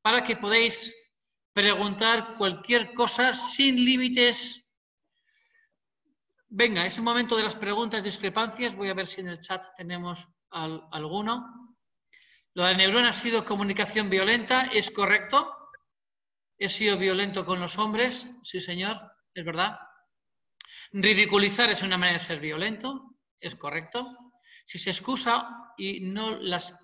para 0.00 0.22
que 0.22 0.36
podáis 0.36 0.94
preguntar 1.52 2.36
cualquier 2.38 2.94
cosa 2.94 3.34
sin 3.34 3.84
límites. 3.84 4.72
Venga, 6.48 6.86
es 6.86 6.96
el 6.96 7.02
momento 7.02 7.36
de 7.36 7.42
las 7.42 7.56
preguntas, 7.56 8.04
discrepancias. 8.04 8.76
Voy 8.76 8.88
a 8.88 8.94
ver 8.94 9.08
si 9.08 9.20
en 9.20 9.28
el 9.28 9.40
chat 9.40 9.66
tenemos 9.76 10.28
alguno. 10.50 11.76
Lo 12.54 12.64
de 12.64 12.76
neurona 12.76 13.10
ha 13.10 13.14
sido 13.14 13.44
comunicación 13.44 14.10
violenta, 14.10 14.66
¿es 14.72 14.90
correcto? 14.90 15.56
¿He 16.58 16.68
sido 16.68 16.98
violento 16.98 17.44
con 17.44 17.58
los 17.58 17.78
hombres? 17.78 18.26
Sí, 18.44 18.60
señor, 18.60 19.00
es 19.34 19.44
verdad. 19.44 19.78
Ridiculizar 20.92 21.70
es 21.70 21.82
una 21.82 21.98
manera 21.98 22.18
de 22.18 22.24
ser 22.24 22.40
violento, 22.40 23.16
es 23.40 23.54
correcto. 23.54 24.16
Si 24.66 24.78
se 24.78 24.90
excusa 24.90 25.72
y 25.76 26.00
no 26.00 26.38
las 26.38 26.74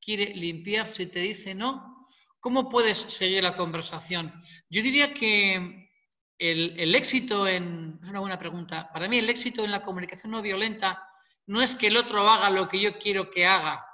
quiere 0.00 0.34
limpiar, 0.34 0.86
si 0.86 1.06
te 1.06 1.20
dice 1.20 1.54
no, 1.54 2.08
¿cómo 2.40 2.68
puedes 2.68 2.98
seguir 2.98 3.42
la 3.42 3.56
conversación? 3.56 4.32
Yo 4.70 4.82
diría 4.82 5.12
que 5.12 5.90
el, 6.38 6.74
el 6.78 6.94
éxito 6.94 7.48
en... 7.48 7.98
Es 8.02 8.08
una 8.08 8.20
buena 8.20 8.38
pregunta. 8.38 8.90
Para 8.92 9.08
mí 9.08 9.18
el 9.18 9.28
éxito 9.28 9.64
en 9.64 9.72
la 9.72 9.82
comunicación 9.82 10.32
no 10.32 10.42
violenta 10.42 11.02
no 11.46 11.62
es 11.62 11.76
que 11.76 11.88
el 11.88 11.96
otro 11.96 12.28
haga 12.28 12.50
lo 12.50 12.68
que 12.68 12.80
yo 12.80 12.98
quiero 12.98 13.30
que 13.30 13.46
haga, 13.46 13.86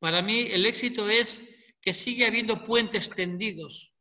para 0.00 0.22
mí 0.22 0.48
el 0.50 0.64
éxito 0.64 1.08
es 1.08 1.46
que 1.82 1.92
sigue 1.92 2.26
habiendo 2.26 2.64
puentes 2.64 3.10
tendidos, 3.10 3.94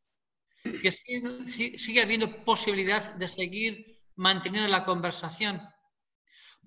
que 0.64 0.92
sigue, 0.92 2.02
habiendo 2.02 2.44
posibilidad 2.46 3.14
de 3.16 3.28
seguir 3.28 3.89
manteniendo 4.20 4.68
la 4.68 4.84
conversación. 4.84 5.62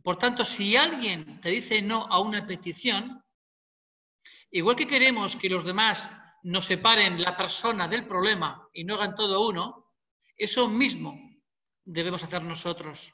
Por 0.03 0.16
tanto, 0.16 0.42
si 0.44 0.74
alguien 0.74 1.38
te 1.40 1.50
dice 1.50 1.82
no 1.82 2.07
a 2.07 2.18
una 2.18 2.46
petición, 2.46 3.22
igual 4.50 4.74
que 4.74 4.86
queremos 4.86 5.36
que 5.36 5.50
los 5.50 5.64
demás 5.64 6.11
nos 6.44 6.64
separen 6.64 7.20
la 7.20 7.36
persona 7.36 7.86
del 7.88 8.07
problema 8.07 8.66
y 8.72 8.84
no 8.84 8.94
hagan 8.94 9.14
todo 9.14 9.46
uno, 9.46 9.92
eso 10.34 10.66
mismo 10.66 11.20
debemos 11.84 12.22
hacer 12.22 12.42
nosotros. 12.42 13.12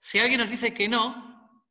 Si 0.00 0.18
alguien 0.18 0.40
nos 0.40 0.50
dice 0.50 0.74
que 0.74 0.88
no, 0.88 1.62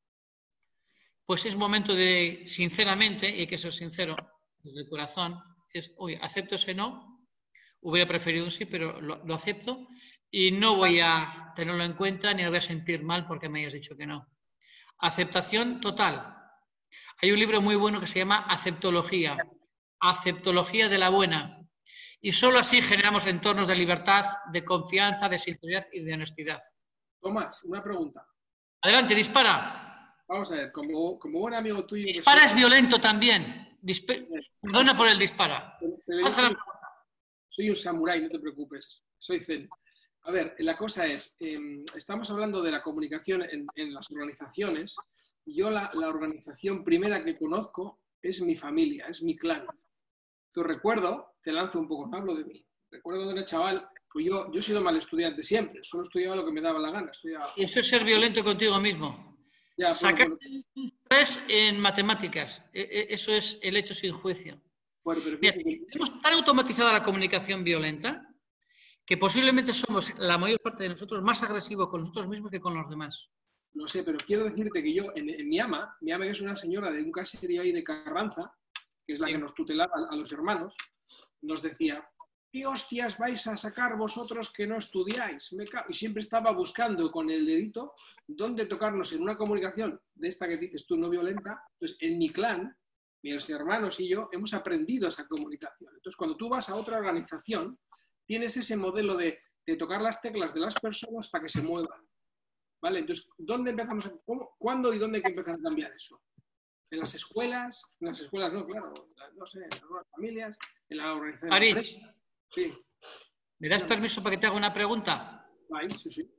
pues 1.25 1.45
es 1.45 1.57
momento 1.57 1.93
de, 1.93 2.43
sinceramente, 2.45 3.29
y 3.29 3.41
hay 3.41 3.47
que 3.47 3.57
ser 3.57 3.73
sincero, 3.73 4.15
desde 4.59 4.81
el 4.81 4.89
corazón, 4.89 5.43
es, 5.73 5.91
oye, 5.97 6.17
acepto 6.21 6.55
ese 6.55 6.73
no, 6.73 7.27
hubiera 7.81 8.07
preferido 8.07 8.45
un 8.45 8.51
sí, 8.51 8.65
pero 8.65 9.01
lo, 9.01 9.35
acepto 9.35 9.87
y 10.31 10.51
no 10.51 10.75
voy 10.75 10.99
a 10.99 11.53
tenerlo 11.55 11.83
en 11.83 11.93
cuenta 11.93 12.33
ni 12.33 12.45
voy 12.45 12.57
a 12.57 12.61
sentir 12.61 13.03
mal 13.03 13.25
porque 13.27 13.49
me 13.49 13.59
hayas 13.59 13.73
dicho 13.73 13.95
que 13.95 14.05
no. 14.05 14.27
Aceptación 14.99 15.79
total. 15.79 16.35
Hay 17.21 17.31
un 17.31 17.39
libro 17.39 17.61
muy 17.61 17.75
bueno 17.75 17.99
que 17.99 18.07
se 18.07 18.19
llama 18.19 18.45
Aceptología, 18.47 19.37
Aceptología 19.99 20.89
de 20.89 20.97
la 20.97 21.09
Buena. 21.09 21.53
Y 22.19 22.31
solo 22.31 22.59
así 22.59 22.81
generamos 22.81 23.25
entornos 23.25 23.67
de 23.67 23.75
libertad, 23.75 24.25
de 24.51 24.65
confianza, 24.65 25.29
de 25.29 25.37
sinceridad 25.37 25.85
y 25.91 26.01
de 26.01 26.13
honestidad. 26.13 26.59
Tomás, 27.21 27.63
una 27.63 27.83
pregunta. 27.83 28.25
Adelante, 28.81 29.15
dispara. 29.15 30.15
Vamos 30.27 30.51
a 30.51 30.55
ver, 30.55 30.71
como, 30.71 31.17
como 31.17 31.39
buen 31.39 31.53
amigo 31.53 31.85
tuyo... 31.85 32.05
Dispara 32.05 32.45
es 32.45 32.55
violento 32.55 32.99
también. 32.99 33.77
Perdona 34.61 34.97
por 34.97 35.07
el 35.07 35.17
dispara. 35.17 35.77
Soy, 37.49 37.69
un 37.69 37.75
samurái, 37.75 38.21
no 38.21 38.29
te 38.29 38.39
preocupes. 38.39 39.03
Soy 39.17 39.39
zen. 39.39 39.69
A 40.27 40.31
ver, 40.31 40.55
la 40.59 40.77
cosa 40.77 41.05
es, 41.05 41.37
em, 41.39 41.85
estamos 41.95 42.29
hablando 42.31 42.61
de 42.61 42.69
la 42.69 42.83
comunicación 42.83 43.43
en, 43.49 43.93
las 43.93 44.11
organizaciones. 44.11 44.93
Yo 45.45 45.69
la, 45.69 45.89
la, 45.93 46.09
organización 46.09 46.83
primera 46.83 47.23
que 47.23 47.37
conozco 47.37 48.01
es 48.21 48.41
mi 48.41 48.57
familia, 48.57 49.05
es 49.07 49.23
mi 49.23 49.37
clan. 49.37 49.65
Tu 50.51 50.63
recuerdo, 50.63 51.35
te 51.41 51.53
lanzo 51.53 51.79
un 51.79 51.87
poco, 51.87 52.07
no 52.07 52.17
hablo 52.17 52.35
de 52.35 52.43
mí. 52.43 52.65
Recuerdo 52.91 53.21
cuando 53.23 53.39
era 53.39 53.45
chaval, 53.45 53.87
pues 54.11 54.25
yo, 54.25 54.51
yo 54.51 54.59
he 54.59 54.63
sido 54.63 54.81
mal 54.81 54.97
estudiante 54.97 55.41
siempre, 55.41 55.79
solo 55.81 56.03
estudiaba 56.03 56.35
lo 56.35 56.45
que 56.45 56.51
me 56.51 56.59
daba 56.59 56.79
la 56.79 56.91
gana. 56.91 57.09
Estudiaba... 57.09 57.47
Y 57.55 57.63
eso 57.63 57.79
es 57.79 57.87
ser 57.87 58.03
violento 58.03 58.43
contigo 58.43 58.77
mismo. 58.81 59.37
Ya, 59.77 59.93
bueno, 59.93 59.95
Sacaste 59.95 60.65
un 60.75 60.99
3 61.07 61.43
en 61.47 61.79
matemáticas. 61.79 62.61
E- 62.73 62.81
e- 62.81 63.13
Eso 63.13 63.31
es 63.31 63.57
el 63.61 63.77
hecho 63.77 63.93
sin 63.93 64.11
juicio. 64.11 64.61
bueno, 65.05 65.21
pero 65.23 65.37
Mira, 65.39 65.53
que- 65.53 65.85
tenemos 65.89 66.21
tan 66.21 66.33
automatizada 66.33 66.91
la 66.91 67.03
comunicación 67.03 67.63
violenta 67.63 68.26
que 69.07 69.17
posiblemente 69.17 69.73
somos 69.73 70.13
la 70.19 70.37
mayor 70.37 70.59
parte 70.59 70.83
de 70.83 70.89
nosotros 70.89 71.23
más 71.23 71.41
agresivos 71.41 71.87
con 71.87 72.01
nosotros 72.01 72.27
mismos 72.27 72.51
que 72.51 72.59
con 72.59 72.75
los 72.75 72.89
demás. 72.89 73.29
No 73.73 73.87
sé, 73.87 74.03
pero 74.03 74.17
quiero 74.17 74.43
decirte 74.43 74.83
que 74.83 74.93
yo, 74.93 75.05
en, 75.15 75.29
en 75.29 75.47
mi 75.47 75.59
ama, 75.59 75.95
mi 76.01 76.11
ama 76.11 76.25
que 76.25 76.31
es 76.31 76.41
una 76.41 76.55
señora 76.55 76.91
de 76.91 77.01
un 77.01 77.11
caserío 77.11 77.61
ahí 77.61 77.71
de 77.71 77.83
Carranza, 77.83 78.51
que 79.05 79.13
es 79.13 79.19
la 79.19 79.27
Sí. 79.27 79.33
que 79.33 79.39
nos 79.39 79.53
tutelaba 79.55 79.93
a, 79.95 80.13
a 80.13 80.15
los 80.17 80.31
hermanos, 80.33 80.75
nos 81.41 81.61
decía, 81.61 82.05
¿qué 82.51 82.65
hostias 82.65 83.17
vais 83.17 83.47
a 83.47 83.55
sacar 83.55 83.95
vosotros 83.97 84.51
que 84.51 84.67
no 84.67 84.77
estudiáis? 84.77 85.53
Me 85.53 85.65
ca-". 85.65 85.85
Y 85.87 85.93
siempre 85.93 86.19
estaba 86.19 86.51
buscando 86.51 87.09
con 87.09 87.29
el 87.29 87.45
dedito 87.45 87.93
dónde 88.27 88.65
tocarnos 88.65 89.13
en 89.13 89.21
una 89.21 89.37
comunicación 89.37 89.97
de 90.15 90.27
esta 90.27 90.47
que 90.49 90.57
dices 90.57 90.85
tú, 90.85 90.97
no 90.97 91.09
violenta. 91.09 91.61
Entonces, 91.73 91.97
en 92.01 92.17
mi 92.17 92.29
clan, 92.31 92.75
mis 93.23 93.49
hermanos 93.49 93.99
y 94.01 94.09
yo 94.09 94.27
hemos 94.33 94.53
aprendido 94.53 95.07
esa 95.07 95.25
comunicación. 95.27 95.93
Entonces, 95.95 96.17
cuando 96.17 96.35
tú 96.35 96.49
vas 96.49 96.67
a 96.69 96.75
otra 96.75 96.97
organización, 96.97 97.77
tienes 98.27 98.55
ese 98.57 98.77
modelo 98.77 99.15
de, 99.15 99.39
de 99.65 99.75
tocar 99.77 100.01
las 100.01 100.21
teclas 100.21 100.53
de 100.53 100.59
las 100.59 100.75
personas 100.79 101.27
para 101.29 101.43
que 101.43 101.49
se 101.49 101.61
muevan. 101.61 102.07
¿Vale? 102.81 102.99
Entonces, 102.99 103.27
¿dónde 103.39 103.71
empezamos? 103.71 104.11
cómo- 104.25 104.55
¿Cuándo 104.59 104.93
y 104.93 104.99
dónde 104.99 105.17
hay 105.17 105.23
que 105.23 105.29
empezar 105.29 105.55
a 105.55 105.61
cambiar 105.63 105.91
eso? 105.93 106.21
¿En 106.91 106.99
las 106.99 107.15
escuelas? 107.15 107.83
En 107.99 108.09
las 108.09 108.21
escuelas 108.21 108.53
no, 108.53 108.65
claro. 108.65 108.93
No 109.35 109.45
sé, 109.47 109.59
en 109.59 109.69
las 109.69 110.07
familias, 110.11 110.57
en 110.89 110.97
la 110.97 111.13
organización. 111.15 111.53
Arich. 111.53 111.99
Sí, 112.51 112.73
¿me 113.59 113.67
das 113.69 113.83
permiso 113.83 114.21
para 114.21 114.35
que 114.35 114.41
te 114.41 114.47
haga 114.47 114.55
una 114.55 114.73
pregunta? 114.73 115.49
ahí, 115.73 115.89
sí, 115.91 116.11
sí. 116.11 116.31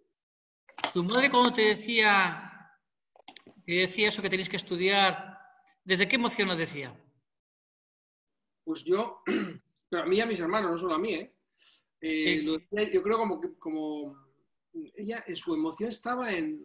Tu 0.95 1.03
madre 1.05 1.29
cuando 1.31 1.53
te 1.53 1.63
decía, 1.63 2.71
te 3.67 3.73
decía 3.73 4.09
eso 4.09 4.23
que 4.23 4.31
tenéis 4.31 4.49
que 4.49 4.57
estudiar, 4.57 5.39
¿desde 5.85 6.09
qué 6.09 6.17
emoción 6.17 6.49
lo 6.49 6.57
decía? 6.57 6.95
Pues 8.65 8.85
yo, 8.85 9.23
pero 9.91 10.03
a 10.03 10.07
mí 10.07 10.17
y 10.17 10.21
a 10.21 10.27
mis 10.27 10.41
hermanos, 10.41 10.71
no 10.71 10.79
solo 10.79 10.95
a 10.95 10.99
mí, 10.99 11.15
¿eh? 11.15 11.35
Eh, 12.01 12.39
Sí. 12.39 12.43
lo 12.43 12.59
decía, 12.59 12.91
yo 12.93 13.03
creo 13.03 13.19
como, 13.19 13.41
que- 13.41 13.59
como 13.59 14.17
ella 14.97 15.25
en 15.27 15.37
su 15.37 15.55
emoción 15.55 15.91
estaba 15.91 16.33
en, 16.33 16.63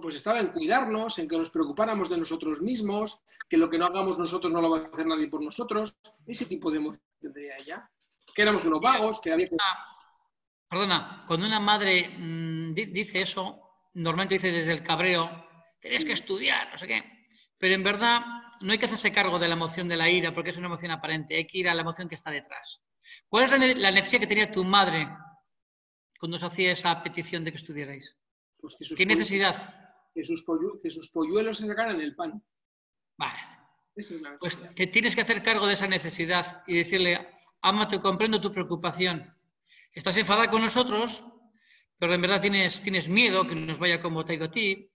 pues 0.00 0.14
estaba 0.14 0.40
en 0.40 0.48
cuidarnos, 0.52 1.18
en 1.18 1.28
que 1.28 1.36
nos 1.36 1.50
preocupáramos 1.50 2.08
de 2.08 2.16
nosotros 2.16 2.62
mismos, 2.62 3.22
que 3.48 3.56
lo 3.56 3.68
que 3.68 3.78
no 3.78 3.86
hagamos 3.86 4.18
nosotros 4.18 4.52
no 4.52 4.60
lo 4.62 4.70
va 4.70 4.78
a 4.78 4.86
hacer 4.86 5.06
nadie 5.06 5.28
por 5.28 5.42
nosotros, 5.42 5.96
ese 6.26 6.46
tipo 6.46 6.70
de 6.70 6.78
emoción 6.78 7.02
tendría 7.20 7.56
ella. 7.56 7.90
Que 8.34 8.42
éramos 8.42 8.64
unos 8.64 8.80
vagos, 8.80 9.20
que 9.20 9.32
había 9.32 9.48
que... 9.48 9.56
Perdona, 10.68 11.24
cuando 11.26 11.46
una 11.46 11.60
madre 11.60 12.08
mm, 12.16 12.72
di- 12.72 12.86
dice 12.86 13.20
eso, 13.22 13.60
normalmente 13.94 14.36
dice 14.36 14.52
desde 14.52 14.72
el 14.72 14.82
cabreo, 14.82 15.28
tenéis 15.80 16.04
que 16.04 16.12
estudiar, 16.12 16.70
no 16.72 16.78
sé 16.78 16.86
qué. 16.86 17.26
Pero 17.58 17.74
en 17.74 17.82
verdad 17.82 18.22
no 18.62 18.72
hay 18.72 18.78
que 18.78 18.86
hacerse 18.86 19.12
cargo 19.12 19.38
de 19.38 19.48
la 19.48 19.54
emoción 19.54 19.86
de 19.88 19.96
la 19.96 20.08
ira, 20.08 20.32
porque 20.34 20.50
es 20.50 20.56
una 20.56 20.68
emoción 20.68 20.92
aparente, 20.92 21.34
hay 21.36 21.46
que 21.46 21.58
ir 21.58 21.68
a 21.68 21.74
la 21.74 21.82
emoción 21.82 22.08
que 22.08 22.14
está 22.14 22.30
detrás. 22.30 22.80
¿Cuál 23.28 23.44
es 23.44 23.50
la, 23.50 23.58
ne- 23.58 23.74
la 23.74 23.90
necesidad 23.90 24.20
que 24.20 24.26
tenía 24.26 24.50
tu 24.52 24.64
madre 24.64 25.08
cuando 26.18 26.36
os 26.36 26.42
hacía 26.42 26.72
esa 26.72 27.02
petición 27.02 27.44
de 27.44 27.50
que 27.52 27.58
estudiarais? 27.58 28.16
pues, 28.60 28.76
que 28.76 28.84
sus 28.84 28.96
¿Qué 28.96 29.06
necesidad? 29.06 29.56
Que 30.14 30.24
sus, 30.24 30.44
pollu- 30.46 30.80
que 30.82 30.90
sus 30.90 31.10
polluelos 31.10 31.58
se 31.58 31.66
sacaran 31.66 32.00
el 32.00 32.14
pan. 32.14 32.42
Vale, 33.18 33.38
Esa 33.96 34.14
es 34.14 34.20
la 34.22 34.38
pues 34.38 34.58
te 34.74 34.86
tienes 34.86 35.14
que 35.14 35.22
hacer 35.22 35.42
cargo 35.42 35.66
de 35.66 35.74
esa 35.74 35.86
necesidad 35.86 36.62
y 36.66 36.74
decirle, 36.76 37.28
ama, 37.60 37.88
te 37.88 37.98
comprendo 38.00 38.40
tu 38.40 38.52
preocupación. 38.52 39.32
Estás 39.92 40.16
enfadada 40.16 40.50
con 40.50 40.62
nosotros, 40.62 41.24
pero 41.98 42.14
en 42.14 42.22
verdad 42.22 42.40
tienes, 42.40 42.80
tienes 42.82 43.08
miedo 43.08 43.46
que 43.46 43.54
nos 43.54 43.78
vaya 43.78 44.00
como 44.00 44.24
te 44.24 44.32
ha 44.32 44.36
ido 44.36 44.46
a 44.46 44.50
ti. 44.50 44.90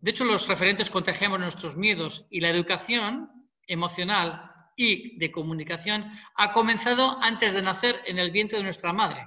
De 0.00 0.10
hecho, 0.12 0.24
los 0.24 0.46
referentes 0.48 0.90
contagiamos 0.90 1.40
nuestros 1.40 1.76
miedos 1.76 2.26
y 2.30 2.40
la 2.40 2.50
educación 2.50 3.48
emocional 3.66 4.51
y 4.82 5.18
de 5.18 5.30
comunicación 5.30 6.10
ha 6.36 6.52
comenzado 6.52 7.18
antes 7.20 7.54
de 7.54 7.62
nacer 7.62 8.00
en 8.06 8.18
el 8.18 8.30
vientre 8.30 8.58
de 8.58 8.64
nuestra 8.64 8.92
madre. 8.92 9.26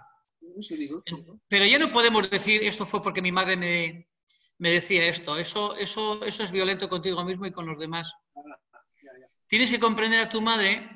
Pero 1.48 1.66
ya 1.66 1.80
no 1.80 1.92
podemos 1.92 2.30
decir 2.30 2.64
esto 2.64 2.86
fue 2.86 3.02
porque 3.02 3.22
mi 3.22 3.32
madre 3.32 3.56
me, 3.58 4.10
me 4.58 4.72
decía 4.72 5.08
esto. 5.08 5.38
Eso, 5.38 5.76
eso, 5.76 6.24
eso 6.24 6.44
es 6.44 6.52
violento 6.52 6.88
contigo 6.88 7.24
mismo 7.24 7.46
y 7.46 7.52
con 7.52 7.66
los 7.66 7.80
demás. 7.80 8.12
Ya, 8.36 9.12
ya. 9.20 9.28
Tienes 9.48 9.70
que 9.70 9.80
comprender 9.80 10.20
a 10.20 10.30
tu 10.30 10.42
madre 10.42 10.90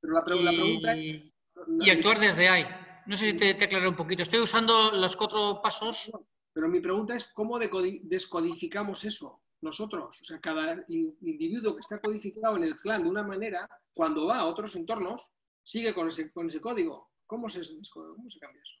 Pero 0.00 0.14
la, 0.14 0.24
pre- 0.24 0.42
la 0.42 0.50
pregunta 0.52 0.94
es... 0.94 1.14
y, 1.14 1.32
y 1.80 1.90
actuar 1.90 2.18
desde 2.18 2.48
ahí. 2.48 2.66
No 3.06 3.16
sé 3.16 3.30
si 3.30 3.36
te, 3.36 3.54
te 3.54 3.64
aclaré 3.64 3.88
un 3.88 3.96
poquito. 3.96 4.22
Estoy 4.22 4.40
usando 4.40 4.90
los 4.92 5.16
cuatro 5.16 5.60
pasos. 5.62 6.10
Pero 6.52 6.68
mi 6.68 6.80
pregunta 6.80 7.14
es 7.14 7.26
cómo 7.32 7.58
descodificamos 7.58 9.04
eso 9.04 9.42
nosotros. 9.60 10.18
O 10.20 10.24
sea, 10.24 10.40
cada 10.40 10.84
in- 10.88 11.16
individuo 11.22 11.74
que 11.74 11.80
está 11.80 12.00
codificado 12.00 12.56
en 12.56 12.64
el 12.64 12.76
clan 12.80 13.02
de 13.04 13.10
una 13.10 13.22
manera, 13.22 13.68
cuando 13.92 14.26
va 14.26 14.38
a 14.38 14.44
otros 14.46 14.74
entornos, 14.76 15.30
sigue 15.62 15.94
con 15.94 16.08
ese, 16.08 16.32
con 16.32 16.46
ese 16.48 16.60
código. 16.60 17.10
¿Cómo 17.26 17.48
se, 17.48 17.60
cómo 17.92 18.30
se 18.30 18.38
cambia 18.38 18.62
eso? 18.62 18.74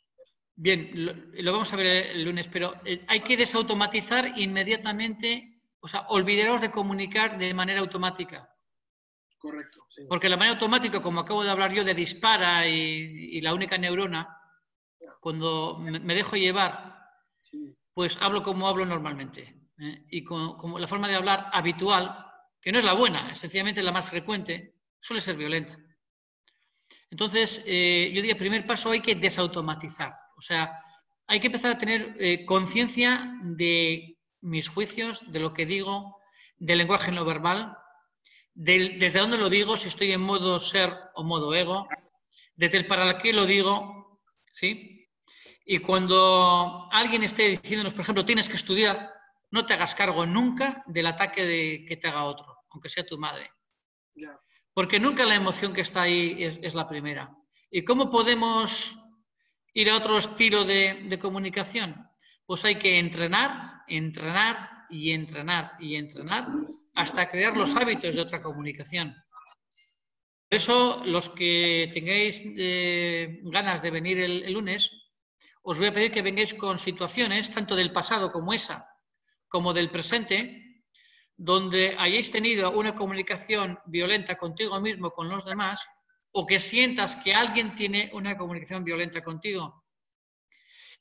Bien, 0.54 0.90
lo, 0.94 1.12
lo 1.42 1.52
vamos 1.52 1.72
a 1.72 1.76
ver 1.76 2.06
el 2.12 2.24
lunes, 2.24 2.48
pero 2.48 2.74
eh, 2.84 3.02
hay 3.08 3.20
que 3.20 3.36
desautomatizar 3.36 4.38
inmediatamente, 4.38 5.60
o 5.80 5.86
sea, 5.88 6.00
olvidaros 6.08 6.60
de 6.60 6.70
comunicar 6.70 7.38
de 7.38 7.52
manera 7.54 7.80
automática. 7.80 8.52
Correcto. 9.38 9.84
sí. 9.94 10.02
Porque 10.08 10.28
la 10.28 10.36
manera 10.36 10.54
automática, 10.54 11.00
como 11.00 11.20
acabo 11.20 11.44
de 11.44 11.50
hablar 11.50 11.72
yo, 11.72 11.84
de 11.84 11.94
dispara 11.94 12.66
y, 12.66 13.36
y 13.36 13.40
la 13.40 13.54
única 13.54 13.78
neurona, 13.78 14.36
cuando 15.20 15.78
me, 15.78 16.00
me 16.00 16.14
dejo 16.14 16.36
llevar, 16.36 16.96
Sí. 17.40 17.74
pues 17.94 18.16
hablo 18.20 18.42
como 18.42 18.66
hablo 18.68 18.84
normalmente. 18.84 19.54
¿Eh? 19.80 20.04
Y 20.10 20.24
co- 20.24 20.56
como 20.56 20.78
la 20.78 20.86
forma 20.86 21.08
de 21.08 21.14
hablar 21.16 21.48
habitual, 21.52 22.26
que 22.60 22.72
no 22.72 22.78
es 22.78 22.84
la 22.84 22.92
buena, 22.94 23.30
es 23.30 23.38
sencillamente 23.38 23.82
la 23.82 23.92
más 23.92 24.06
frecuente, 24.06 24.74
suele 25.00 25.20
ser 25.20 25.36
violenta. 25.36 25.78
Entonces, 27.10 27.62
eh, 27.66 28.08
yo 28.14 28.20
diría, 28.20 28.36
primer 28.36 28.66
paso 28.66 28.90
hay 28.90 29.00
que 29.00 29.14
desautomatizar. 29.14 30.14
O 30.36 30.40
sea, 30.40 30.78
hay 31.26 31.40
que 31.40 31.46
empezar 31.46 31.72
a 31.72 31.78
tener 31.78 32.16
eh, 32.18 32.44
conciencia 32.46 33.34
de 33.42 34.16
mis 34.40 34.68
juicios, 34.68 35.32
de 35.32 35.40
lo 35.40 35.52
que 35.52 35.66
digo, 35.66 36.16
del 36.56 36.78
lenguaje 36.78 37.10
no 37.12 37.24
verbal, 37.24 37.76
del- 38.54 38.98
desde 38.98 39.20
dónde 39.20 39.38
lo 39.38 39.48
digo, 39.50 39.76
si 39.76 39.88
estoy 39.88 40.12
en 40.12 40.20
modo 40.20 40.58
ser 40.60 40.92
o 41.14 41.24
modo 41.24 41.54
ego, 41.54 41.88
desde 42.56 42.78
el 42.78 42.86
para 42.86 43.18
qué 43.18 43.32
lo 43.32 43.46
digo, 43.46 44.20
¿sí? 44.52 45.08
Y 45.64 45.78
cuando 45.80 46.88
alguien 46.92 47.22
esté 47.22 47.48
diciéndonos, 47.50 47.94
por 47.94 48.02
ejemplo, 48.02 48.24
tienes 48.24 48.48
que 48.48 48.56
estudiar, 48.56 49.10
no 49.50 49.66
te 49.66 49.74
hagas 49.74 49.94
cargo 49.94 50.26
nunca 50.26 50.82
del 50.86 51.06
ataque 51.06 51.44
de, 51.44 51.84
que 51.86 51.96
te 51.96 52.08
haga 52.08 52.24
otro, 52.24 52.64
aunque 52.70 52.88
sea 52.88 53.06
tu 53.06 53.18
madre. 53.18 53.50
Porque 54.74 55.00
nunca 55.00 55.24
la 55.24 55.34
emoción 55.34 55.72
que 55.72 55.80
está 55.80 56.02
ahí 56.02 56.36
es, 56.42 56.58
es 56.62 56.74
la 56.74 56.88
primera. 56.88 57.34
¿Y 57.70 57.84
cómo 57.84 58.10
podemos 58.10 58.96
ir 59.74 59.90
a 59.90 59.96
otro 59.96 60.18
estilo 60.18 60.64
de, 60.64 61.06
de 61.08 61.18
comunicación? 61.18 62.08
Pues 62.46 62.64
hay 62.64 62.76
que 62.76 62.98
entrenar, 62.98 63.82
entrenar 63.88 64.86
y 64.90 65.12
entrenar 65.12 65.72
y 65.78 65.96
entrenar 65.96 66.46
hasta 66.94 67.28
crear 67.28 67.56
los 67.56 67.74
hábitos 67.76 68.14
de 68.14 68.20
otra 68.20 68.42
comunicación. 68.42 69.14
Por 70.48 70.56
eso, 70.56 71.02
los 71.04 71.28
que 71.28 71.90
tengáis 71.92 72.42
eh, 72.44 73.40
ganas 73.44 73.82
de 73.82 73.90
venir 73.90 74.18
el, 74.18 74.44
el 74.44 74.52
lunes, 74.54 74.90
os 75.62 75.78
voy 75.78 75.88
a 75.88 75.92
pedir 75.92 76.10
que 76.10 76.22
vengáis 76.22 76.54
con 76.54 76.78
situaciones, 76.78 77.50
tanto 77.50 77.76
del 77.76 77.92
pasado 77.92 78.32
como 78.32 78.54
esa, 78.54 78.88
como 79.48 79.72
del 79.72 79.90
presente, 79.90 80.84
donde 81.36 81.94
hayáis 81.98 82.30
tenido 82.30 82.70
una 82.72 82.94
comunicación 82.94 83.78
violenta 83.86 84.36
contigo 84.36 84.80
mismo, 84.80 85.12
con 85.12 85.28
los 85.28 85.44
demás, 85.44 85.80
o 86.32 86.46
que 86.46 86.60
sientas 86.60 87.16
que 87.16 87.34
alguien 87.34 87.74
tiene 87.74 88.10
una 88.12 88.36
comunicación 88.36 88.84
violenta 88.84 89.22
contigo. 89.22 89.84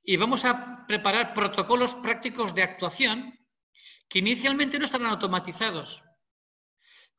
Y 0.03 0.15
vamos 0.15 0.45
a 0.45 0.85
preparar 0.87 1.33
protocolos 1.33 1.95
prácticos 1.95 2.55
de 2.55 2.63
actuación 2.63 3.37
que 4.07 4.19
inicialmente 4.19 4.79
no 4.79 4.85
estarán 4.85 5.07
automatizados. 5.07 6.03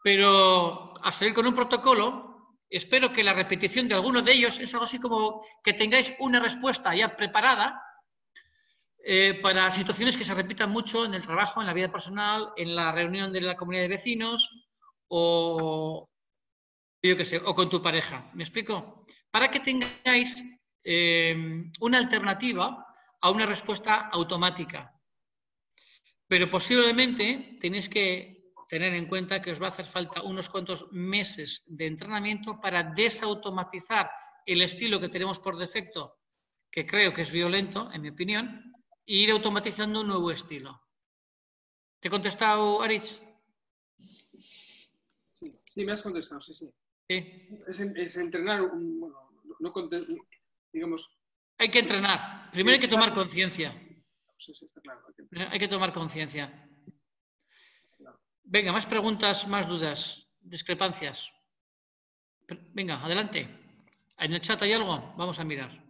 Pero 0.03 0.95
al 1.05 1.13
salir 1.13 1.35
con 1.35 1.47
un 1.47 1.55
protocolo, 1.55 2.57
espero 2.71 3.13
que 3.13 3.25
la 3.25 3.35
repetición 3.35 3.89
de 3.89 3.95
alguno 3.95 4.23
de 4.23 4.33
ellos 4.33 4.59
es 4.59 4.73
algo 4.73 4.87
así 4.87 4.99
como 4.99 5.45
que 5.63 5.75
tengáis 5.75 6.13
una 6.21 6.41
respuesta 6.41 6.95
ya 6.95 7.17
preparada 7.17 7.83
eh, 9.11 9.41
para 9.41 9.71
situaciones 9.71 10.19
que 10.19 10.25
se 10.27 10.35
repitan 10.35 10.69
mucho 10.69 11.07
en 11.07 11.15
el 11.15 11.23
trabajo, 11.23 11.63
en 11.63 11.67
la 11.67 11.73
vida 11.73 11.91
personal, 11.91 12.53
en 12.59 12.77
la 12.77 12.93
reunión 12.93 13.33
de 13.33 13.41
la 13.41 13.57
comunidad 13.57 13.85
de 13.85 13.89
vecinos 13.89 14.69
o, 15.09 16.07
yo 17.03 17.17
qué 17.17 17.25
sé, 17.25 17.39
o 17.39 17.55
con 17.55 17.71
tu 17.71 17.81
pareja. 17.81 18.31
¿Me 18.35 18.45
explico? 18.45 19.07
Para 19.31 19.51
que 19.51 19.61
tengáis 19.61 20.45
eh, 20.85 21.65
una 21.81 21.97
alternativa 21.97 22.87
a 23.23 23.31
una 23.31 23.47
respuesta 23.47 24.11
automática. 24.13 24.93
Pero 26.27 26.51
posiblemente 26.51 27.57
tenéis 27.59 27.89
que 27.89 28.53
tener 28.69 28.93
en 28.93 29.07
cuenta 29.07 29.41
que 29.41 29.53
os 29.53 29.63
va 29.63 29.69
a 29.69 29.71
hacer 29.71 29.87
falta 29.87 30.21
unos 30.21 30.51
cuantos 30.51 30.87
meses 30.93 31.65
de 31.67 31.87
entrenamiento 31.87 32.61
para 32.61 32.83
desautomatizar 32.83 34.11
el 34.45 34.61
estilo 34.61 35.01
que 35.01 35.09
tenemos 35.09 35.39
por 35.39 35.57
defecto, 35.57 36.19
que 36.71 36.85
creo 36.85 37.15
que 37.15 37.23
es 37.23 37.31
violento, 37.31 37.91
en 37.91 38.03
mi 38.03 38.11
opinión, 38.11 38.68
e 39.09 39.15
ir 39.25 39.31
automatizando 39.33 40.03
un 40.03 40.09
nuevo 40.09 40.31
estilo. 40.31 40.79
¿Te 41.99 42.09
he 42.09 42.11
contestado, 42.11 42.83
Aritz? 42.83 43.21
Sí, 45.33 45.59
sí, 45.65 45.85
me 45.85 45.93
has 45.93 46.03
contestado, 46.03 46.41
sí, 46.41 46.55
sí. 46.55 46.69
Sí. 47.09 47.17
Es, 47.67 47.81
en- 47.81 47.97
es 47.97 48.17
entrenar, 48.19 48.61
un- 48.63 49.01
bueno, 49.01 49.17
no, 49.61 49.73
no 49.73 49.73
digamos, 50.73 51.09
Hay 51.57 51.71
que 51.71 51.79
entrenar. 51.81 52.51
Primero 52.53 52.75
hay 52.75 52.81
que 52.81 52.89
tomar 52.89 53.15
conciencia. 53.15 53.73
sí, 54.39 54.55
sí, 54.55 54.67
está 54.67 54.81
claro. 54.83 55.01
hay 55.51 55.59
que- 55.59 55.65
Eh, 55.65 55.69
tomar 55.69 55.93
conciencia. 55.93 56.69
Venga, 58.45 58.73
más 58.73 58.87
preguntas, 58.87 59.49
más 59.49 59.67
dudas, 59.67 60.27
discrepancias. 60.41 61.33
Venga, 62.73 63.03
adelante. 63.03 63.41
En 64.19 64.33
el 64.33 64.41
chat 64.41 64.61
hay 64.63 64.73
algo, 64.75 65.15
vamos 65.17 65.39
a 65.39 65.45
mirar. 65.45 65.88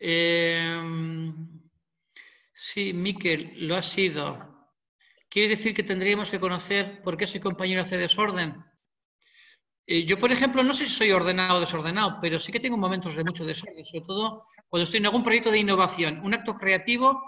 Eh, 0.00 0.80
sí, 2.52 2.92
Miquel, 2.92 3.52
lo 3.66 3.76
ha 3.76 3.82
sido. 3.82 4.56
¿Quiere 5.28 5.48
decir 5.56 5.74
que 5.74 5.82
tendríamos 5.82 6.30
que 6.30 6.40
conocer 6.40 7.02
por 7.02 7.16
qué 7.16 7.24
ese 7.24 7.40
compañero 7.40 7.82
hace 7.82 7.96
desorden? 7.98 8.64
Eh, 9.86 10.04
yo, 10.04 10.18
por 10.18 10.30
ejemplo, 10.32 10.62
no 10.62 10.74
sé 10.74 10.86
si 10.86 10.92
soy 10.94 11.10
ordenado 11.12 11.56
o 11.58 11.60
desordenado, 11.60 12.18
pero 12.20 12.38
sí 12.38 12.52
que 12.52 12.60
tengo 12.60 12.76
momentos 12.76 13.16
de 13.16 13.24
mucho 13.24 13.44
desorden, 13.44 13.84
sobre 13.84 14.04
todo 14.04 14.44
cuando 14.68 14.84
estoy 14.84 14.98
en 14.98 15.06
algún 15.06 15.22
proyecto 15.22 15.50
de 15.50 15.58
innovación, 15.60 16.20
un 16.22 16.34
acto 16.34 16.54
creativo. 16.54 17.22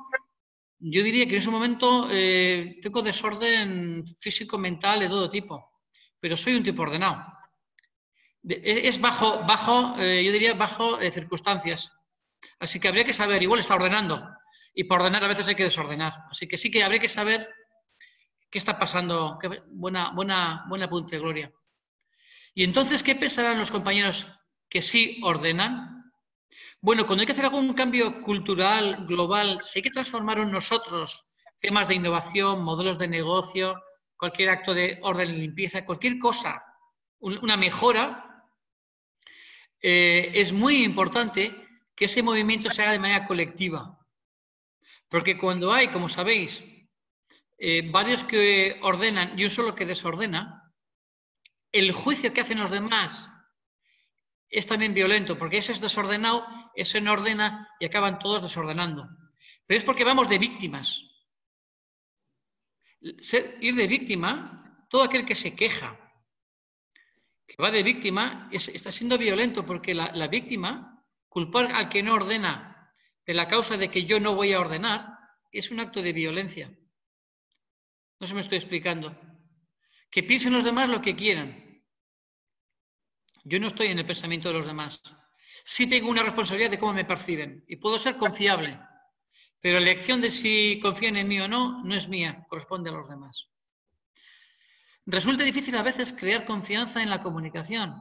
Yo 0.79 1.03
diría 1.03 1.27
que 1.27 1.33
en 1.33 1.39
ese 1.39 1.51
momento 1.51 2.09
eh, 2.11 2.79
tengo 2.83 3.03
desorden 3.03 4.05
físico, 4.19 4.57
mental, 4.59 5.01
de 5.01 5.09
todo 5.09 5.31
tipo, 5.31 5.71
pero 6.21 6.37
soy 6.37 6.55
un 6.57 6.65
tipo 6.65 6.83
ordenado. 6.83 7.25
De- 8.43 8.61
Es 8.89 9.01
bajo, 9.01 9.41
bajo 9.47 9.95
eh, 9.99 10.23
yo 10.25 10.33
diría, 10.33 10.55
bajo 10.55 10.99
circunstancias. 11.01 11.91
Así 12.59 12.81
que 12.81 12.89
habría 12.89 13.05
que 13.05 13.13
saber, 13.13 13.43
igual 13.43 13.61
está 13.61 13.75
ordenando, 13.75 14.29
y 14.75 14.85
para 14.85 15.03
ordenar 15.05 15.25
a 15.25 15.29
veces 15.29 15.49
hay 15.49 15.55
que 15.55 15.65
desordenar. 15.65 16.13
Así 16.31 16.47
que 16.47 16.57
sí 16.59 16.71
que 16.71 16.83
habría 16.85 17.01
que 17.01 17.09
saber 17.09 17.49
qué 18.51 18.59
está 18.59 18.79
pasando. 18.79 19.39
Qué 19.41 19.63
buena, 19.69 20.11
buena, 20.13 20.65
buena 20.69 20.87
apunte, 20.87 21.19
Gloria. 21.19 21.53
Y 22.55 22.65
entonces, 22.65 23.03
¿qué 23.03 23.15
pensarán 23.15 23.59
los 23.59 23.71
compañeros 23.71 24.27
que 24.69 24.83
sí 24.83 25.21
ordenan? 25.23 26.13
Bueno, 26.81 27.07
cuando 27.07 27.21
hay 27.21 27.27
que 27.27 27.33
hacer 27.33 27.45
algún 27.45 27.75
cambio 27.75 28.23
cultural, 28.23 29.07
global, 29.07 29.61
si 29.63 29.79
hay 29.79 29.83
que 29.83 29.91
transformar 29.91 30.39
en 30.39 30.51
nosotros 30.51 31.31
temas 31.61 31.89
de 31.89 31.95
innovación, 31.95 32.63
modelos 32.65 32.99
de 32.99 33.07
negocio, 33.09 33.81
cualquier 34.17 34.51
acto 34.51 34.73
de 34.75 34.99
orden 35.03 35.31
y 35.31 35.37
limpieza, 35.37 35.85
cualquier 35.85 36.19
cosa, 36.19 36.63
un- 37.19 37.39
una 37.43 37.57
mejora, 37.57 38.47
eh, 39.83 40.31
es 40.35 40.53
muy 40.53 40.83
importante 40.83 41.55
que 42.01 42.07
ese 42.07 42.23
movimiento 42.23 42.71
se 42.71 42.81
haga 42.81 42.93
de 42.93 42.99
manera 42.99 43.27
colectiva. 43.27 43.99
Porque 45.11 45.37
cuando 45.37 45.71
hay, 45.71 45.89
como 45.89 46.09
sabéis, 46.09 46.65
eh, 47.59 47.83
varios 47.91 48.25
que 48.25 48.79
ordenan 48.81 49.39
y 49.39 49.45
un 49.45 49.51
solo 49.51 49.75
que 49.75 49.85
desordena, 49.85 50.73
el 51.73 51.93
juicio 51.93 52.33
que 52.33 52.41
hacen 52.41 52.59
los 52.59 52.71
demás 52.71 53.29
es 54.49 54.67
también 54.67 54.95
violento, 54.95 55.37
porque 55.37 55.59
ese 55.59 55.73
es 55.73 55.81
desordenado, 55.83 56.47
ese 56.75 57.03
no 57.03 57.13
ordena 57.13 57.69
y 57.79 57.85
acaban 57.85 58.19
todos 58.19 58.41
desordenando. 58.41 59.07
Pero 59.67 59.77
es 59.77 59.85
porque 59.85 60.03
vamos 60.05 60.27
de 60.31 60.39
víctimas. 60.39 61.05
Ser- 63.21 63.59
ir 63.61 63.75
de 63.75 63.87
víctima, 63.87 64.87
todo 64.89 65.03
aquel 65.03 65.27
que 65.27 65.35
se 65.35 65.55
queja, 65.55 65.99
que 67.47 67.63
va 67.63 67.71
de 67.71 67.83
víctima, 67.83 68.49
es- 68.51 68.69
está 68.69 68.91
siendo 68.91 69.19
violento, 69.19 69.67
porque 69.67 69.93
la 69.95 70.29
víctima, 70.29 70.97
culpar 71.31 71.73
al 71.73 71.89
que 71.89 72.03
no 72.03 72.15
ordena 72.15 72.93
de 73.25 73.33
la 73.33 73.49
causa 73.49 73.79
de 73.79 73.89
que 73.89 74.05
yo 74.05 74.21
no 74.21 74.35
voy 74.35 74.53
a 74.53 74.61
ordenar, 74.61 75.17
es 75.53 75.71
un 75.71 75.81
acto 75.81 76.03
de 76.03 76.13
violencia. 76.13 76.77
No 78.19 78.27
se 78.27 78.35
me 78.35 78.41
estoy 78.41 78.59
explicando. 78.59 79.19
Que 80.11 80.25
piensen 80.25 80.53
los 80.53 80.65
demás 80.65 80.89
lo 80.89 81.01
que 81.01 81.17
quieran. 81.17 81.83
Yo 83.45 83.61
no 83.61 83.69
estoy 83.69 83.87
en 83.87 84.01
el 84.01 84.07
pensamiento 84.07 84.49
de 84.49 84.55
los 84.55 84.67
demás. 84.67 85.01
Sí 85.65 85.89
tengo 85.89 86.11
una 86.11 86.25
responsabilidad 86.25 86.71
de 86.71 86.79
cómo 86.79 86.93
me 86.93 87.05
perciben 87.05 87.65
y 87.69 87.77
puedo 87.77 87.99
ser 87.99 88.17
confiable, 88.17 88.79
pero 89.61 89.79
la 89.79 89.83
elección 89.83 90.21
de 90.21 90.31
si 90.31 90.81
confían 90.83 91.17
en 91.17 91.29
mí 91.29 91.41
o 91.41 91.49
no 91.49 91.85
no 91.85 91.95
es 91.95 92.09
mía, 92.09 92.45
corresponde 92.49 92.91
a 92.91 92.95
los 92.95 93.09
demás. 93.09 93.49
Resulta 95.07 95.45
difícil 95.45 95.77
a 95.77 95.83
veces 95.83 96.13
crear 96.13 96.45
confianza 96.45 97.03
en 97.03 97.11
la 97.11 97.23
comunicación, 97.23 97.95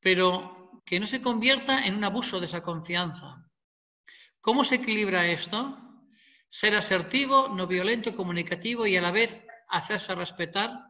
pero 0.00 0.59
que 0.84 1.00
no 1.00 1.06
se 1.06 1.20
convierta 1.20 1.86
en 1.86 1.94
un 1.94 2.04
abuso 2.04 2.40
de 2.40 2.46
esa 2.46 2.62
confianza. 2.62 3.44
¿Cómo 4.40 4.64
se 4.64 4.76
equilibra 4.76 5.26
esto? 5.26 5.78
Ser 6.48 6.74
asertivo, 6.74 7.48
no 7.48 7.66
violento, 7.66 8.14
comunicativo 8.14 8.86
y 8.86 8.96
a 8.96 9.02
la 9.02 9.12
vez 9.12 9.44
hacerse 9.68 10.14
respetar. 10.14 10.84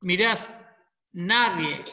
Mirad, 0.00 0.38
nadie 1.12 1.84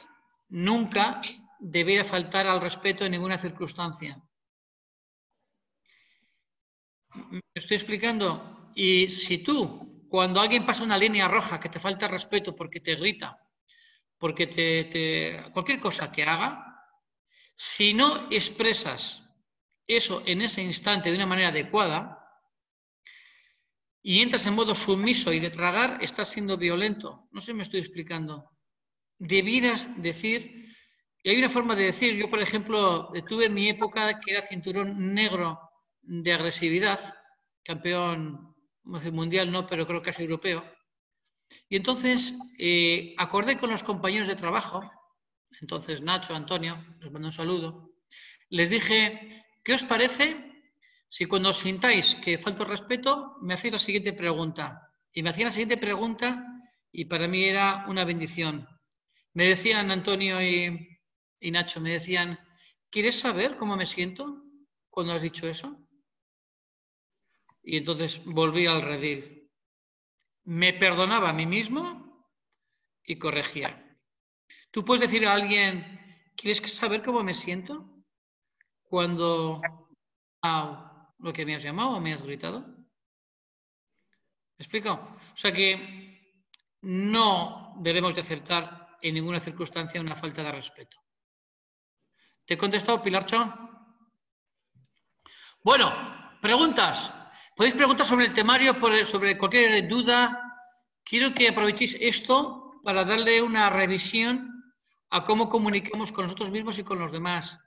nunca 0.50 1.22
debiera 1.60 2.04
faltar 2.06 2.48
al 2.48 2.62
respeto 2.62 3.04
en 3.06 3.12
ninguna 3.12 3.38
circunstancia. 3.38 4.22
¿Me 7.32 7.42
estoy 7.54 7.78
explicando? 7.78 8.72
Y 8.76 9.08
si 9.08 9.40
tú, 9.40 10.06
cuando 10.08 10.40
alguien 10.40 10.66
pasa 10.66 10.84
una 10.84 10.98
línea 10.98 11.28
roja 11.28 11.60
que 11.60 11.70
te 11.70 11.80
falta 11.80 12.08
respeto 12.08 12.56
porque 12.56 12.80
te 12.80 12.96
grita, 12.96 13.38
porque 14.18 14.48
te- 14.48 15.52
cualquier 15.52 15.80
cosa 15.80 16.12
que 16.12 16.24
haga, 16.24 16.67
si 17.60 17.92
no 17.96 18.28
expresas 18.30 19.24
eso 19.88 20.22
en 20.28 20.42
ese 20.42 20.62
instante 20.62 21.10
de 21.10 21.16
una 21.16 21.26
manera 21.26 21.50
adecuada 21.50 22.24
y 24.04 24.22
entras 24.22 24.46
en 24.46 24.54
modo 24.54 24.76
sumiso 24.76 25.34
y 25.34 25.40
de 25.40 25.50
tragar, 25.50 25.98
estás 26.04 26.30
siendo 26.30 26.56
violento. 26.56 27.28
No 27.32 27.42
sé 27.42 27.48
si 27.48 27.54
me 27.56 27.64
estoy 27.64 27.80
explicando. 27.80 28.52
Debieras 29.18 29.88
decir, 29.98 30.72
y 31.24 31.30
hay 31.30 31.40
una 31.40 31.50
forma 31.50 31.76
de 31.76 31.86
decir, 31.86 32.16
yo 32.16 32.30
por 32.30 32.42
ejemplo 32.42 33.12
tuve 33.28 33.50
mi 33.50 33.70
época 33.70 34.20
que 34.20 34.34
era 34.34 34.44
cinturón 34.44 35.16
negro 35.16 35.60
de 36.04 36.34
agresividad, 36.34 37.00
campeón 37.64 38.56
mundial 38.84 39.52
no, 39.52 39.66
pero 39.66 39.88
creo 39.88 40.04
que 40.04 40.12
es 40.12 40.20
europeo. 40.20 40.64
Y 41.70 41.78
entonces 41.78 42.36
eh, 42.60 43.16
acordé 43.18 43.58
con 43.58 43.72
los 43.72 43.84
compañeros 43.84 44.28
de 44.28 44.36
trabajo, 44.36 44.92
entonces 45.62 46.02
Nacho, 46.02 46.36
Antonio, 46.36 46.84
les 47.00 47.12
mando 47.12 47.30
un 47.30 47.34
saludo, 47.34 47.92
les 48.50 48.70
dije, 48.70 49.28
¿qué 49.64 49.74
os 49.74 49.84
parece 49.84 50.64
si 51.08 51.26
cuando 51.26 51.54
sintáis 51.54 52.16
que 52.16 52.38
falta 52.38 52.64
el 52.64 52.70
respeto, 52.70 53.38
me 53.42 53.54
hacéis 53.54 53.74
la 53.74 53.80
siguiente 53.80 54.14
pregunta? 54.14 54.92
Y 55.14 55.24
me 55.24 55.30
hacían 55.30 55.48
la 55.48 55.52
siguiente 55.52 55.78
pregunta 55.78 56.46
y 56.92 57.06
para 57.06 57.28
mí 57.28 57.44
era 57.44 57.86
una 57.88 58.06
bendición. 58.06 58.68
Me 59.34 59.48
decían 59.48 59.92
Antonio 59.92 60.42
y, 60.42 61.00
y 61.40 61.52
Nacho, 61.52 61.82
me 61.82 61.92
decían, 61.92 62.40
¿quieres 62.90 63.20
saber 63.20 63.58
cómo 63.58 63.76
me 63.76 63.86
siento 63.86 64.44
cuando 64.90 65.14
has 65.14 65.22
dicho 65.22 65.48
eso? 65.48 65.88
Y 67.64 67.78
entonces 67.78 68.24
volví 68.24 68.66
al 68.66 68.82
redil. 68.82 69.52
Me 70.46 70.74
perdonaba 70.74 71.30
a 71.30 71.34
mí 71.34 71.46
mismo 71.46 72.26
y 73.04 73.18
corregía. 73.18 73.87
Tú 74.72 74.84
puedes 74.84 75.02
decir 75.02 75.26
a 75.26 75.34
alguien, 75.34 76.32
¿quieres 76.36 76.60
saber 76.72 77.04
cómo 77.04 77.24
me 77.24 77.34
siento? 77.34 77.86
Cuando 78.84 79.62
ah, 80.42 81.14
lo 81.20 81.34
que 81.34 81.46
me 81.46 81.56
has 81.56 81.64
llamado 81.64 81.92
o 81.92 82.00
me 82.00 82.14
has 82.14 82.24
gritado. 82.24 82.60
¿Me 82.60 84.64
explico? 84.64 84.92
O 84.92 85.38
sea 85.38 85.52
que 85.52 86.44
no 86.82 87.76
debemos 87.80 88.16
de 88.16 88.22
aceptar 88.22 88.98
en 89.02 89.14
ninguna 89.14 89.40
circunstancia 89.40 90.02
una 90.02 90.16
falta 90.16 90.44
de 90.44 90.52
respeto. 90.52 90.98
¿Te 92.46 92.56
he 92.56 92.58
contestado, 92.58 93.04
Pilarcho? 93.04 93.54
Bueno, 95.64 95.94
preguntas. 96.42 97.14
Podéis 97.56 97.76
preguntar 97.76 98.06
sobre 98.06 98.26
el 98.26 98.34
temario, 98.34 98.76
sobre 99.06 99.38
cualquier 99.38 99.88
duda. 99.88 100.44
Quiero 101.04 101.34
que 101.34 101.50
aprovechéis 101.50 101.98
esto 102.00 102.80
para 102.84 103.04
darle 103.04 103.42
una 103.42 103.70
revisión 103.70 104.57
a 105.10 105.24
cómo 105.26 105.50
comunicamos 105.50 106.12
con 106.12 106.26
nosotros 106.26 106.52
mismos 106.52 106.78
y 106.80 106.84
con 106.84 107.00
los 107.00 107.12
demás, 107.12 107.60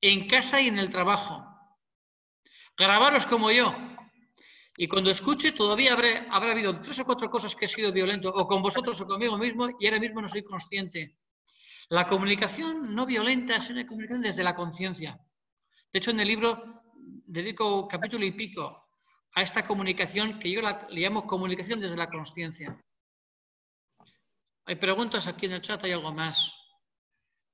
en 0.00 0.28
casa 0.28 0.60
y 0.60 0.68
en 0.68 0.78
el 0.78 0.90
trabajo. 0.90 1.44
Grabaros 2.76 3.26
como 3.26 3.50
yo. 3.50 3.74
Y 4.76 4.86
cuando 4.86 5.10
escuche, 5.10 5.52
todavía 5.52 5.92
habré- 5.94 6.26
habrá 6.30 6.52
habido 6.52 6.80
tres 6.80 6.98
o 7.00 7.04
cuatro 7.04 7.28
cosas 7.28 7.56
que 7.56 7.64
he 7.64 7.68
sido 7.68 7.92
violento, 7.92 8.30
o 8.30 8.46
con 8.46 8.62
vosotros 8.62 9.00
o 9.00 9.06
conmigo 9.06 9.36
mismo, 9.36 9.68
y 9.78 9.86
ahora 9.86 9.98
mismo 9.98 10.22
no 10.22 10.28
soy 10.28 10.42
consciente. 10.44 11.18
La 11.88 12.06
comunicación 12.06 12.94
no 12.94 13.06
violenta 13.06 13.56
es 13.56 13.70
una 13.70 13.86
comunicación 13.86 14.22
desde 14.22 14.44
la 14.44 14.54
conciencia. 14.54 15.18
De 15.92 15.98
hecho, 15.98 16.10
en 16.12 16.20
el 16.20 16.28
libro 16.28 16.82
dedico 16.94 17.88
capítulo 17.88 18.24
y 18.24 18.32
pico 18.32 18.88
a 19.34 19.42
esta 19.42 19.66
comunicación 19.66 20.38
que 20.38 20.50
yo 20.50 20.62
la, 20.62 20.86
le 20.90 21.00
llamo 21.00 21.26
comunicación 21.26 21.80
desde 21.80 21.96
la 21.96 22.08
conciencia. 22.08 22.78
Hay 24.68 24.76
preguntas 24.76 25.26
aquí 25.26 25.46
en 25.46 25.52
el 25.52 25.62
chat, 25.62 25.82
hay 25.84 25.92
algo 25.92 26.12
más. 26.12 26.54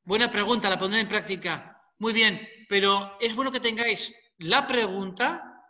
Buena 0.03 0.33
pregunta, 0.33 0.69
la 0.69 0.77
pondré 0.77 0.99
en 0.99 1.09
práctica. 1.09 1.81
Muy 2.01 2.13
bien, 2.13 2.45
pero 2.69 3.17
es 3.21 3.37
bueno 3.37 3.53
que 3.53 3.61
tengáis 3.61 4.13
la 4.39 4.67
pregunta 4.67 5.65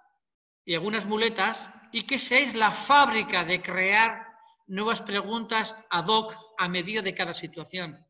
y 0.65 0.73
algunas 0.73 1.05
muletas 1.05 1.69
y 1.93 2.05
que 2.05 2.19
seáis 2.19 2.55
la 2.55 2.71
fábrica 2.71 3.45
de 3.45 3.61
crear 3.61 4.27
nuevas 4.69 5.03
preguntas 5.03 5.77
ad 5.91 6.07
hoc 6.07 6.35
a 6.57 6.67
medida 6.67 7.03
de 7.03 7.15
cada 7.15 7.35
situación. 7.35 8.03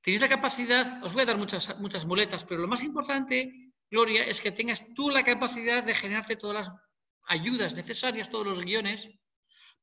Tenéis 0.00 0.20
la 0.20 0.28
capacidad, 0.28 1.02
os 1.02 1.14
voy 1.14 1.22
a 1.22 1.26
dar 1.26 1.38
muchas, 1.38 1.76
muchas 1.80 2.04
muletas, 2.04 2.44
pero 2.44 2.60
lo 2.60 2.68
más 2.68 2.84
importante, 2.84 3.72
Gloria, 3.90 4.22
es 4.22 4.40
que 4.40 4.52
tengas 4.52 4.84
tú 4.94 5.10
la 5.10 5.24
capacidad 5.24 5.82
de 5.82 5.96
generarte 5.96 6.36
todas 6.36 6.68
las 6.68 6.78
ayudas 7.26 7.74
necesarias, 7.74 8.30
todos 8.30 8.46
los 8.46 8.60
guiones, 8.60 9.08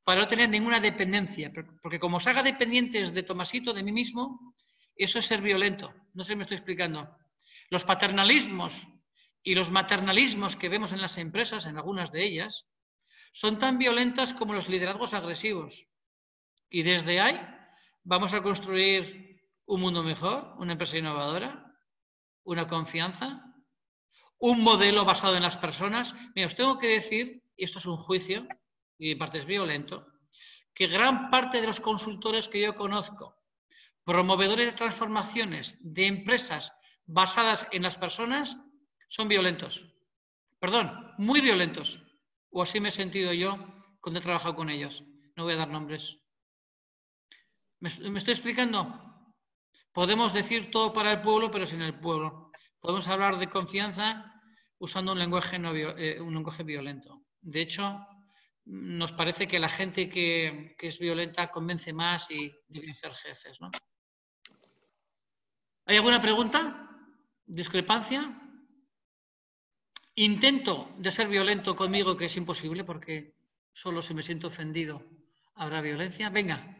para 0.04 0.20
no 0.20 0.28
tener 0.28 0.48
ninguna 0.48 0.80
dependencia. 0.80 1.50
Porque 1.82 1.98
como 1.98 2.18
os 2.18 2.26
haga 2.26 2.42
dependientes 2.42 3.12
de 3.12 3.22
Tomasito, 3.22 3.72
de 3.72 3.82
mí 3.82 3.92
mismo, 3.92 4.54
eso 4.96 5.18
es 5.18 5.26
ser 5.26 5.40
violento. 5.40 5.92
No 6.12 6.22
sé 6.22 6.32
si 6.32 6.36
me 6.36 6.42
estoy 6.42 6.58
explicando. 6.58 7.16
Los 7.70 7.84
paternalismos 7.84 8.86
y 9.42 9.54
los 9.54 9.70
maternalismos 9.70 10.56
que 10.56 10.68
vemos 10.68 10.92
en 10.92 11.00
las 11.00 11.18
empresas, 11.18 11.66
en 11.66 11.76
algunas 11.76 12.12
de 12.12 12.24
ellas, 12.24 12.66
son 13.32 13.58
tan 13.58 13.78
violentas 13.78 14.32
como 14.34 14.54
los 14.54 14.68
liderazgos 14.68 15.14
agresivos. 15.14 15.88
Y 16.70 16.82
desde 16.82 17.20
ahí 17.20 17.40
vamos 18.04 18.32
a 18.34 18.42
construir 18.42 19.40
un 19.66 19.80
mundo 19.80 20.02
mejor, 20.02 20.54
una 20.58 20.72
empresa 20.72 20.98
innovadora, 20.98 21.74
una 22.44 22.68
confianza, 22.68 23.42
un 24.38 24.60
modelo 24.60 25.04
basado 25.04 25.36
en 25.36 25.42
las 25.42 25.56
personas. 25.56 26.14
Mira, 26.34 26.46
os 26.46 26.54
tengo 26.54 26.78
que 26.78 26.88
decir, 26.88 27.42
y 27.56 27.64
esto 27.64 27.78
es 27.78 27.86
un 27.86 27.96
juicio, 27.96 28.46
y 29.04 29.10
en 29.10 29.18
parte 29.18 29.36
es 29.36 29.44
violento, 29.44 30.06
que 30.72 30.86
gran 30.86 31.28
parte 31.28 31.60
de 31.60 31.66
los 31.66 31.78
consultores 31.78 32.48
que 32.48 32.62
yo 32.62 32.74
conozco, 32.74 33.36
promovedores 34.02 34.64
de 34.64 34.72
transformaciones 34.72 35.76
de 35.80 36.06
empresas 36.06 36.72
basadas 37.04 37.66
en 37.70 37.82
las 37.82 37.98
personas, 37.98 38.56
son 39.08 39.28
violentos. 39.28 39.94
Perdón, 40.58 41.12
muy 41.18 41.42
violentos. 41.42 42.00
O 42.48 42.62
así 42.62 42.80
me 42.80 42.88
he 42.88 42.92
sentido 42.92 43.34
yo 43.34 43.58
cuando 44.00 44.20
he 44.20 44.22
trabajado 44.22 44.56
con 44.56 44.70
ellos. 44.70 45.04
No 45.36 45.44
voy 45.44 45.52
a 45.52 45.56
dar 45.56 45.68
nombres. 45.68 46.16
¿Me, 47.80 47.90
estoy 47.90 48.32
explicando? 48.32 49.30
Podemos 49.92 50.32
decir 50.32 50.70
todo 50.70 50.94
para 50.94 51.12
el 51.12 51.20
pueblo, 51.20 51.50
pero 51.50 51.66
sin 51.66 51.82
el 51.82 52.00
pueblo. 52.00 52.50
Podemos 52.80 53.06
hablar 53.08 53.38
de 53.38 53.50
confianza 53.50 54.40
usando 54.78 55.12
un 55.12 55.18
lenguaje, 55.18 55.56
eh, 55.56 56.20
un 56.22 56.32
lenguaje 56.32 56.62
violento. 56.62 57.22
De 57.42 57.60
hecho, 57.60 58.06
nos 58.66 59.12
parece 59.12 59.46
que 59.46 59.58
la 59.58 59.68
gente 59.68 60.08
que, 60.08 60.76
es 60.78 60.98
violenta 60.98 61.50
convence 61.50 61.92
más 61.92 62.30
y 62.30 62.52
deben 62.68 62.94
ser 62.94 63.12
jefes. 63.14 63.60
¿no? 63.60 63.70
¿Hay 65.86 65.96
alguna 65.96 66.20
pregunta? 66.20 66.88
¿Discrepancia? 67.44 68.40
Intento 70.16 70.94
de 70.96 71.10
ser 71.10 71.28
violento 71.28 71.76
conmigo, 71.76 72.16
que 72.16 72.26
es 72.26 72.36
imposible, 72.36 72.84
porque 72.84 73.34
solo 73.72 74.00
si 74.00 74.14
me 74.14 74.22
siento 74.22 74.46
ofendido 74.46 75.04
habrá 75.56 75.80
violencia. 75.80 76.30
Venga. 76.30 76.76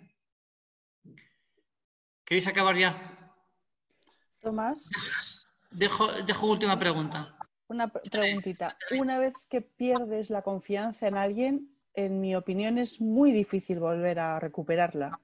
¿Queréis 2.25 2.47
acabar 2.47 2.77
ya? 2.77 3.35
Tomás. 4.41 4.89
Dejo, 5.71 6.13
dejo 6.23 6.47
última 6.47 6.79
pregunta. 6.79 7.37
Una 7.67 7.89
preguntita. 7.89 8.77
Una 8.99 9.19
vez 9.19 9.35
que 9.49 9.61
pierdes 9.61 10.31
la 10.31 10.43
confianza 10.43 11.09
en 11.09 11.17
alguien, 11.17 11.74
en 11.95 12.21
mi 12.21 12.35
opinión 12.35 12.79
es 12.79 13.01
muy 13.01 13.33
difícil 13.33 13.79
volver 13.81 14.19
a 14.19 14.39
recuperarla. 14.41 15.21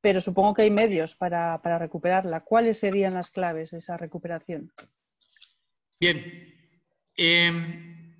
Pero 0.00 0.20
supongo 0.20 0.54
que 0.54 0.62
hay 0.62 0.70
medios 0.70 1.16
para, 1.16 1.60
para 1.62 1.78
recuperarla. 1.78 2.40
¿Cuáles 2.40 2.78
serían 2.78 3.14
las 3.14 3.30
claves 3.30 3.70
de 3.70 3.78
esa 3.78 3.96
recuperación? 3.96 4.72
Bien, 5.98 6.56
Em, 7.16 8.14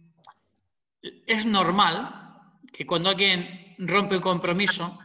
es 1.02 1.44
normal 1.44 2.40
que 2.72 2.86
cuando 2.86 3.10
alguien 3.10 3.74
rompe 3.78 4.16
un 4.16 4.22
compromiso 4.22 4.98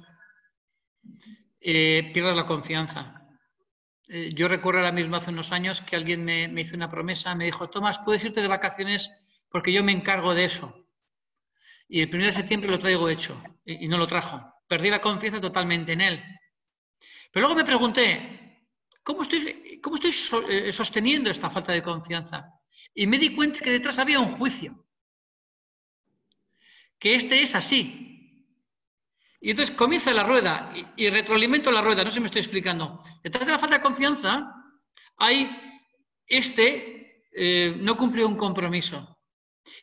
eh, 1.59 2.09
pierda 2.13 2.33
la 2.33 2.45
confianza. 2.45 3.27
Eh, 4.07 4.31
yo 4.33 4.47
recuerdo 4.47 4.79
ahora 4.79 4.93
mismo 4.93 5.17
hace 5.17 5.29
unos 5.29 5.51
años 5.51 5.81
que 5.81 5.95
alguien 5.95 6.23
me, 6.23 6.45
hizo 6.61 6.75
una 6.75 6.89
promesa, 6.89 7.35
me 7.35 7.45
dijo, 7.45 7.69
Tomás, 7.69 7.99
puedes 7.99 8.23
irte 8.23 8.41
de 8.41 8.47
vacaciones 8.47 9.11
porque 9.49 9.73
yo 9.73 9.83
me 9.83 9.91
encargo 9.91 10.33
de 10.33 10.45
eso. 10.45 10.73
Y 11.93 12.03
el 12.03 12.15
1 12.15 12.23
de 12.23 12.31
septiembre 12.31 12.69
lo 12.71 12.79
traigo 12.79 13.09
hecho 13.09 13.43
y, 13.65 13.85
no 13.89 13.97
lo 13.97 14.07
trajo. 14.07 14.41
Perdí 14.65 14.89
la 14.89 15.01
confianza 15.01 15.41
totalmente 15.41 15.91
en 15.91 15.99
él. 15.99 16.23
Pero 17.29 17.45
luego 17.45 17.57
me 17.57 17.65
pregunté, 17.65 18.63
¿cómo 19.03 19.23
estoy, 19.23 19.81
cómo 19.83 19.97
estoy 19.97 20.11
eh, 20.49 20.71
sosteniendo 20.71 21.29
esta 21.29 21.49
falta 21.49 21.73
de 21.73 21.83
confianza? 21.83 22.49
Y 22.95 23.05
me 23.07 23.17
di 23.17 23.35
cuenta 23.35 23.59
que 23.59 23.71
detrás 23.71 23.99
había 23.99 24.21
un 24.21 24.29
juicio. 24.29 24.87
Que 26.97 27.15
este 27.15 27.41
es 27.41 27.55
así. 27.55 28.47
Y 29.41 29.49
entonces 29.49 29.75
comienza 29.75 30.13
la 30.13 30.23
rueda 30.23 30.73
y, 30.95 31.09
retroalimento 31.09 31.73
la 31.73 31.81
rueda. 31.81 32.05
No 32.05 32.09
sé 32.09 32.15
si 32.15 32.19
me 32.21 32.27
estoy 32.27 32.41
explicando. 32.41 33.01
Detrás 33.21 33.45
de 33.45 33.51
la 33.51 33.59
falta 33.59 33.75
de 33.75 33.83
confianza 33.83 34.49
hay 35.17 35.51
este 36.25 37.25
eh, 37.33 37.75
no 37.81 37.97
cumplió 37.97 38.29
un 38.29 38.37
compromiso. 38.37 39.10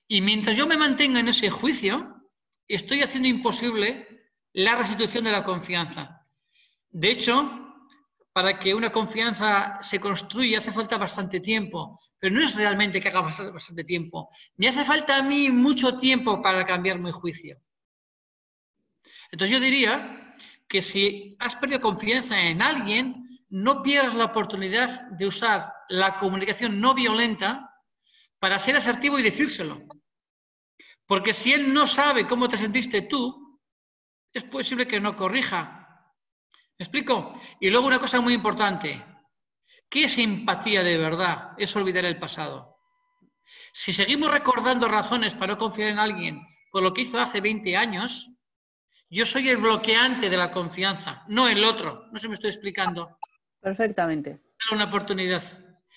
Y 0.07 0.21
mientras 0.21 0.57
yo 0.57 0.67
me 0.67 0.77
mantenga 0.77 1.21
en 1.21 1.29
ese 1.29 1.51
juicio, 1.51 2.17
estoy 2.67 3.03
haciendo 3.03 3.29
imposible 3.29 4.07
la 4.53 4.77
restitución 4.77 5.25
de 5.25 5.33
la 5.33 5.45
confianza. 5.45 6.27
De 6.91 7.11
hecho, 7.11 7.69
para 8.33 8.59
que 8.59 8.75
una 8.75 8.91
confianza 8.91 9.79
se 9.83 9.99
construya 9.99 10.59
hace 10.59 10.73
falta 10.73 10.97
bastante 10.97 11.41
tiempo, 11.41 12.01
pero 12.19 12.35
no 12.35 12.45
es 12.45 12.55
realmente 12.55 13.01
que 13.01 13.09
haga 13.09 13.21
bastante 13.21 13.85
tiempo. 13.85 14.31
Me 14.57 14.69
hace 14.69 14.85
falta 14.85 15.19
a 15.19 15.23
mí 15.23 15.51
mucho 15.51 15.97
tiempo 15.97 16.41
para 16.41 16.65
cambiar 16.65 16.99
mi 16.99 17.11
juicio. 17.11 17.61
Entonces 19.31 19.57
yo 19.57 19.61
diría 19.61 20.35
que 20.69 20.83
si 20.83 21.37
has 21.39 21.57
perdido 21.57 21.81
confianza 21.81 22.41
en 22.41 22.63
alguien, 22.63 23.41
no 23.49 23.83
pierdas 23.83 24.15
la 24.15 24.27
oportunidad 24.27 25.09
de 25.11 25.27
usar 25.27 25.73
la 25.89 26.17
comunicación 26.17 26.81
no 26.81 26.95
violenta 26.95 27.75
para 28.39 28.59
ser 28.59 28.77
asertivo 28.77 29.19
y 29.19 29.23
decírselo. 29.23 29.83
Porque 31.07 31.33
si 31.33 31.53
él 31.53 31.73
no 31.73 31.87
sabe 31.87 32.27
cómo 32.27 32.49
te 32.49 32.59
sentiste 32.59 33.03
tú, 33.03 33.61
es 34.33 34.45
posible 34.45 34.87
que 34.87 35.01
no 35.01 35.17
corrija, 35.17 35.79
¿Me 36.79 36.85
explico? 36.85 37.35
Y 37.59 37.71
luego 37.71 37.89
una 37.89 37.99
cosa 37.99 38.21
muy 38.21 38.35
importante. 38.35 39.05
¿Qué 39.89 40.05
es 40.05 40.17
empatía 40.17 40.85
de 40.85 40.97
verdad? 40.97 41.51
Es 41.59 41.75
olvidar 41.75 42.05
el 42.05 42.21
pasado. 42.21 42.79
Si 43.73 43.93
seguimos 43.93 44.31
recordando 44.31 44.87
razones 44.87 45.35
para 45.35 45.55
no 45.55 45.59
confiar 45.59 45.89
en 45.89 45.99
alguien 45.99 46.41
por 46.71 46.85
lo 46.85 46.95
que 46.95 47.01
hizo 47.01 47.21
hace 47.21 47.41
20 47.41 47.77
años, 47.77 48.29
yo 49.11 49.27
soy 49.27 49.49
el 49.49 49.57
bloqueante 49.57 50.31
de 50.31 50.37
la 50.37 50.53
confianza, 50.53 51.25
no 51.27 51.49
el 51.49 51.65
otro. 51.65 52.07
No 52.13 52.19
se 52.21 52.29
me 52.29 52.35
estoy 52.35 52.51
explicando. 52.51 53.19
Perfectamente. 53.61 54.41
Una 54.71 54.85
oportunidad. 54.85 55.43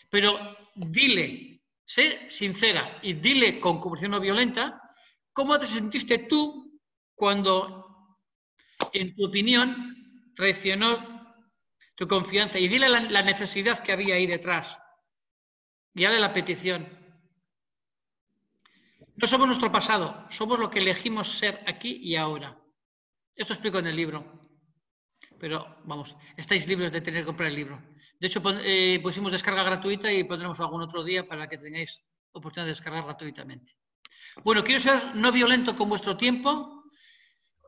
Pero 0.10 0.58
dile, 0.74 1.51
sé 1.94 2.30
sincera 2.30 3.00
y 3.02 3.14
dile 3.14 3.60
con 3.60 3.82
comunicación 3.82 4.12
no 4.12 4.22
violenta 4.22 4.82
cómo 5.34 5.60
te 5.60 5.68
sentiste 5.68 6.20
tú 6.20 6.80
cuando, 7.14 8.18
en 8.94 9.14
tu 9.14 9.26
opinión, 9.26 10.32
traicionó 10.34 11.36
tu 11.96 12.08
confianza 12.08 12.60
y 12.60 12.70
dile 12.70 12.88
la, 12.88 13.22
necesidad 13.24 13.84
que 13.84 13.92
había 13.92 14.16
ahí 14.16 14.26
detrás. 14.26 14.78
Y 15.94 16.04
dale 16.04 16.20
la 16.20 16.34
petición. 16.34 16.88
No 19.18 19.28
somos 19.28 19.48
nuestro 19.48 19.70
pasado, 19.70 20.26
somos 20.30 20.60
lo 20.60 20.70
que 20.70 20.80
elegimos 20.80 21.28
ser 21.28 21.62
aquí 21.68 22.00
y 22.02 22.16
ahora. 22.16 22.58
Esto 23.36 23.52
explico 23.52 23.80
en 23.80 23.88
el 23.88 23.98
libro. 23.98 24.50
Pero 25.38 25.78
vamos, 25.84 26.16
estáis 26.38 26.68
libres 26.70 26.94
de 26.94 27.02
tener 27.02 27.22
que 27.22 27.28
comprar 27.28 27.50
el 27.50 27.56
libro. 27.56 27.91
De 28.22 28.28
hecho, 28.28 28.40
eh, 28.64 29.00
pusimos 29.02 29.32
descarga 29.32 29.64
gratuita 29.64 30.14
y 30.14 30.24
pondremos 30.24 30.60
algún 30.60 30.84
otro 30.84 31.04
día 31.04 31.28
para 31.28 31.50
que 31.50 31.58
tengáis 31.58 32.00
oportunidad 32.32 32.66
de 32.66 32.74
descargar 32.74 33.04
gratuitamente. 33.04 33.74
Bueno, 34.44 34.64
quiero 34.64 34.80
ser 34.80 35.16
no 35.16 35.32
violento 35.32 35.76
con 35.76 35.90
vuestro 35.90 36.16
tiempo. 36.16 36.84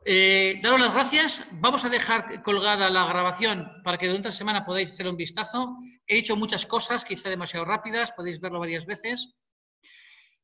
Eh, 0.04 0.60
daros 0.62 0.78
las 0.78 0.94
gracias. 0.94 1.44
Vamos 1.54 1.84
a 1.84 1.88
dejar 1.88 2.40
colgada 2.44 2.88
la 2.88 3.04
grabación 3.04 3.68
para 3.82 3.98
que 3.98 4.06
durante 4.06 4.28
la 4.28 4.34
semana 4.34 4.64
podáis 4.64 4.92
hacer 4.92 5.08
un 5.08 5.16
vistazo. 5.16 5.76
He 6.06 6.18
hecho 6.18 6.36
muchas 6.36 6.66
cosas, 6.66 7.04
quizá 7.04 7.28
demasiado 7.28 7.64
rápidas, 7.64 8.12
podéis 8.12 8.38
verlo 8.38 8.60
varias 8.60 8.86
veces. 8.86 9.34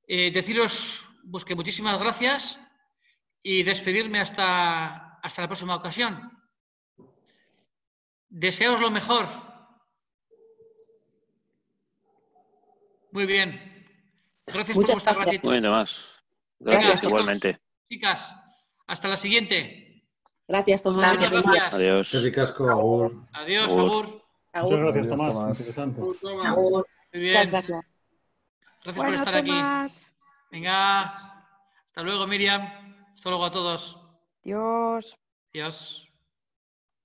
Eh, 0.09 0.33
deciros 0.33 1.05
pues, 1.31 1.45
que 1.45 1.55
muchísimas 1.55 2.01
gracias 2.01 2.59
y 3.45 3.63
despedirme 3.63 4.19
hasta, 4.19 5.21
hasta 5.23 5.43
la 5.43 5.47
próxima 5.47 5.77
ocasión. 5.77 6.33
Deseaos 8.29 8.81
lo 8.81 8.91
mejor. 8.91 9.50
Muy 13.13 13.27
bien. 13.27 13.61
Gracias 14.47 14.77
por 14.77 14.87
vuestra 14.87 15.15
gratitud. 15.15 15.49
Bueno, 15.49 15.71
más. 15.73 16.23
Gracias, 16.59 17.01
chicos, 17.01 17.09
igualmente. 17.09 17.59
Chicas, 17.89 18.35
hasta 18.87 19.09
la 19.09 19.17
siguiente. 19.17 20.05
Gracias, 20.49 20.83
Tomás. 20.83 21.13
Muchas 21.13 21.31
gracias. 21.31 21.75
Adiós. 21.75 22.15
Agur. 22.61 23.27
Adiós, 23.33 23.73
Agur. 23.73 24.23
Agur. 24.53 24.79
Muchas 24.79 24.85
gracias, 24.85 25.09
Tomás. 25.09 25.33
Tomás. 25.33 25.61
Interesante. 25.61 26.01
Tomás. 26.21 26.57
Muy 26.57 26.83
bien. 27.13 27.35
Muchas 27.35 27.51
gracias. 27.51 27.81
Gracias 28.85 29.05
por 29.05 29.15
estar 29.15 29.35
aquí. 29.35 29.53
Venga, 30.51 31.45
hasta 31.87 32.03
luego, 32.03 32.27
Miriam. 32.27 32.63
Hasta 33.15 33.29
luego 33.29 33.45
a 33.45 33.51
todos. 33.51 33.99
Dios. 34.43 35.17
Adiós. 35.55 36.10